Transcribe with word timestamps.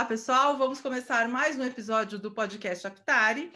Olá, 0.00 0.08
pessoal. 0.08 0.56
Vamos 0.56 0.80
começar 0.80 1.28
mais 1.28 1.58
um 1.58 1.62
episódio 1.62 2.18
do 2.18 2.30
podcast 2.30 2.86
Aptari, 2.86 3.52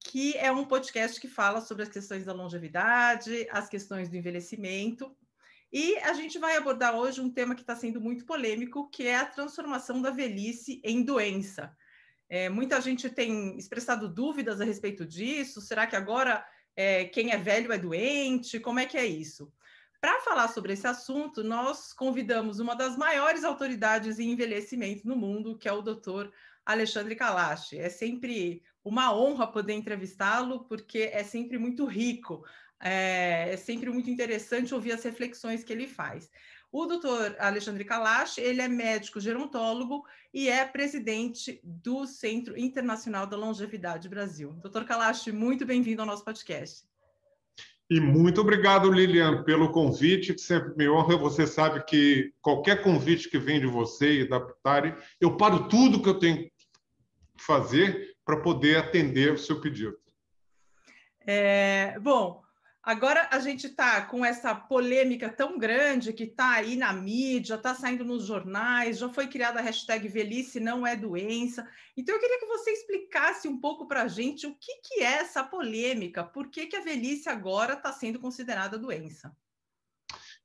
que 0.00 0.36
é 0.36 0.50
um 0.50 0.64
podcast 0.64 1.20
que 1.20 1.28
fala 1.28 1.60
sobre 1.60 1.84
as 1.84 1.88
questões 1.88 2.24
da 2.24 2.32
longevidade, 2.32 3.46
as 3.52 3.68
questões 3.68 4.08
do 4.08 4.16
envelhecimento. 4.16 5.16
E 5.72 5.96
a 5.98 6.12
gente 6.12 6.40
vai 6.40 6.56
abordar 6.56 6.96
hoje 6.96 7.20
um 7.20 7.30
tema 7.30 7.54
que 7.54 7.60
está 7.60 7.76
sendo 7.76 8.00
muito 8.00 8.26
polêmico, 8.26 8.90
que 8.90 9.06
é 9.06 9.14
a 9.14 9.24
transformação 9.24 10.02
da 10.02 10.10
velhice 10.10 10.82
em 10.82 11.04
doença. 11.04 11.72
É, 12.28 12.48
muita 12.48 12.80
gente 12.80 13.08
tem 13.08 13.56
expressado 13.56 14.08
dúvidas 14.08 14.60
a 14.60 14.64
respeito 14.64 15.06
disso. 15.06 15.60
Será 15.60 15.86
que 15.86 15.94
agora 15.94 16.44
é, 16.74 17.04
quem 17.04 17.30
é 17.30 17.36
velho 17.36 17.72
é 17.72 17.78
doente? 17.78 18.58
Como 18.58 18.80
é 18.80 18.86
que 18.86 18.98
é 18.98 19.06
isso? 19.06 19.52
Para 20.00 20.20
falar 20.20 20.48
sobre 20.48 20.72
esse 20.72 20.86
assunto, 20.86 21.44
nós 21.44 21.92
convidamos 21.92 22.58
uma 22.58 22.74
das 22.74 22.96
maiores 22.96 23.44
autoridades 23.44 24.18
em 24.18 24.30
envelhecimento 24.30 25.06
no 25.06 25.14
mundo, 25.14 25.58
que 25.58 25.68
é 25.68 25.72
o 25.72 25.82
Dr. 25.82 26.30
Alexandre 26.64 27.14
Kalash. 27.14 27.74
É 27.74 27.90
sempre 27.90 28.62
uma 28.82 29.14
honra 29.14 29.46
poder 29.46 29.74
entrevistá-lo, 29.74 30.64
porque 30.64 31.10
é 31.12 31.22
sempre 31.22 31.58
muito 31.58 31.84
rico, 31.84 32.46
é, 32.80 33.52
é, 33.52 33.56
sempre 33.58 33.90
muito 33.90 34.08
interessante 34.08 34.74
ouvir 34.74 34.92
as 34.92 35.02
reflexões 35.02 35.62
que 35.62 35.72
ele 35.72 35.86
faz. 35.86 36.30
O 36.72 36.86
doutor 36.86 37.36
Alexandre 37.38 37.84
Kalash, 37.84 38.38
ele 38.38 38.62
é 38.62 38.68
médico 38.68 39.20
gerontólogo 39.20 40.06
e 40.32 40.48
é 40.48 40.64
presidente 40.64 41.60
do 41.62 42.06
Centro 42.06 42.56
Internacional 42.56 43.26
da 43.26 43.36
Longevidade 43.36 44.08
Brasil. 44.08 44.52
Doutor 44.62 44.86
Kalash, 44.86 45.26
muito 45.26 45.66
bem-vindo 45.66 46.00
ao 46.00 46.06
nosso 46.06 46.24
podcast. 46.24 46.89
E 47.90 47.98
muito 47.98 48.40
obrigado, 48.40 48.88
Lilian, 48.88 49.42
pelo 49.42 49.72
convite, 49.72 50.32
que 50.32 50.40
sempre 50.40 50.76
me 50.76 50.88
honra. 50.88 51.16
Você 51.16 51.44
sabe 51.44 51.84
que 51.84 52.32
qualquer 52.40 52.84
convite 52.84 53.28
que 53.28 53.36
vem 53.36 53.58
de 53.58 53.66
você 53.66 54.20
e 54.20 54.28
da 54.28 54.38
Pitari, 54.38 54.94
eu 55.20 55.36
paro 55.36 55.68
tudo 55.68 56.00
que 56.00 56.08
eu 56.08 56.16
tenho 56.16 56.36
que 56.36 56.52
fazer 57.36 58.14
para 58.24 58.36
poder 58.36 58.76
atender 58.76 59.32
o 59.32 59.38
seu 59.38 59.60
pedido. 59.60 59.98
É, 61.26 61.98
bom, 61.98 62.40
Agora 62.82 63.28
a 63.30 63.38
gente 63.38 63.66
está 63.66 64.00
com 64.06 64.24
essa 64.24 64.54
polêmica 64.54 65.28
tão 65.28 65.58
grande 65.58 66.14
que 66.14 66.24
está 66.24 66.52
aí 66.52 66.76
na 66.76 66.94
mídia, 66.94 67.56
está 67.56 67.74
saindo 67.74 68.06
nos 68.06 68.24
jornais, 68.24 68.98
já 68.98 69.08
foi 69.10 69.26
criada 69.26 69.58
a 69.58 69.62
hashtag 69.62 70.08
velhice 70.08 70.58
não 70.58 70.86
é 70.86 70.96
doença. 70.96 71.68
Então 71.94 72.14
eu 72.14 72.20
queria 72.20 72.40
que 72.40 72.46
você 72.46 72.70
explicasse 72.70 73.46
um 73.46 73.60
pouco 73.60 73.86
para 73.86 74.02
a 74.02 74.08
gente 74.08 74.46
o 74.46 74.54
que, 74.54 74.80
que 74.82 75.02
é 75.02 75.18
essa 75.18 75.44
polêmica, 75.44 76.24
por 76.24 76.48
que, 76.48 76.68
que 76.68 76.76
a 76.76 76.80
velhice 76.80 77.28
agora 77.28 77.74
está 77.74 77.92
sendo 77.92 78.18
considerada 78.18 78.78
doença. 78.78 79.30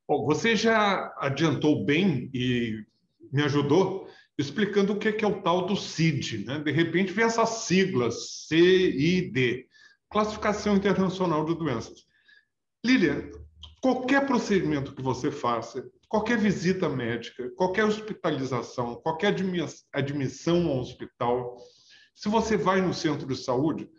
Bom, 0.06 0.26
você 0.26 0.58
já 0.58 1.16
adiantou 1.18 1.86
bem 1.86 2.30
e 2.34 2.84
me 3.32 3.44
ajudou 3.44 4.10
explicando 4.38 4.92
o 4.92 5.00
que 5.00 5.24
é 5.24 5.28
o 5.28 5.42
tal 5.42 5.66
do 5.66 5.78
CID. 5.78 6.46
Né? 6.46 6.60
De 6.60 6.72
repente 6.72 7.14
vem 7.14 7.24
essas 7.24 7.64
siglas, 7.64 8.46
CID, 8.48 9.68
Classificação 10.10 10.76
Internacional 10.76 11.46
de 11.46 11.56
Doenças. 11.56 12.06
Lilian, 12.86 13.32
qualquer 13.82 14.28
procedimento 14.28 14.94
que 14.94 15.02
você 15.02 15.32
faça, 15.32 15.90
qualquer 16.08 16.38
visita 16.38 16.88
médica, 16.88 17.50
qualquer 17.56 17.84
hospitalização, 17.84 19.02
qualquer 19.02 19.36
admissão 19.92 20.68
ao 20.68 20.82
hospital, 20.82 21.58
se 22.14 22.30
você 22.30 22.56
vai 22.56 22.82
no 22.82 22.94
centro 22.94 23.26
de 23.26 23.36
saúde, 23.36 23.90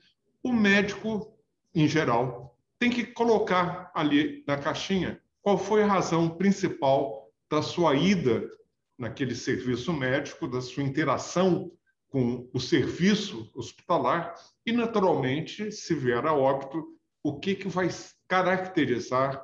o 0.40 0.52
médico, 0.52 1.36
em 1.74 1.88
geral, 1.88 2.56
tem 2.78 2.88
que 2.88 3.04
colocar 3.04 3.90
ali 3.92 4.44
na 4.46 4.56
caixinha 4.56 5.20
qual 5.42 5.58
foi 5.58 5.82
a 5.82 5.86
razão 5.86 6.30
principal 6.30 7.28
da 7.50 7.62
sua 7.62 7.96
ida 7.96 8.48
naquele 8.96 9.34
serviço 9.34 9.92
médico, 9.92 10.46
da 10.46 10.60
sua 10.60 10.84
interação 10.84 11.72
com 12.08 12.48
o 12.54 12.60
serviço 12.60 13.50
hospitalar 13.52 14.32
e, 14.64 14.70
naturalmente, 14.70 15.72
se 15.72 15.92
vier 15.92 16.24
a 16.24 16.32
óbito, 16.32 16.95
o 17.28 17.40
que, 17.40 17.56
que 17.56 17.68
vai 17.68 17.88
caracterizar 18.28 19.42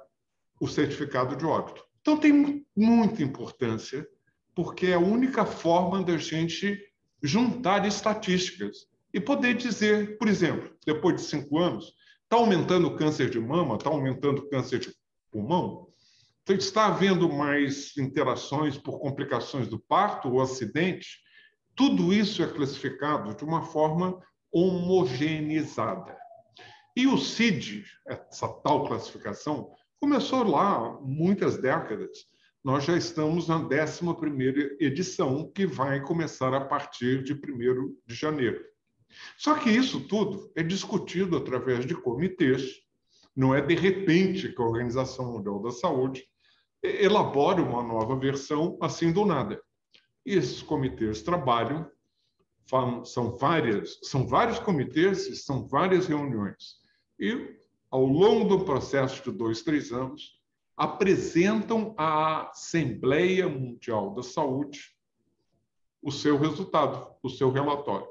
o 0.61 0.69
certificado 0.69 1.35
de 1.35 1.45
óbito. 1.45 1.85
Então, 2.01 2.17
tem 2.17 2.65
muita 2.77 3.25
importância, 3.25 4.07
porque 4.55 4.87
é 4.87 4.95
a 4.95 5.01
única 5.01 5.45
forma 5.45 6.01
da 6.01 6.17
gente 6.17 6.81
juntar 7.21 7.85
estatísticas 7.85 8.87
e 9.13 9.21
poder 9.21 9.55
dizer, 9.55 10.17
por 10.17 10.29
exemplo, 10.29 10.73
depois 10.87 11.17
de 11.17 11.23
cinco 11.23 11.59
anos, 11.59 11.93
está 12.23 12.37
aumentando 12.37 12.87
o 12.87 12.97
câncer 12.97 13.29
de 13.29 13.41
mama, 13.41 13.75
está 13.75 13.91
aumentando 13.91 14.43
o 14.43 14.49
câncer 14.49 14.79
de 14.79 14.95
pulmão, 15.29 15.89
está 16.49 16.87
havendo 16.87 17.29
mais 17.29 17.97
interações 17.97 18.79
por 18.79 19.01
complicações 19.01 19.67
do 19.67 19.81
parto 19.81 20.29
ou 20.29 20.41
acidente. 20.41 21.19
Tudo 21.75 22.13
isso 22.13 22.45
é 22.45 22.47
classificado 22.47 23.35
de 23.35 23.43
uma 23.45 23.63
forma 23.63 24.21
homogeneizada. 24.53 26.22
E 26.95 27.07
o 27.07 27.17
CID, 27.17 27.87
essa 28.07 28.47
tal 28.47 28.87
classificação, 28.87 29.73
começou 29.99 30.45
lá 30.45 31.01
muitas 31.01 31.57
décadas. 31.57 32.27
Nós 32.63 32.85
já 32.85 32.95
estamos 32.97 33.49
na 33.49 33.59
11ª 33.59 34.77
edição, 34.79 35.51
que 35.51 35.67
vai 35.67 36.03
começar 36.03 36.53
a 36.53 36.61
partir 36.61 37.25
de 37.25 37.33
1 37.33 37.97
de 38.07 38.15
janeiro. 38.15 38.63
Só 39.39 39.55
que 39.55 39.71
isso 39.71 40.07
tudo 40.07 40.53
é 40.55 40.63
discutido 40.63 41.37
através 41.37 41.87
de 41.87 41.95
comitês, 41.95 42.75
não 43.35 43.55
é 43.55 43.63
de 43.63 43.75
repente 43.75 44.53
que 44.53 44.61
a 44.61 44.65
Organização 44.65 45.33
Mundial 45.33 45.63
da 45.63 45.71
Saúde 45.71 46.23
elabora 46.83 47.63
uma 47.63 47.83
nova 47.83 48.19
versão 48.19 48.77
assim 48.83 49.11
do 49.11 49.25
nada. 49.25 49.63
E 50.27 50.35
esses 50.35 50.61
comitês 50.61 51.23
trabalham, 51.23 51.91
são 53.05 53.35
várias, 53.39 53.99
são 54.03 54.27
vários 54.27 54.59
comitês, 54.59 55.43
são 55.43 55.67
várias 55.67 56.07
reuniões 56.07 56.82
e, 57.19 57.57
ao 57.91 58.05
longo 58.05 58.49
do 58.49 58.65
processo 58.65 59.23
de 59.23 59.37
dois, 59.37 59.63
três 59.63 59.93
anos, 59.93 60.41
apresentam 60.77 61.95
à 61.97 62.51
Assembleia 62.51 63.49
Mundial 63.49 64.15
da 64.15 64.23
Saúde 64.23 64.97
o 66.03 66.11
seu 66.11 66.37
resultado, 66.37 67.15
o 67.23 67.29
seu 67.29 67.51
relatório. 67.51 68.09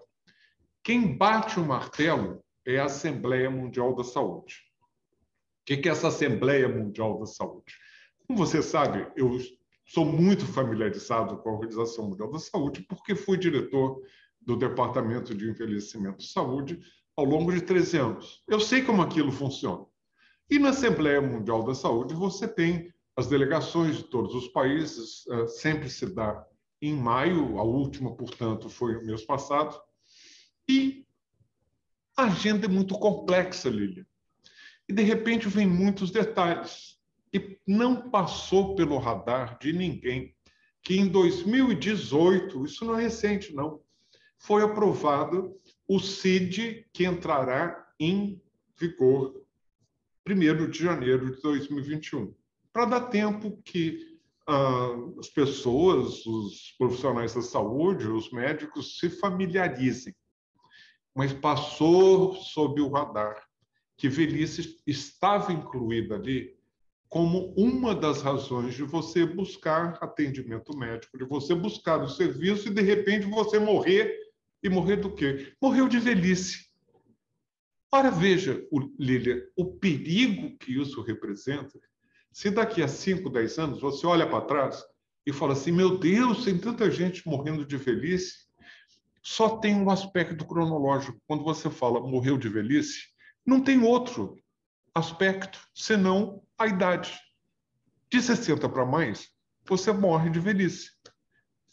Quem 0.84 1.17
bate 1.17 1.59
o 1.59 1.66
martelo 1.66 2.44
é 2.66 2.79
a 2.79 2.85
Assembleia 2.85 3.50
Mundial 3.50 3.95
da 3.95 4.03
Saúde. 4.03 4.62
O 5.62 5.66
que 5.66 5.88
é 5.88 5.91
essa 5.91 6.07
Assembleia 6.07 6.69
Mundial 6.69 7.19
da 7.19 7.25
Saúde? 7.25 7.75
Como 8.25 8.39
você 8.39 8.62
sabe, 8.62 9.12
eu 9.16 9.38
sou 9.85 10.06
muito 10.06 10.45
familiarizado 10.45 11.38
com 11.38 11.50
a 11.50 11.53
Organização 11.53 12.09
Mundial 12.09 12.31
da 12.31 12.39
Saúde, 12.39 12.85
porque 12.88 13.13
fui 13.13 13.38
diretor 13.38 14.01
do 14.39 14.56
Departamento 14.56 15.35
de 15.35 15.50
Envelhecimento 15.50 16.23
e 16.23 16.28
Saúde 16.28 16.79
ao 17.16 17.25
longo 17.25 17.51
de 17.51 17.61
13 17.61 17.97
anos. 17.97 18.44
Eu 18.47 18.59
sei 18.59 18.81
como 18.81 19.01
aquilo 19.01 19.31
funciona. 19.31 19.85
E 20.49 20.59
na 20.59 20.69
Assembleia 20.69 21.22
Mundial 21.22 21.63
da 21.63 21.73
Saúde, 21.73 22.13
você 22.13 22.47
tem 22.47 22.94
as 23.16 23.27
delegações 23.27 23.97
de 23.97 24.03
todos 24.03 24.33
os 24.35 24.47
países, 24.47 25.25
eh, 25.27 25.47
sempre 25.47 25.89
se 25.89 26.05
dá 26.13 26.45
em 26.81 26.94
maio, 26.94 27.59
a 27.59 27.63
última, 27.63 28.16
portanto, 28.16 28.69
foi 28.69 28.95
o 28.95 29.05
mês 29.05 29.23
passado. 29.23 29.79
E 30.67 31.05
a 32.17 32.23
agenda 32.23 32.66
é 32.66 32.69
muito 32.69 32.97
complexa, 32.97 33.69
Lília. 33.69 34.05
E, 34.88 34.94
de 34.94 35.03
repente, 35.03 35.47
vem 35.47 35.67
muitos 35.67 36.11
detalhes. 36.11 37.00
E 37.33 37.57
não 37.66 38.09
passou 38.09 38.75
pelo 38.75 38.97
radar 38.97 39.57
de 39.59 39.71
ninguém 39.71 40.35
que 40.83 40.97
em 40.97 41.07
2018, 41.07 42.66
isso 42.66 42.83
não 42.83 42.97
é 42.97 43.03
recente, 43.03 43.53
não, 43.53 43.79
foi 44.39 44.63
aprovado 44.63 45.55
o 45.91 46.00
CID 46.00 46.88
que 46.94 47.06
entrará 47.06 47.85
em 48.00 48.41
vigor 48.80 49.44
1 50.25 50.69
de 50.69 50.80
janeiro 50.80 51.36
de 51.36 51.42
2021, 51.42 52.33
para 52.71 52.86
dar 52.86 53.01
tempo 53.10 53.62
que 53.62 54.18
ah, 54.48 54.95
as 55.19 55.27
pessoas, 55.27 56.25
os 56.25 56.74
profissionais 56.77 57.33
da 57.33 57.42
saúde, 57.42 58.07
os 58.07 58.31
médicos 58.31 59.00
se 59.00 59.10
familiarizem. 59.10 60.15
Mas 61.13 61.33
passou 61.33 62.36
sob 62.36 62.80
o 62.80 62.88
radar 62.88 63.45
que 63.98 64.07
velhice 64.07 64.81
estava 64.88 65.51
incluída 65.51 66.15
ali 66.15 66.57
como 67.10 67.54
uma 67.57 67.94
das 67.94 68.21
razões 68.21 68.75
de 68.75 68.83
você 68.83 69.25
buscar 69.25 70.00
atendimento 70.01 70.74
médico, 70.74 71.18
de 71.18 71.25
você 71.25 71.54
buscar 71.54 72.01
o 72.01 72.07
serviço 72.07 72.69
e 72.69 72.74
de 72.74 72.81
repente 72.81 73.25
você 73.25 73.60
morrer 73.60 74.31
e 74.63 74.69
morrer 74.69 74.98
do 74.98 75.13
quê? 75.13 75.54
Morreu 75.62 75.88
de 75.88 76.00
velhice. 76.00 76.72
Ora, 77.92 78.10
veja, 78.10 78.66
Lília, 78.98 79.44
o 79.56 79.66
perigo 79.66 80.58
que 80.58 80.80
isso 80.80 81.02
representa. 81.02 81.78
Se 82.31 82.50
daqui 82.50 82.81
a 82.81 82.88
5, 82.88 83.30
10 83.30 83.60
anos 83.60 83.81
você 83.81 84.08
olha 84.08 84.25
para 84.25 84.46
trás 84.46 84.81
e 85.25 85.34
fala 85.34 85.54
assim: 85.54 85.72
meu 85.72 85.98
Deus, 85.98 86.46
tem 86.46 86.58
tanta 86.58 86.90
gente 86.90 87.28
morrendo 87.28 87.66
de 87.66 87.75
velhice. 87.75 88.50
Só 89.22 89.58
tem 89.58 89.75
um 89.75 89.90
aspecto 89.90 90.46
cronológico. 90.46 91.19
Quando 91.28 91.44
você 91.44 91.69
fala 91.69 92.00
morreu 92.00 92.38
de 92.38 92.48
velhice, 92.48 93.10
não 93.46 93.62
tem 93.62 93.84
outro 93.84 94.38
aspecto 94.96 95.60
senão 95.74 96.42
a 96.58 96.68
idade. 96.68 97.19
De 98.10 98.22
60 98.22 98.68
para 98.69 98.86
mais, 98.86 99.30
você 99.66 99.92
morre 99.92 100.30
de 100.30 100.40
velhice. 100.40 100.92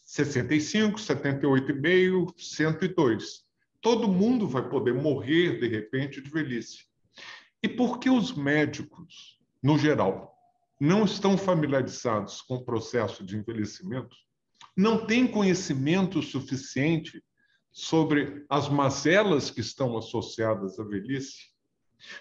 65, 0.08 0.98
78,5, 0.98 2.32
102. 2.38 3.44
Todo 3.78 4.08
mundo 4.08 4.48
vai 4.48 4.66
poder 4.66 4.94
morrer, 4.94 5.60
de 5.60 5.68
repente, 5.68 6.22
de 6.22 6.30
velhice. 6.30 6.86
E 7.62 7.68
por 7.68 7.98
que 7.98 8.08
os 8.08 8.32
médicos, 8.32 9.38
no 9.62 9.76
geral, 9.76 10.34
não 10.80 11.04
estão 11.04 11.36
familiarizados 11.36 12.40
com 12.40 12.54
o 12.54 12.64
processo 12.64 13.22
de 13.22 13.36
envelhecimento? 13.36 14.16
Não 14.74 15.06
têm 15.06 15.26
conhecimento 15.26 16.22
suficiente 16.22 17.22
sobre 17.70 18.46
as 18.48 18.66
mazelas 18.66 19.50
que 19.50 19.60
estão 19.60 19.94
associadas 19.98 20.80
à 20.80 20.84
velhice? 20.84 21.50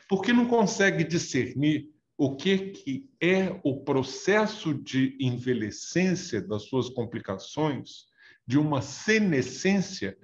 Porque 0.09 0.33
não 0.33 0.45
consegue 0.45 1.05
discernir 1.05 1.89
o 2.17 2.35
que, 2.35 2.57
que 2.71 3.09
é 3.21 3.59
o 3.63 3.81
processo 3.83 4.73
de 4.73 5.15
envelhecência 5.19 6.41
das 6.41 6.63
suas 6.63 6.89
complicações, 6.89 8.07
de 8.45 8.57
uma 8.57 8.81
senescência. 8.81 10.17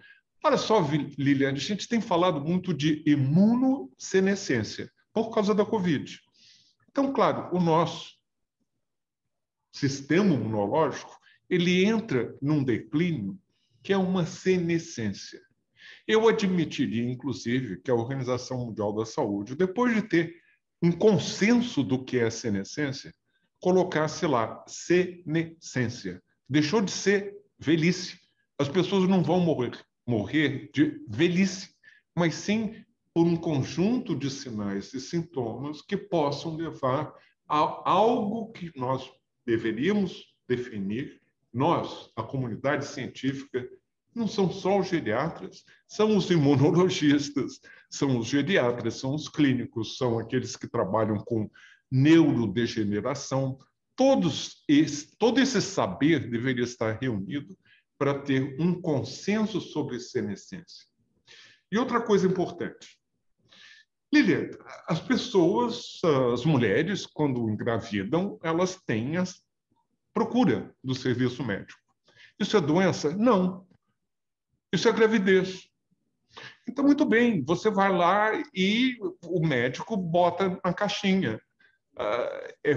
Olha 0.43 0.57
só, 0.57 0.79
Liliane, 1.17 1.57
a 1.57 1.61
gente 1.61 1.87
tem 1.87 2.01
falado 2.01 2.41
muito 2.41 2.73
de 2.73 3.03
imunossenescência 3.05 4.91
por 5.13 5.29
causa 5.29 5.53
da 5.53 5.63
Covid. 5.63 6.19
Então, 6.89 7.13
claro, 7.13 7.55
o 7.55 7.61
nosso 7.61 8.13
sistema 9.71 10.33
imunológico 10.33 11.15
ele 11.49 11.85
entra 11.85 12.35
num 12.41 12.63
declínio 12.63 13.39
que 13.83 13.93
é 13.93 13.97
uma 13.97 14.25
senescência. 14.25 15.41
Eu 16.07 16.27
admitiria, 16.27 17.03
inclusive, 17.03 17.81
que 17.81 17.91
a 17.91 17.95
Organização 17.95 18.65
Mundial 18.65 18.93
da 18.93 19.05
Saúde, 19.05 19.55
depois 19.55 19.93
de 19.93 20.01
ter 20.01 20.42
um 20.83 20.91
consenso 20.91 21.81
do 21.81 22.03
que 22.03 22.19
é 22.19 22.29
senescência, 22.29 23.13
colocasse 23.61 24.27
lá 24.27 24.61
senescência. 24.67 26.21
Deixou 26.49 26.81
de 26.81 26.91
ser 26.91 27.37
velhice. 27.57 28.19
As 28.59 28.67
pessoas 28.67 29.07
não 29.07 29.23
vão 29.23 29.39
morrer, 29.39 29.79
morrer 30.05 30.69
de 30.73 31.01
velhice, 31.07 31.73
mas 32.13 32.35
sim 32.35 32.83
por 33.13 33.25
um 33.25 33.37
conjunto 33.37 34.13
de 34.13 34.29
sinais 34.29 34.93
e 34.93 34.99
sintomas 34.99 35.81
que 35.81 35.95
possam 35.95 36.57
levar 36.57 37.13
a 37.47 37.89
algo 37.89 38.51
que 38.51 38.69
nós 38.75 39.09
deveríamos 39.45 40.35
definir, 40.49 41.21
nós, 41.53 42.09
a 42.13 42.23
comunidade 42.23 42.85
científica, 42.85 43.69
não 44.15 44.27
são 44.27 44.51
só 44.51 44.79
os 44.79 44.87
geriatras, 44.87 45.63
são 45.87 46.15
os 46.15 46.29
imunologistas, 46.29 47.59
são 47.89 48.17
os 48.17 48.27
geriatras, 48.27 48.95
são 48.95 49.13
os 49.13 49.27
clínicos, 49.27 49.97
são 49.97 50.19
aqueles 50.19 50.55
que 50.55 50.67
trabalham 50.67 51.17
com 51.17 51.49
neurodegeneração. 51.91 53.57
Todos 53.95 54.63
esse, 54.67 55.15
todo 55.17 55.39
esse 55.39 55.61
saber 55.61 56.29
deveria 56.29 56.63
estar 56.63 56.99
reunido 56.99 57.55
para 57.97 58.19
ter 58.19 58.55
um 58.59 58.81
consenso 58.81 59.61
sobre 59.61 59.99
senescência. 59.99 60.87
E 61.71 61.77
outra 61.77 62.01
coisa 62.01 62.27
importante. 62.27 62.97
Lilian, 64.13 64.51
as 64.87 64.99
pessoas, 64.99 65.99
as 66.33 66.45
mulheres, 66.45 67.05
quando 67.05 67.49
engravidam, 67.49 68.39
elas 68.43 68.79
têm 68.85 69.17
a 69.17 69.23
procura 70.13 70.71
do 70.83 70.93
serviço 70.93 71.43
médico. 71.43 71.79
Isso 72.39 72.55
é 72.55 72.61
doença? 72.61 73.15
Não. 73.15 73.65
Isso 74.73 74.89
é 74.89 74.91
gravidez. 74.91 75.69
Então, 76.67 76.83
muito 76.83 77.05
bem, 77.05 77.43
você 77.45 77.69
vai 77.69 77.95
lá 77.95 78.31
e 78.55 78.97
o 79.23 79.45
médico 79.45 79.95
bota 79.95 80.59
na 80.65 80.73
caixinha. 80.73 81.39
Uh, 81.95 82.53
é 82.63 82.73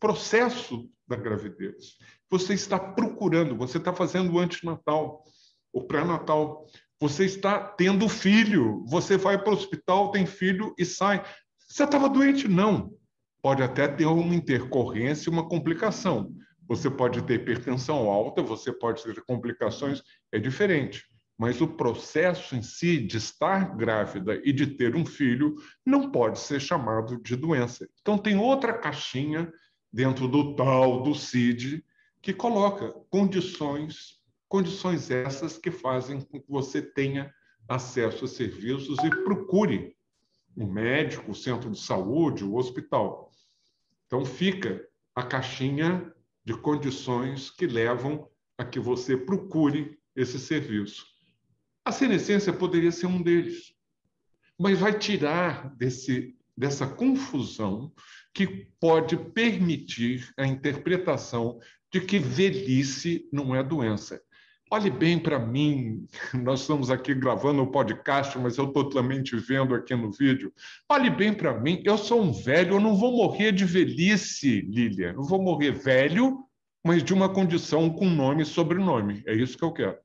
processo 0.00 0.90
da 1.06 1.14
gravidez. 1.14 1.98
Você 2.28 2.54
está 2.54 2.80
procurando, 2.80 3.56
você 3.56 3.78
está 3.78 3.92
fazendo 3.92 4.32
o 4.32 4.40
antinatal, 4.40 5.24
o 5.72 5.84
pré-natal. 5.84 6.66
Você 6.98 7.26
está 7.26 7.60
tendo 7.60 8.08
filho. 8.08 8.84
Você 8.88 9.16
vai 9.16 9.40
para 9.40 9.52
o 9.52 9.54
hospital, 9.54 10.10
tem 10.10 10.26
filho 10.26 10.74
e 10.76 10.84
sai. 10.84 11.24
Você 11.60 11.84
estava 11.84 12.08
doente? 12.08 12.48
Não. 12.48 12.92
Pode 13.40 13.62
até 13.62 13.86
ter 13.86 14.04
uma 14.04 14.34
intercorrência, 14.34 15.30
uma 15.30 15.48
complicação. 15.48 16.34
Você 16.66 16.90
pode 16.90 17.22
ter 17.22 17.34
hipertensão 17.34 18.10
alta, 18.10 18.42
você 18.42 18.72
pode 18.72 19.04
ter 19.04 19.22
complicações, 19.22 20.02
é 20.32 20.38
diferente 20.40 21.08
mas 21.40 21.62
o 21.62 21.66
processo 21.66 22.54
em 22.54 22.60
si 22.60 22.98
de 22.98 23.16
estar 23.16 23.74
grávida 23.74 24.38
e 24.44 24.52
de 24.52 24.66
ter 24.66 24.94
um 24.94 25.06
filho 25.06 25.54
não 25.86 26.10
pode 26.10 26.38
ser 26.38 26.60
chamado 26.60 27.16
de 27.16 27.34
doença. 27.34 27.88
Então, 28.02 28.18
tem 28.18 28.36
outra 28.36 28.74
caixinha 28.74 29.50
dentro 29.90 30.28
do 30.28 30.54
tal 30.54 31.02
do 31.02 31.14
CID 31.14 31.82
que 32.20 32.34
coloca 32.34 32.90
condições, 33.08 34.20
condições 34.50 35.10
essas 35.10 35.56
que 35.56 35.70
fazem 35.70 36.20
com 36.20 36.38
que 36.38 36.50
você 36.50 36.82
tenha 36.82 37.32
acesso 37.66 38.26
a 38.26 38.28
serviços 38.28 38.98
e 39.02 39.08
procure 39.24 39.96
o 40.54 40.64
um 40.64 40.70
médico, 40.70 41.30
o 41.30 41.34
centro 41.34 41.70
de 41.70 41.80
saúde, 41.80 42.44
o 42.44 42.56
hospital. 42.56 43.30
Então, 44.06 44.26
fica 44.26 44.86
a 45.14 45.22
caixinha 45.22 46.14
de 46.44 46.52
condições 46.52 47.48
que 47.48 47.66
levam 47.66 48.28
a 48.58 48.64
que 48.66 48.78
você 48.78 49.16
procure 49.16 49.98
esse 50.14 50.38
serviço. 50.38 51.18
A 51.90 51.92
senescência 51.92 52.52
poderia 52.52 52.92
ser 52.92 53.06
um 53.06 53.20
deles, 53.20 53.74
mas 54.56 54.78
vai 54.78 54.96
tirar 54.96 55.74
desse, 55.74 56.36
dessa 56.56 56.86
confusão 56.86 57.92
que 58.32 58.68
pode 58.78 59.16
permitir 59.16 60.32
a 60.36 60.46
interpretação 60.46 61.58
de 61.92 62.00
que 62.00 62.16
velhice 62.16 63.28
não 63.32 63.56
é 63.56 63.64
doença. 63.64 64.22
Olhe 64.70 64.88
bem 64.88 65.18
para 65.18 65.36
mim, 65.40 66.06
nós 66.32 66.60
estamos 66.60 66.92
aqui 66.92 67.12
gravando 67.12 67.60
o 67.60 67.72
podcast, 67.72 68.38
mas 68.38 68.56
eu 68.56 68.68
estou 68.68 68.88
também 68.88 69.20
te 69.20 69.34
vendo 69.34 69.74
aqui 69.74 69.92
no 69.96 70.12
vídeo. 70.12 70.54
Olhe 70.88 71.10
bem 71.10 71.34
para 71.34 71.58
mim, 71.58 71.82
eu 71.84 71.98
sou 71.98 72.22
um 72.22 72.32
velho, 72.32 72.74
eu 72.74 72.80
não 72.80 72.94
vou 72.94 73.16
morrer 73.16 73.50
de 73.50 73.64
velhice, 73.64 74.60
Lília. 74.60 75.08
Eu 75.16 75.24
vou 75.24 75.42
morrer 75.42 75.72
velho, 75.72 76.38
mas 76.84 77.02
de 77.02 77.12
uma 77.12 77.28
condição 77.28 77.90
com 77.90 78.08
nome 78.08 78.44
e 78.44 78.46
sobrenome. 78.46 79.24
É 79.26 79.34
isso 79.34 79.58
que 79.58 79.64
eu 79.64 79.72
quero. 79.72 79.98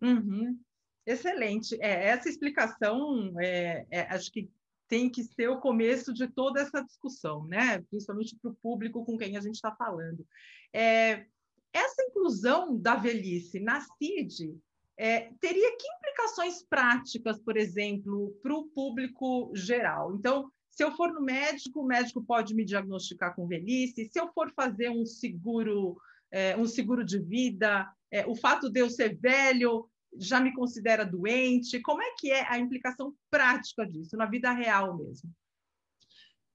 Uhum. 0.00 0.58
Excelente. 1.06 1.76
É, 1.80 2.08
essa 2.08 2.28
explicação, 2.28 3.34
é, 3.40 3.86
é, 3.90 4.00
acho 4.02 4.30
que 4.30 4.48
tem 4.88 5.10
que 5.10 5.24
ser 5.24 5.48
o 5.48 5.60
começo 5.60 6.12
de 6.12 6.28
toda 6.28 6.60
essa 6.60 6.82
discussão, 6.82 7.46
né? 7.46 7.80
principalmente 7.90 8.36
para 8.36 8.50
o 8.50 8.56
público 8.56 9.04
com 9.04 9.16
quem 9.16 9.36
a 9.36 9.40
gente 9.40 9.54
está 9.54 9.74
falando. 9.74 10.24
É, 10.72 11.24
essa 11.72 12.02
inclusão 12.02 12.76
da 12.76 12.94
velhice 12.94 13.58
na 13.58 13.80
CID 13.80 14.54
é, 14.98 15.32
teria 15.40 15.76
que 15.76 15.86
implicações 15.88 16.62
práticas, 16.62 17.40
por 17.40 17.56
exemplo, 17.56 18.38
para 18.42 18.54
o 18.54 18.68
público 18.68 19.50
geral? 19.54 20.14
Então, 20.14 20.50
se 20.70 20.84
eu 20.84 20.92
for 20.92 21.10
no 21.12 21.22
médico, 21.22 21.80
o 21.80 21.86
médico 21.86 22.22
pode 22.22 22.54
me 22.54 22.64
diagnosticar 22.64 23.34
com 23.34 23.46
velhice. 23.46 24.10
Se 24.12 24.20
eu 24.20 24.30
for 24.32 24.52
fazer 24.54 24.90
um 24.90 25.06
seguro, 25.06 25.96
é, 26.30 26.56
um 26.56 26.66
seguro 26.66 27.02
de 27.02 27.18
vida, 27.18 27.90
o 28.26 28.36
fato 28.36 28.68
de 28.68 28.80
eu 28.80 28.90
ser 28.90 29.16
velho 29.16 29.88
já 30.18 30.40
me 30.40 30.52
considera 30.52 31.04
doente? 31.04 31.80
Como 31.80 32.02
é 32.02 32.14
que 32.18 32.30
é 32.30 32.46
a 32.48 32.58
implicação 32.58 33.14
prática 33.30 33.86
disso, 33.86 34.16
na 34.16 34.26
vida 34.26 34.50
real 34.52 34.96
mesmo? 34.96 35.30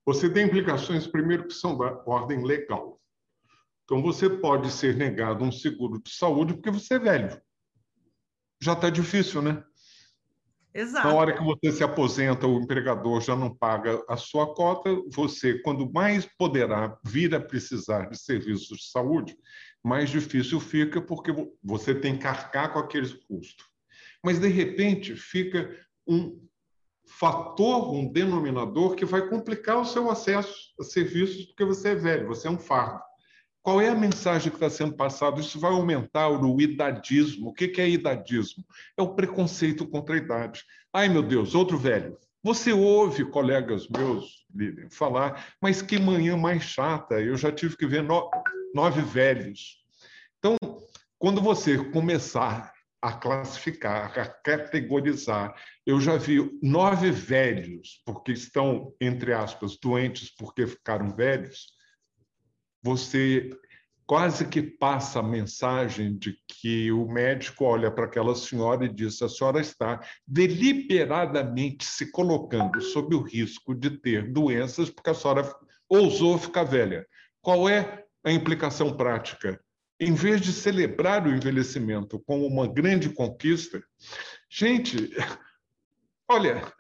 Você 0.05 0.29
tem 0.29 0.45
implicações, 0.45 1.05
primeiro, 1.05 1.47
que 1.47 1.53
são 1.53 1.77
da 1.77 2.01
ordem 2.05 2.43
legal. 2.43 3.01
Então, 3.83 4.01
você 4.01 4.29
pode 4.29 4.71
ser 4.71 4.95
negado 4.95 5.43
um 5.43 5.51
seguro 5.51 6.01
de 6.01 6.11
saúde 6.11 6.53
porque 6.53 6.71
você 6.71 6.95
é 6.95 6.99
velho. 6.99 7.41
Já 8.61 8.73
está 8.73 8.89
difícil, 8.89 9.41
né? 9.41 9.63
Exato. 10.73 11.07
Na 11.07 11.13
hora 11.15 11.35
que 11.35 11.43
você 11.43 11.71
se 11.71 11.83
aposenta, 11.83 12.45
o 12.45 12.59
empregador 12.59 13.19
já 13.19 13.35
não 13.35 13.53
paga 13.53 14.03
a 14.07 14.15
sua 14.15 14.53
cota, 14.53 14.95
você, 15.11 15.59
quando 15.63 15.91
mais 15.91 16.27
poderá 16.37 16.99
vir 17.03 17.33
a 17.33 17.39
precisar 17.39 18.09
de 18.09 18.19
serviços 18.19 18.77
de 18.77 18.91
saúde, 18.91 19.35
mais 19.83 20.09
difícil 20.09 20.59
fica 20.59 21.01
porque 21.01 21.31
você 21.63 21.93
tem 21.95 22.17
que 22.17 22.27
arcar 22.27 22.73
com 22.73 22.79
aqueles 22.79 23.13
custos. 23.13 23.65
Mas, 24.23 24.39
de 24.39 24.47
repente, 24.47 25.15
fica 25.15 25.75
um 26.07 26.41
fator, 27.07 27.93
um 27.93 28.11
denominador 28.11 28.95
que 28.95 29.05
vai 29.05 29.27
complicar 29.29 29.77
o 29.79 29.85
seu 29.85 30.09
acesso 30.09 30.73
a 30.79 30.83
serviços 30.83 31.45
porque 31.45 31.63
você 31.63 31.89
é 31.89 31.95
velho, 31.95 32.27
você 32.27 32.47
é 32.47 32.51
um 32.51 32.59
fardo. 32.59 33.01
Qual 33.63 33.81
é 33.81 33.89
a 33.89 33.95
mensagem 33.95 34.49
que 34.49 34.55
está 34.55 34.69
sendo 34.69 34.95
passada? 34.95 35.41
Isso 35.41 35.59
vai 35.59 35.71
aumentar 35.71 36.29
o 36.29 36.61
idadismo. 36.61 37.49
O 37.49 37.53
que 37.53 37.81
é 37.81 37.89
idadismo? 37.89 38.63
É 38.95 39.01
o 39.01 39.13
preconceito 39.13 39.85
contra 39.85 40.15
a 40.15 40.17
idade. 40.17 40.63
Ai, 40.93 41.09
meu 41.09 41.21
Deus, 41.21 41.53
outro 41.53 41.77
velho. 41.77 42.17
Você 42.41 42.71
ouve 42.71 43.25
colegas 43.25 43.89
meus 43.89 44.45
falar, 44.89 45.45
mas 45.61 45.81
que 45.81 45.99
manhã 45.99 46.37
mais 46.37 46.63
chata, 46.63 47.19
eu 47.19 47.35
já 47.35 47.51
tive 47.51 47.75
que 47.75 47.85
ver 47.85 48.01
no, 48.01 48.29
nove 48.73 49.01
velhos. 49.01 49.77
Então, 50.39 50.55
quando 51.17 51.41
você 51.41 51.77
começar 51.91 52.73
a 53.01 53.13
classificar, 53.13 54.17
a 54.17 54.25
categorizar, 54.25 55.55
eu 55.85 55.99
já 56.01 56.17
vi 56.17 56.59
nove 56.61 57.11
velhos, 57.11 58.01
porque 58.05 58.31
estão, 58.31 58.93
entre 58.99 59.33
aspas, 59.33 59.77
doentes 59.77 60.33
porque 60.35 60.65
ficaram 60.65 61.15
velhos, 61.15 61.67
você 62.81 63.49
quase 64.07 64.47
que 64.47 64.61
passa 64.61 65.19
a 65.19 65.23
mensagem 65.23 66.17
de 66.17 66.37
que 66.47 66.91
o 66.91 67.05
médico 67.05 67.65
olha 67.65 67.91
para 67.91 68.05
aquela 68.05 68.33
senhora 68.33 68.85
e 68.85 68.93
diz: 68.93 69.21
a 69.21 69.29
senhora 69.29 69.59
está 69.59 69.99
deliberadamente 70.25 71.85
se 71.85 72.09
colocando 72.11 72.81
sob 72.81 73.13
o 73.15 73.21
risco 73.21 73.75
de 73.75 73.91
ter 73.91 74.31
doenças 74.31 74.89
porque 74.89 75.09
a 75.09 75.13
senhora 75.13 75.53
ousou 75.89 76.37
ficar 76.37 76.63
velha. 76.63 77.05
Qual 77.41 77.67
é 77.69 78.06
a 78.27 78.31
implicação 78.31 78.95
prática? 78.95 79.59
Em 79.99 80.13
vez 80.13 80.41
de 80.41 80.51
celebrar 80.51 81.25
o 81.25 81.33
envelhecimento 81.33 82.19
como 82.19 82.45
uma 82.45 82.67
grande 82.67 83.09
conquista, 83.09 83.81
gente, 84.49 85.09
olha, 86.29 86.71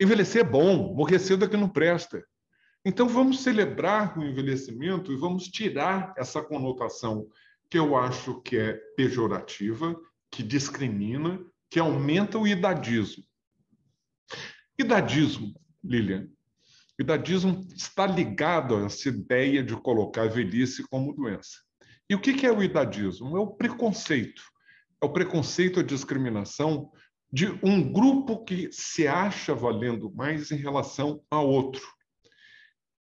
envelhecer 0.00 0.42
é 0.42 0.48
bom, 0.48 0.94
morrer 0.94 1.18
cedo 1.18 1.44
é 1.44 1.48
que 1.48 1.56
não 1.56 1.68
presta. 1.68 2.24
Então 2.84 3.08
vamos 3.08 3.42
celebrar 3.42 4.18
o 4.18 4.24
envelhecimento 4.24 5.12
e 5.12 5.16
vamos 5.16 5.48
tirar 5.48 6.14
essa 6.16 6.42
conotação 6.42 7.28
que 7.68 7.78
eu 7.78 7.96
acho 7.96 8.40
que 8.42 8.56
é 8.56 8.74
pejorativa, 8.96 9.98
que 10.30 10.42
discrimina, 10.42 11.44
que 11.70 11.80
aumenta 11.80 12.38
o 12.38 12.46
idadismo. 12.46 13.24
Idadismo, 14.78 15.54
Lilian, 15.82 16.28
o 16.98 17.02
idadismo 17.02 17.66
está 17.74 18.06
ligado 18.06 18.76
a 18.76 18.86
essa 18.86 19.08
ideia 19.08 19.62
de 19.62 19.76
colocar 19.76 20.22
a 20.22 20.28
velhice 20.28 20.84
como 20.88 21.14
doença. 21.14 21.58
E 22.08 22.14
o 22.14 22.20
que 22.20 22.46
é 22.46 22.52
o 22.52 22.62
idadismo? 22.62 23.36
É 23.36 23.40
o 23.40 23.48
preconceito. 23.48 24.42
É 25.02 25.06
o 25.06 25.12
preconceito, 25.12 25.80
a 25.80 25.82
discriminação 25.82 26.90
de 27.32 27.48
um 27.64 27.92
grupo 27.92 28.44
que 28.44 28.70
se 28.70 29.08
acha 29.08 29.54
valendo 29.54 30.12
mais 30.14 30.52
em 30.52 30.56
relação 30.56 31.20
a 31.28 31.40
outro. 31.40 31.82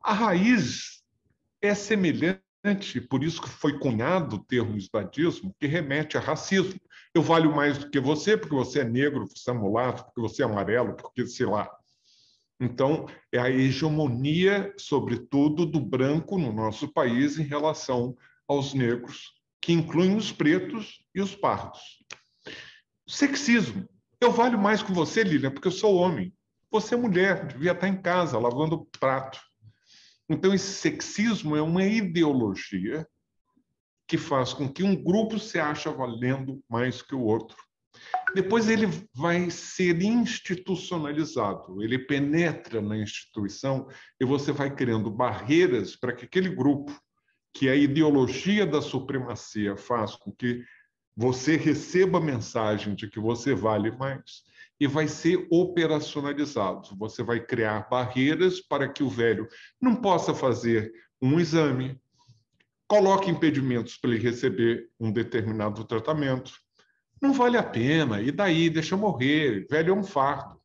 A 0.01 0.11
raiz 0.11 1.03
é 1.61 1.75
semelhante, 1.75 2.99
por 3.09 3.23
isso 3.23 3.41
que 3.41 3.49
foi 3.49 3.77
cunhado 3.77 4.37
o 4.37 4.43
termo 4.43 4.75
idadismo, 4.75 5.55
que 5.59 5.67
remete 5.67 6.17
a 6.17 6.19
racismo. 6.19 6.79
Eu 7.13 7.21
valho 7.21 7.55
mais 7.55 7.77
do 7.77 7.91
que 7.91 7.99
você, 7.99 8.35
porque 8.35 8.55
você 8.55 8.79
é 8.79 8.83
negro, 8.83 9.27
porque 9.27 9.39
você 9.39 9.51
é 9.51 9.53
mulato, 9.53 10.03
porque 10.05 10.21
você 10.21 10.41
é 10.41 10.45
amarelo, 10.45 10.95
porque 10.95 11.27
sei 11.27 11.45
lá. 11.45 11.69
Então, 12.59 13.07
é 13.31 13.39
a 13.39 13.49
hegemonia, 13.49 14.73
sobretudo, 14.77 15.65
do 15.65 15.79
branco 15.79 16.37
no 16.37 16.51
nosso 16.51 16.87
país 16.91 17.37
em 17.37 17.43
relação 17.43 18.15
aos 18.47 18.73
negros, 18.73 19.33
que 19.61 19.73
incluem 19.73 20.15
os 20.15 20.31
pretos 20.31 21.03
e 21.13 21.21
os 21.21 21.35
pardos. 21.35 21.81
Sexismo. 23.07 23.87
Eu 24.21 24.31
valho 24.31 24.57
mais 24.57 24.81
que 24.81 24.91
você, 24.91 25.23
Lilian, 25.23 25.51
porque 25.51 25.67
eu 25.67 25.71
sou 25.71 25.95
homem. 25.95 26.33
Você 26.71 26.95
é 26.95 26.97
mulher, 26.97 27.47
devia 27.47 27.73
estar 27.73 27.87
em 27.87 28.01
casa 28.01 28.39
lavando 28.39 28.85
prato. 28.99 29.39
Então, 30.29 30.53
esse 30.53 30.73
sexismo 30.73 31.55
é 31.55 31.61
uma 31.61 31.83
ideologia 31.83 33.05
que 34.07 34.17
faz 34.17 34.53
com 34.53 34.71
que 34.71 34.83
um 34.83 34.95
grupo 34.95 35.37
se 35.39 35.59
ache 35.59 35.89
valendo 35.89 36.63
mais 36.69 37.01
que 37.01 37.15
o 37.15 37.21
outro. 37.21 37.57
Depois 38.35 38.67
ele 38.67 38.87
vai 39.13 39.49
ser 39.49 40.01
institucionalizado, 40.01 41.83
ele 41.83 41.99
penetra 41.99 42.81
na 42.81 42.97
instituição 42.97 43.87
e 44.19 44.25
você 44.25 44.51
vai 44.51 44.73
criando 44.73 45.11
barreiras 45.11 45.95
para 45.95 46.13
que 46.13 46.25
aquele 46.25 46.49
grupo, 46.49 46.91
que 47.53 47.69
a 47.69 47.75
ideologia 47.75 48.65
da 48.65 48.81
supremacia 48.81 49.77
faz 49.77 50.15
com 50.15 50.31
que 50.31 50.63
você 51.15 51.55
receba 51.55 52.17
a 52.17 52.21
mensagem 52.21 52.95
de 52.95 53.07
que 53.07 53.19
você 53.19 53.53
vale 53.53 53.91
mais 53.91 54.43
e 54.79 54.87
vai 54.87 55.07
ser 55.07 55.47
operacionalizado. 55.51 56.95
Você 56.97 57.21
vai 57.21 57.39
criar 57.39 57.87
barreiras 57.89 58.59
para 58.59 58.89
que 58.89 59.03
o 59.03 59.09
velho 59.09 59.47
não 59.79 59.95
possa 59.95 60.33
fazer 60.33 60.91
um 61.21 61.39
exame, 61.39 62.01
coloque 62.87 63.29
impedimentos 63.29 63.95
para 63.95 64.09
ele 64.09 64.19
receber 64.19 64.89
um 64.99 65.11
determinado 65.11 65.83
tratamento, 65.85 66.51
não 67.23 67.33
vale 67.33 67.57
a 67.57 67.63
pena, 67.63 68.21
e 68.21 68.31
daí? 68.31 68.69
Deixa 68.69 68.95
eu 68.95 68.99
morrer, 68.99 69.65
velho 69.69 69.91
é 69.91 69.97
um 69.97 70.03
fardo. 70.03 70.59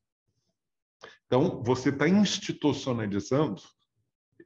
Então, 1.26 1.62
você 1.62 1.90
está 1.90 2.08
institucionalizando 2.08 3.62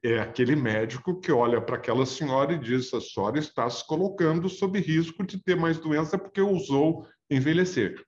é 0.03 0.19
aquele 0.19 0.57
médico 0.57 1.21
que 1.21 1.31
olha 1.31 1.61
para 1.61 1.77
aquela 1.77 2.05
senhora 2.05 2.53
e 2.53 2.59
diz: 2.59 2.93
a 2.93 3.01
senhora 3.01 3.39
está 3.39 3.71
se 3.71 3.87
colocando 3.87 4.49
sob 4.49 4.81
risco 4.81 5.25
de 5.25 5.39
ter 5.39 5.57
mais 5.57 5.79
doença 5.79 6.19
porque 6.19 6.41
ousou 6.41 7.07
envelhecer. 7.31 8.05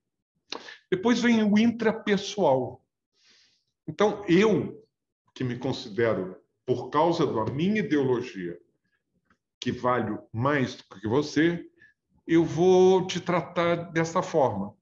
Depois 0.90 1.23
vem 1.23 1.42
o 1.42 1.56
intrapessoal. 1.56 2.84
Então, 3.87 4.25
eu, 4.28 4.84
que 5.34 5.44
me 5.44 5.56
considero, 5.56 6.37
por 6.66 6.90
causa 6.90 7.26
da 7.26 7.44
minha 7.52 7.78
ideologia, 7.78 8.58
que 9.61 9.70
valho 9.70 10.23
mais 10.32 10.75
do 10.75 11.00
que 11.00 11.06
você, 11.06 11.64
eu 12.26 12.45
vou 12.45 13.07
te 13.07 13.21
tratar 13.21 13.93
dessa 13.93 14.23
forma. 14.23 14.75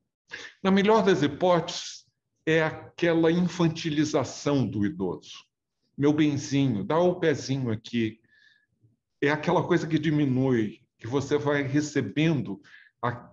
Na 0.63 0.71
melhor 0.71 1.05
das 1.05 1.23
hipóteses, 1.23 2.05
é 2.47 2.63
aquela 2.63 3.31
infantilização 3.31 4.67
do 4.67 4.85
idoso. 4.85 5.45
Meu 5.97 6.13
benzinho, 6.13 6.85
dá 6.85 6.99
o 6.99 7.21
pezinho 7.21 7.71
aqui. 7.71 8.21
É 9.21 9.31
aquela 9.31 9.63
coisa 9.63 9.87
que 9.87 9.99
diminui, 9.99 10.81
que 10.99 11.07
você 11.07 11.39
vai 11.39 11.63
recebendo 11.63 12.61
a... 13.03 13.31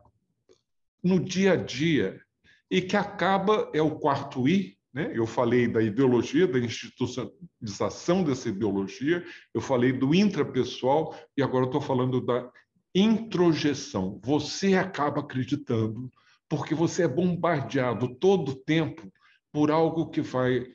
no 1.04 1.20
dia 1.20 1.54
a 1.54 1.56
dia 1.56 2.22
e 2.70 2.82
que 2.82 2.96
acaba, 2.96 3.72
é 3.74 3.82
o 3.82 3.98
quarto 3.98 4.48
I, 4.48 4.78
né? 4.94 5.12
Eu 5.14 5.26
falei 5.26 5.68
da 5.68 5.82
ideologia, 5.82 6.48
da 6.48 6.60
institucionalização 6.60 8.24
dessa 8.24 8.50
ideologia, 8.50 9.24
eu 9.54 9.62
falei 9.62 9.92
do 9.92 10.14
intrapessoal 10.14 11.16
e 11.38 11.44
agora 11.44 11.66
estou 11.66 11.82
falando 11.82 12.20
da 12.22 12.52
introjeção. 12.94 14.20
Você 14.24 14.76
acaba 14.76 15.22
acreditando 15.22 16.12
porque 16.48 16.74
você 16.74 17.04
é 17.04 17.08
bombardeado 17.08 18.16
todo 18.16 18.50
o 18.50 18.56
tempo 18.56 19.12
por 19.52 19.70
algo 19.70 20.10
que 20.10 20.22
vai 20.22 20.66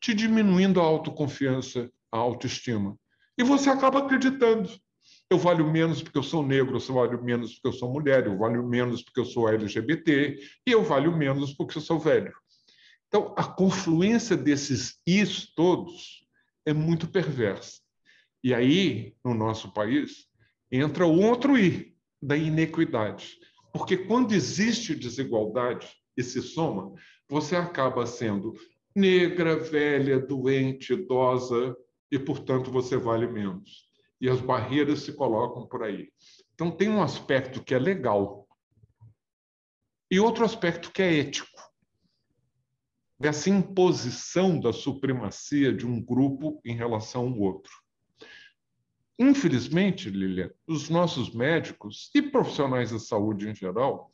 te 0.00 0.12
diminuindo 0.12 0.80
a 0.80 0.84
autoconfiança, 0.84 1.90
a 2.10 2.18
autoestima. 2.18 2.98
E 3.38 3.44
você 3.44 3.70
acaba 3.70 4.00
acreditando. 4.00 4.68
Eu 5.30 5.38
valho 5.38 5.70
menos 5.70 6.02
porque 6.02 6.18
eu 6.18 6.22
sou 6.22 6.44
negro, 6.44 6.76
eu 6.76 6.94
valho 6.94 7.22
menos 7.24 7.54
porque 7.54 7.68
eu 7.68 7.72
sou 7.72 7.90
mulher, 7.90 8.26
eu 8.26 8.36
valho 8.36 8.66
menos 8.68 9.02
porque 9.02 9.20
eu 9.20 9.24
sou 9.24 9.48
LGBT, 9.48 10.38
e 10.66 10.70
eu 10.70 10.82
valho 10.82 11.16
menos 11.16 11.54
porque 11.54 11.78
eu 11.78 11.82
sou 11.82 11.98
velho. 11.98 12.34
Então, 13.08 13.34
a 13.36 13.44
confluência 13.44 14.36
desses 14.36 15.00
is 15.06 15.46
todos 15.54 16.26
é 16.66 16.72
muito 16.72 17.06
perversa. 17.06 17.80
E 18.44 18.52
aí, 18.52 19.14
no 19.24 19.34
nosso 19.34 19.72
país, 19.72 20.26
entra 20.72 21.06
o 21.06 21.20
outro 21.20 21.58
I 21.58 21.94
da 22.20 22.36
inequidade. 22.36 23.38
Porque 23.72 23.96
quando 23.96 24.32
existe 24.32 24.94
desigualdade 24.94 25.88
e 26.16 26.22
se 26.22 26.40
soma, 26.42 26.92
você 27.28 27.54
acaba 27.54 28.06
sendo 28.06 28.54
negra, 28.94 29.56
velha, 29.56 30.18
doente, 30.18 30.94
idosa, 30.94 31.76
e, 32.10 32.18
portanto, 32.18 32.70
você 32.70 32.96
vale 32.96 33.26
menos. 33.26 33.88
E 34.20 34.28
as 34.28 34.40
barreiras 34.40 35.00
se 35.00 35.14
colocam 35.14 35.66
por 35.66 35.82
aí. 35.82 36.10
Então, 36.54 36.70
tem 36.70 36.90
um 36.90 37.02
aspecto 37.02 37.64
que 37.64 37.74
é 37.74 37.78
legal 37.78 38.46
e 40.10 40.20
outro 40.20 40.44
aspecto 40.44 40.92
que 40.92 41.00
é 41.00 41.20
ético. 41.20 41.48
Dessa 43.18 43.48
imposição 43.48 44.60
da 44.60 44.70
supremacia 44.70 45.72
de 45.72 45.86
um 45.86 46.02
grupo 46.04 46.60
em 46.66 46.76
relação 46.76 47.28
ao 47.28 47.38
outro. 47.38 47.72
Infelizmente, 49.22 50.10
Lilian, 50.10 50.50
os 50.66 50.88
nossos 50.88 51.32
médicos 51.32 52.10
e 52.12 52.20
profissionais 52.20 52.90
da 52.90 52.98
saúde 52.98 53.48
em 53.48 53.54
geral 53.54 54.10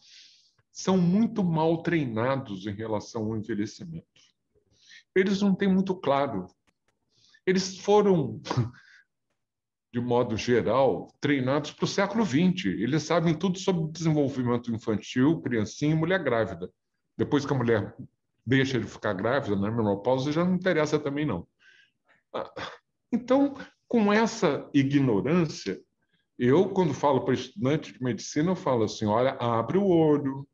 são 0.70 0.98
muito 0.98 1.42
mal 1.42 1.82
treinados 1.82 2.66
em 2.66 2.74
relação 2.74 3.22
ao 3.22 3.36
envelhecimento. 3.38 4.06
Eles 5.14 5.40
não 5.40 5.54
têm 5.54 5.66
muito 5.66 5.94
claro. 5.94 6.46
Eles 7.46 7.78
foram, 7.78 8.38
de 9.90 9.98
modo 9.98 10.36
geral, 10.36 11.10
treinados 11.22 11.72
para 11.72 11.86
o 11.86 11.88
século 11.88 12.22
XX. 12.22 12.66
Eles 12.66 13.02
sabem 13.02 13.34
tudo 13.34 13.58
sobre 13.58 13.90
desenvolvimento 13.90 14.70
infantil, 14.70 15.40
criancinha 15.40 15.92
e 15.92 15.98
mulher 15.98 16.22
grávida. 16.22 16.70
Depois 17.16 17.46
que 17.46 17.52
a 17.54 17.56
mulher 17.56 17.96
deixa 18.44 18.78
de 18.78 18.86
ficar 18.86 19.14
grávida, 19.14 19.56
na 19.56 19.70
menopausa, 19.70 20.30
já 20.30 20.44
não 20.44 20.54
interessa 20.54 20.98
também, 20.98 21.24
não. 21.24 21.48
Ah, 22.34 22.52
então, 23.10 23.54
com 23.88 24.12
essa 24.12 24.68
ignorância, 24.72 25.80
eu, 26.38 26.68
quando 26.68 26.94
falo 26.94 27.22
para 27.24 27.34
estudante 27.34 27.92
de 27.92 28.02
medicina, 28.02 28.52
eu 28.52 28.56
falo 28.56 28.84
assim: 28.84 29.06
olha, 29.06 29.30
abre 29.40 29.78
o 29.78 29.86
olho, 29.86 30.46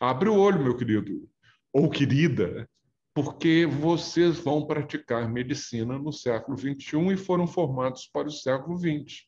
abre 0.00 0.28
o 0.28 0.36
olho, 0.36 0.62
meu 0.62 0.76
querido 0.76 1.28
ou 1.72 1.88
querida, 1.88 2.68
porque 3.14 3.66
vocês 3.66 4.38
vão 4.38 4.66
praticar 4.66 5.30
medicina 5.30 5.98
no 5.98 6.12
século 6.12 6.56
XXI 6.56 7.12
e 7.12 7.16
foram 7.16 7.46
formados 7.46 8.06
para 8.06 8.28
o 8.28 8.32
século 8.32 8.78
XX. 8.78 9.22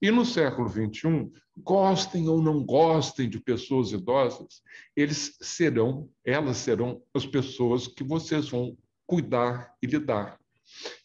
E 0.00 0.10
no 0.10 0.24
século 0.24 0.68
XXI, 0.68 1.30
gostem 1.56 2.28
ou 2.28 2.42
não 2.42 2.64
gostem 2.64 3.28
de 3.28 3.38
pessoas 3.38 3.92
idosas, 3.92 4.62
eles 4.96 5.36
serão, 5.40 6.08
elas 6.24 6.56
serão 6.58 7.02
as 7.14 7.24
pessoas 7.24 7.86
que 7.86 8.02
vocês 8.02 8.48
vão 8.48 8.76
cuidar 9.06 9.74
e 9.82 9.86
lidar. 9.86 10.38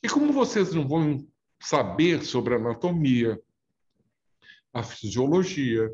E 0.01 0.10
como 0.10 0.34
vocês 0.34 0.74
não 0.74 0.88
vão 0.88 1.25
saber 1.62 2.24
sobre 2.24 2.56
anatomia, 2.56 3.39
a 4.74 4.84
fisiologia, 4.84 5.92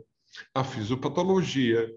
a 0.54 0.64
fisiopatologia, 0.64 1.90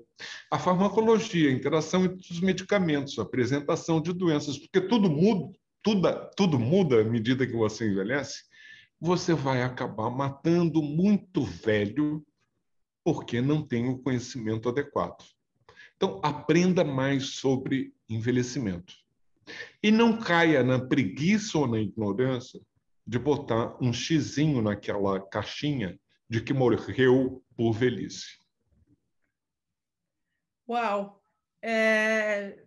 a 0.50 0.58
farmacologia, 0.58 1.50
a 1.50 1.52
interação 1.52 2.04
entre 2.04 2.32
os 2.32 2.40
medicamentos, 2.40 3.18
a 3.18 3.22
apresentação 3.22 4.00
de 4.00 4.12
doenças, 4.12 4.58
porque 4.58 4.80
tudo 4.80 5.10
muda, 5.10 5.52
tudo, 5.82 6.30
tudo 6.36 6.58
muda 6.58 7.00
à 7.00 7.04
medida 7.04 7.46
que 7.46 7.56
você 7.56 7.88
envelhece, 7.88 8.44
você 9.00 9.34
vai 9.34 9.62
acabar 9.62 10.10
matando 10.10 10.82
muito 10.82 11.44
velho 11.44 12.24
porque 13.04 13.40
não 13.40 13.62
tem 13.66 13.88
o 13.88 13.98
conhecimento 13.98 14.68
adequado. 14.68 15.24
Então, 15.96 16.20
aprenda 16.22 16.84
mais 16.84 17.36
sobre 17.36 17.92
envelhecimento. 18.08 18.94
E 19.82 19.90
não 19.90 20.18
caia 20.18 20.62
na 20.62 20.78
preguiça 20.78 21.58
ou 21.58 21.66
na 21.66 21.80
ignorância 21.80 22.60
de 23.08 23.18
botar 23.18 23.74
um 23.82 23.90
xizinho 23.90 24.60
naquela 24.60 25.18
caixinha 25.18 25.98
de 26.28 26.42
que 26.42 26.52
morreu 26.52 27.42
por 27.56 27.72
velhice. 27.72 28.38
Uau! 30.68 31.18
É... 31.64 32.66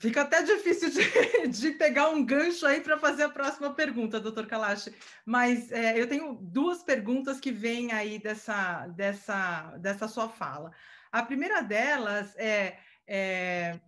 Fica 0.00 0.22
até 0.22 0.42
difícil 0.42 0.90
de, 0.90 1.46
de 1.48 1.70
pegar 1.78 2.08
um 2.08 2.26
gancho 2.26 2.66
aí 2.66 2.80
para 2.80 2.98
fazer 2.98 3.22
a 3.22 3.28
próxima 3.28 3.72
pergunta, 3.72 4.18
doutor 4.18 4.48
Kalash. 4.48 4.92
Mas 5.24 5.70
é, 5.70 5.98
eu 5.98 6.08
tenho 6.08 6.34
duas 6.42 6.82
perguntas 6.82 7.38
que 7.38 7.52
vêm 7.52 7.92
aí 7.92 8.18
dessa, 8.18 8.88
dessa, 8.88 9.76
dessa 9.78 10.08
sua 10.08 10.28
fala. 10.28 10.72
A 11.12 11.22
primeira 11.22 11.62
delas 11.62 12.34
é, 12.36 12.76
é 13.06 13.78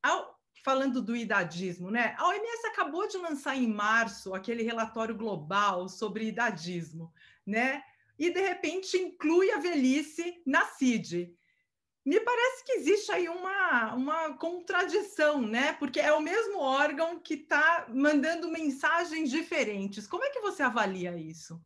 ao, 0.00 0.37
falando 0.68 1.00
do 1.00 1.16
idadismo, 1.16 1.90
né? 1.90 2.14
A 2.18 2.28
OMS 2.28 2.66
acabou 2.66 3.08
de 3.08 3.16
lançar 3.16 3.56
em 3.56 3.66
março 3.66 4.34
aquele 4.34 4.62
relatório 4.62 5.14
global 5.14 5.88
sobre 5.88 6.26
idadismo, 6.26 7.10
né? 7.46 7.82
E 8.18 8.30
de 8.30 8.38
repente 8.38 8.98
inclui 8.98 9.50
a 9.50 9.58
velhice 9.58 10.42
na 10.44 10.66
CID. 10.66 11.34
Me 12.04 12.20
parece 12.20 12.64
que 12.66 12.72
existe 12.72 13.10
aí 13.10 13.30
uma, 13.30 13.94
uma 13.94 14.36
contradição, 14.36 15.40
né? 15.40 15.72
Porque 15.72 16.00
é 16.00 16.12
o 16.12 16.20
mesmo 16.20 16.58
órgão 16.60 17.18
que 17.18 17.32
está 17.32 17.86
mandando 17.88 18.50
mensagens 18.50 19.30
diferentes. 19.30 20.06
Como 20.06 20.22
é 20.22 20.28
que 20.28 20.40
você 20.40 20.62
avalia 20.62 21.16
isso? 21.16 21.58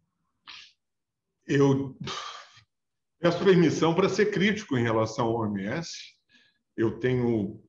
Eu 1.44 1.96
peço 3.18 3.42
permissão 3.42 3.96
para 3.96 4.08
ser 4.08 4.30
crítico 4.30 4.78
em 4.78 4.84
relação 4.84 5.26
ao 5.26 5.40
OMS. 5.40 5.90
Eu 6.76 7.00
tenho 7.00 7.60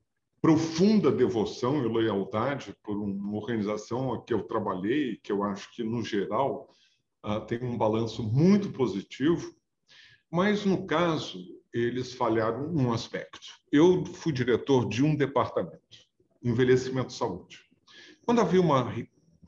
profunda 0.44 1.10
devoção 1.10 1.86
e 1.86 1.88
lealdade 1.88 2.76
por 2.84 2.98
uma 2.98 3.38
organização 3.38 4.14
a 4.14 4.22
que 4.22 4.34
eu 4.34 4.44
trabalhei, 4.44 5.16
que 5.16 5.32
eu 5.32 5.42
acho 5.42 5.74
que, 5.74 5.82
no 5.82 6.04
geral, 6.04 6.70
ah, 7.24 7.40
tem 7.40 7.64
um 7.64 7.78
balanço 7.78 8.22
muito 8.22 8.70
positivo. 8.74 9.56
Mas, 10.30 10.66
no 10.66 10.86
caso, 10.86 11.40
eles 11.74 12.14
falharam 12.14 12.70
num 12.74 12.92
aspecto. 12.92 13.40
Eu 13.72 14.06
fui 14.06 14.34
diretor 14.34 14.90
de 14.90 15.02
um 15.02 15.16
departamento, 15.16 15.98
envelhecimento 16.44 17.14
e 17.14 17.18
saúde. 17.18 17.60
Quando 18.26 18.42
havia 18.42 18.60
uma 18.60 18.94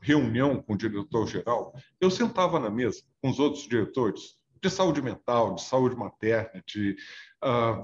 reunião 0.00 0.62
com 0.62 0.72
o 0.72 0.78
diretor-geral, 0.78 1.74
eu 2.00 2.10
sentava 2.10 2.58
na 2.58 2.70
mesa 2.70 3.02
com 3.20 3.28
os 3.28 3.38
outros 3.38 3.68
diretores 3.68 4.38
de 4.62 4.70
saúde 4.70 5.02
mental, 5.02 5.56
de 5.56 5.62
saúde 5.62 5.94
materna, 5.94 6.64
de 6.66 6.96
uh, 7.44 7.82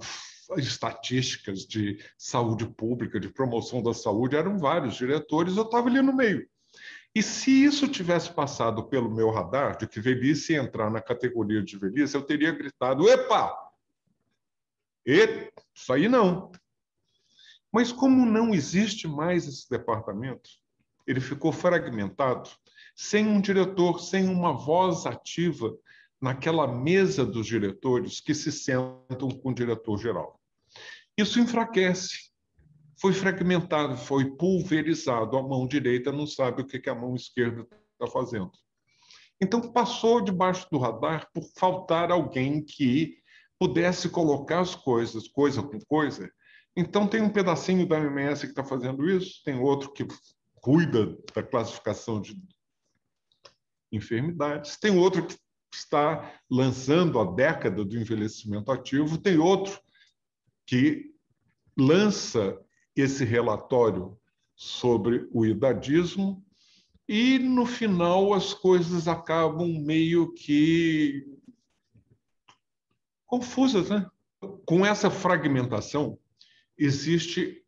estatísticas, 0.57 1.67
de 1.67 1.99
saúde 2.17 2.67
pública, 2.67 3.19
de 3.19 3.29
promoção 3.29 3.83
da 3.83 3.93
saúde, 3.93 4.37
eram 4.37 4.59
vários 4.59 4.97
diretores, 4.97 5.57
eu 5.57 5.65
estava 5.65 5.89
ali 5.89 6.01
no 6.03 6.15
meio. 6.15 6.49
E 7.15 7.23
se 7.23 7.51
isso 7.65 7.87
tivesse 7.89 8.33
passado 8.33 8.85
pelo 8.85 9.11
meu 9.11 9.31
radar, 9.31 9.77
de 9.77 9.87
que 9.87 10.01
velhice 10.01 10.55
entrar 10.55 10.91
na 10.91 11.01
categoria 11.01 11.63
de 11.63 11.77
velhice, 11.77 12.15
eu 12.15 12.23
teria 12.23 12.53
gritado: 12.53 13.09
epa, 13.09 13.55
e 15.07 15.51
isso 15.75 15.93
aí 15.93 16.09
não. 16.09 16.51
Mas 17.71 17.93
como 17.93 18.25
não 18.25 18.55
existe 18.55 19.07
mais 19.09 19.47
esse 19.47 19.69
departamento, 19.69 20.51
ele 21.07 21.21
ficou 21.21 21.53
fragmentado, 21.53 22.49
sem 22.95 23.27
um 23.27 23.41
diretor, 23.41 24.01
sem 24.01 24.29
uma 24.29 24.53
voz 24.53 25.07
ativa 25.07 25.75
naquela 26.21 26.67
mesa 26.67 27.27
dos 27.27 27.47
diretores 27.47 28.21
que 28.21 28.35
se 28.35 28.53
sentam 28.53 29.29
com 29.29 29.51
o 29.51 29.55
diretor 29.55 29.99
geral. 29.99 30.41
Isso 31.17 31.39
enfraquece. 31.41 32.31
Foi 33.01 33.13
fragmentado, 33.13 33.97
foi 33.97 34.37
pulverizado. 34.37 35.37
A 35.37 35.43
mão 35.43 35.67
direita 35.67 36.13
não 36.13 36.27
sabe 36.27 36.63
o 36.63 36.67
que 36.67 36.89
a 36.89 36.95
mão 36.95 37.15
esquerda 37.15 37.67
está 37.93 38.07
fazendo. 38.07 38.53
Então, 39.41 39.73
passou 39.73 40.21
debaixo 40.21 40.69
do 40.71 40.79
radar 40.79 41.29
por 41.35 41.43
faltar 41.59 42.13
alguém 42.13 42.65
que 42.65 43.19
pudesse 43.59 44.09
colocar 44.09 44.61
as 44.61 44.75
coisas, 44.75 45.27
coisa 45.27 45.63
com 45.63 45.81
coisa. 45.81 46.31
Então, 46.77 47.09
tem 47.09 47.21
um 47.21 47.29
pedacinho 47.29 47.87
da 47.87 47.99
OMS 47.99 48.43
que 48.43 48.53
está 48.53 48.65
fazendo 48.65 49.09
isso, 49.09 49.43
tem 49.45 49.59
outro 49.59 49.93
que 49.93 50.07
cuida 50.55 51.19
da 51.35 51.43
classificação 51.43 52.21
de 52.21 52.41
enfermidades, 53.91 54.77
tem 54.79 54.97
outro 54.97 55.27
que 55.27 55.37
está 55.75 56.41
lançando 56.51 57.19
a 57.19 57.25
década 57.25 57.85
do 57.85 57.99
envelhecimento 57.99 58.71
ativo, 58.71 59.19
tem 59.19 59.39
outro 59.39 59.79
que 60.73 61.15
lança 61.77 62.59
esse 62.97 63.27
relatório 63.27 64.19
sobre 64.57 65.29
o 65.31 65.45
idadismo 65.45 66.43
e 67.07 67.39
no 67.39 67.67
final 67.67 68.33
as 68.33 68.55
coisas 68.55 69.07
acabam 69.07 69.69
meio 69.85 70.33
que 70.33 71.27
confusas, 73.27 73.91
né? 73.91 74.07
Com 74.65 74.87
essa 74.87 75.11
fragmentação, 75.11 76.19
existe 76.79 77.63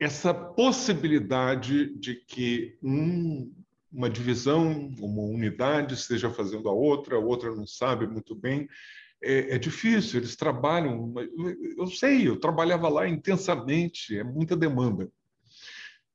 essa 0.00 0.34
possibilidade 0.34 1.96
de 2.00 2.16
que 2.16 2.76
um, 2.82 3.54
uma 3.92 4.10
divisão, 4.10 4.92
uma 4.98 5.22
unidade 5.22 5.94
esteja 5.94 6.28
fazendo 6.28 6.68
a 6.68 6.72
outra, 6.72 7.14
a 7.14 7.20
outra 7.20 7.54
não 7.54 7.64
sabe 7.64 8.08
muito 8.08 8.34
bem. 8.34 8.68
É, 9.22 9.54
é, 9.54 9.58
difícil, 9.58 10.20
eles 10.20 10.34
trabalham. 10.34 11.12
Eu 11.76 11.86
sei, 11.86 12.26
eu 12.26 12.38
trabalhava 12.38 12.88
lá 12.88 13.06
intensamente, 13.06 14.18
é 14.18 14.24
muita 14.24 14.56
demanda. 14.56 15.10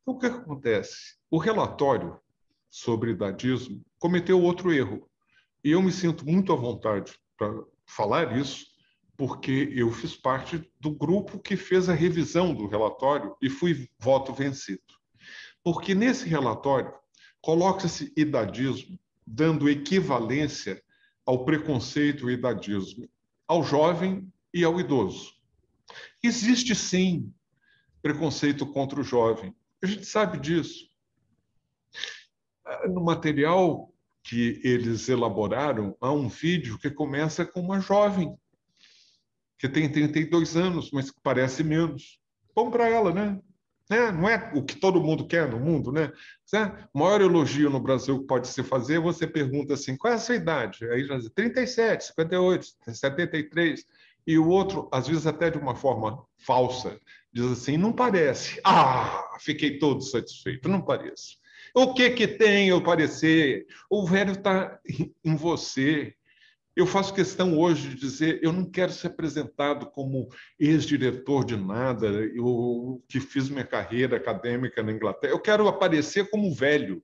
Então, 0.02 0.16
o 0.16 0.20
que 0.20 0.26
acontece? 0.26 1.16
O 1.30 1.38
relatório 1.38 2.20
sobre 2.70 3.12
idadismo 3.12 3.84
cometeu 4.00 4.42
outro 4.42 4.74
erro. 4.74 5.10
E 5.64 5.72
eu 5.72 5.82
me 5.82 5.92
sinto 5.92 6.26
muito 6.26 6.52
à 6.52 6.56
vontade 6.56 7.18
para 7.38 7.64
falar 7.86 8.38
isso, 8.38 8.66
porque 9.18 9.72
eu 9.74 9.92
fiz 9.92 10.16
parte 10.16 10.70
do 10.80 10.92
grupo 10.92 11.40
que 11.40 11.56
fez 11.56 11.90
a 11.90 11.94
revisão 11.94 12.54
do 12.54 12.68
relatório 12.68 13.36
e 13.42 13.50
fui 13.50 13.88
voto 14.00 14.34
vencido. 14.34 14.82
Porque 15.64 15.96
nesse 15.96 16.28
relatório 16.28 16.94
coloca-se 17.42 18.12
idadismo 18.18 19.00
dando 19.26 19.70
equivalência 19.70 20.84
ao 21.26 21.44
preconceito 21.44 22.30
idadismo 22.30 23.10
ao 23.48 23.64
jovem 23.64 24.32
e 24.54 24.64
ao 24.64 24.80
idoso. 24.80 25.34
Existe 26.24 26.74
sim 26.76 27.34
preconceito 28.02 28.66
contra 28.66 29.00
o 29.00 29.04
jovem. 29.04 29.56
A 29.82 29.86
gente 29.86 30.06
sabe 30.06 30.40
disso. 30.40 30.90
No 32.90 33.04
material 33.04 33.94
que 34.24 34.60
eles 34.64 35.08
elaboraram, 35.08 35.96
há 36.02 36.12
um 36.12 36.28
vídeo 36.28 36.80
que 36.80 36.90
começa 36.90 37.46
com 37.46 37.62
uma 37.62 37.80
jovem 37.80 38.36
que 39.58 39.70
tem 39.70 39.92
32 39.92 40.56
anos, 40.56 40.92
mas 40.92 41.12
que 41.12 41.20
parece 41.22 41.64
menos. 41.64 42.20
Bom 42.56 42.72
para 42.72 42.90
ela, 42.90 43.14
né? 43.14 43.40
Né? 43.90 44.12
Não 44.12 44.28
é 44.28 44.52
o 44.54 44.64
que 44.64 44.76
todo 44.76 45.02
mundo 45.02 45.28
quer 45.28 45.50
no 45.50 45.60
mundo, 45.60 45.92
né? 45.92 46.12
né? 46.52 46.88
O 46.94 47.00
maior 47.00 47.22
elogio 47.22 47.70
no 47.70 47.80
Brasil 47.80 48.20
que 48.20 48.28
pode 48.28 48.48
se 48.48 48.64
fazer, 48.64 49.00
você 49.00 49.28
pergunta 49.28 49.74
assim, 49.74 49.96
qual 49.96 50.14
é 50.14 50.16
a 50.16 50.20
sua 50.20 50.36
idade? 50.36 50.90
Aí 50.90 51.06
já 51.06 51.18
diz 51.18 51.30
37, 51.30 52.06
58, 52.06 52.68
73. 52.88 53.86
E 54.28 54.38
o 54.40 54.48
outro, 54.48 54.90
às 54.92 55.08
vezes 55.08 55.28
até 55.28 55.52
de 55.52 55.58
uma 55.58 55.76
forma 55.76 56.26
falsa, 56.38 57.00
diz 57.32 57.46
assim, 57.46 57.78
não 57.78 57.94
parece. 57.94 58.60
Ah, 58.66 59.38
fiquei 59.40 59.78
todo 59.78 60.02
satisfeito, 60.02 60.68
não 60.68 60.82
parece. 60.82 61.38
O 61.74 61.94
que 61.94 62.10
que 62.12 62.28
tem 62.28 62.70
eu 62.70 62.82
parecer? 62.82 63.68
O 63.90 64.06
velho 64.06 64.32
está 64.32 64.80
em 65.24 65.36
você. 65.36 66.16
Eu 66.76 66.86
faço 66.86 67.14
questão 67.14 67.58
hoje 67.58 67.90
de 67.90 67.96
dizer, 67.96 68.40
eu 68.44 68.52
não 68.52 68.70
quero 68.70 68.92
ser 68.92 69.08
apresentado 69.08 69.86
como 69.92 70.28
ex-diretor 70.60 71.46
de 71.46 71.56
nada, 71.56 72.08
eu 72.08 73.02
que 73.08 73.22
fiz 73.22 73.48
minha 73.48 73.66
carreira 73.66 74.18
acadêmica 74.18 74.84
na 74.84 74.92
Inglaterra. 74.92 75.32
Eu 75.32 75.40
quero 75.40 75.68
aparecer 75.70 76.30
como 76.30 76.54
velho. 76.54 77.02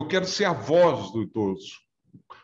Eu 0.00 0.06
quero 0.06 0.24
ser 0.24 0.44
a 0.44 0.52
voz 0.52 1.10
do 1.10 1.22
idoso. 1.22 1.72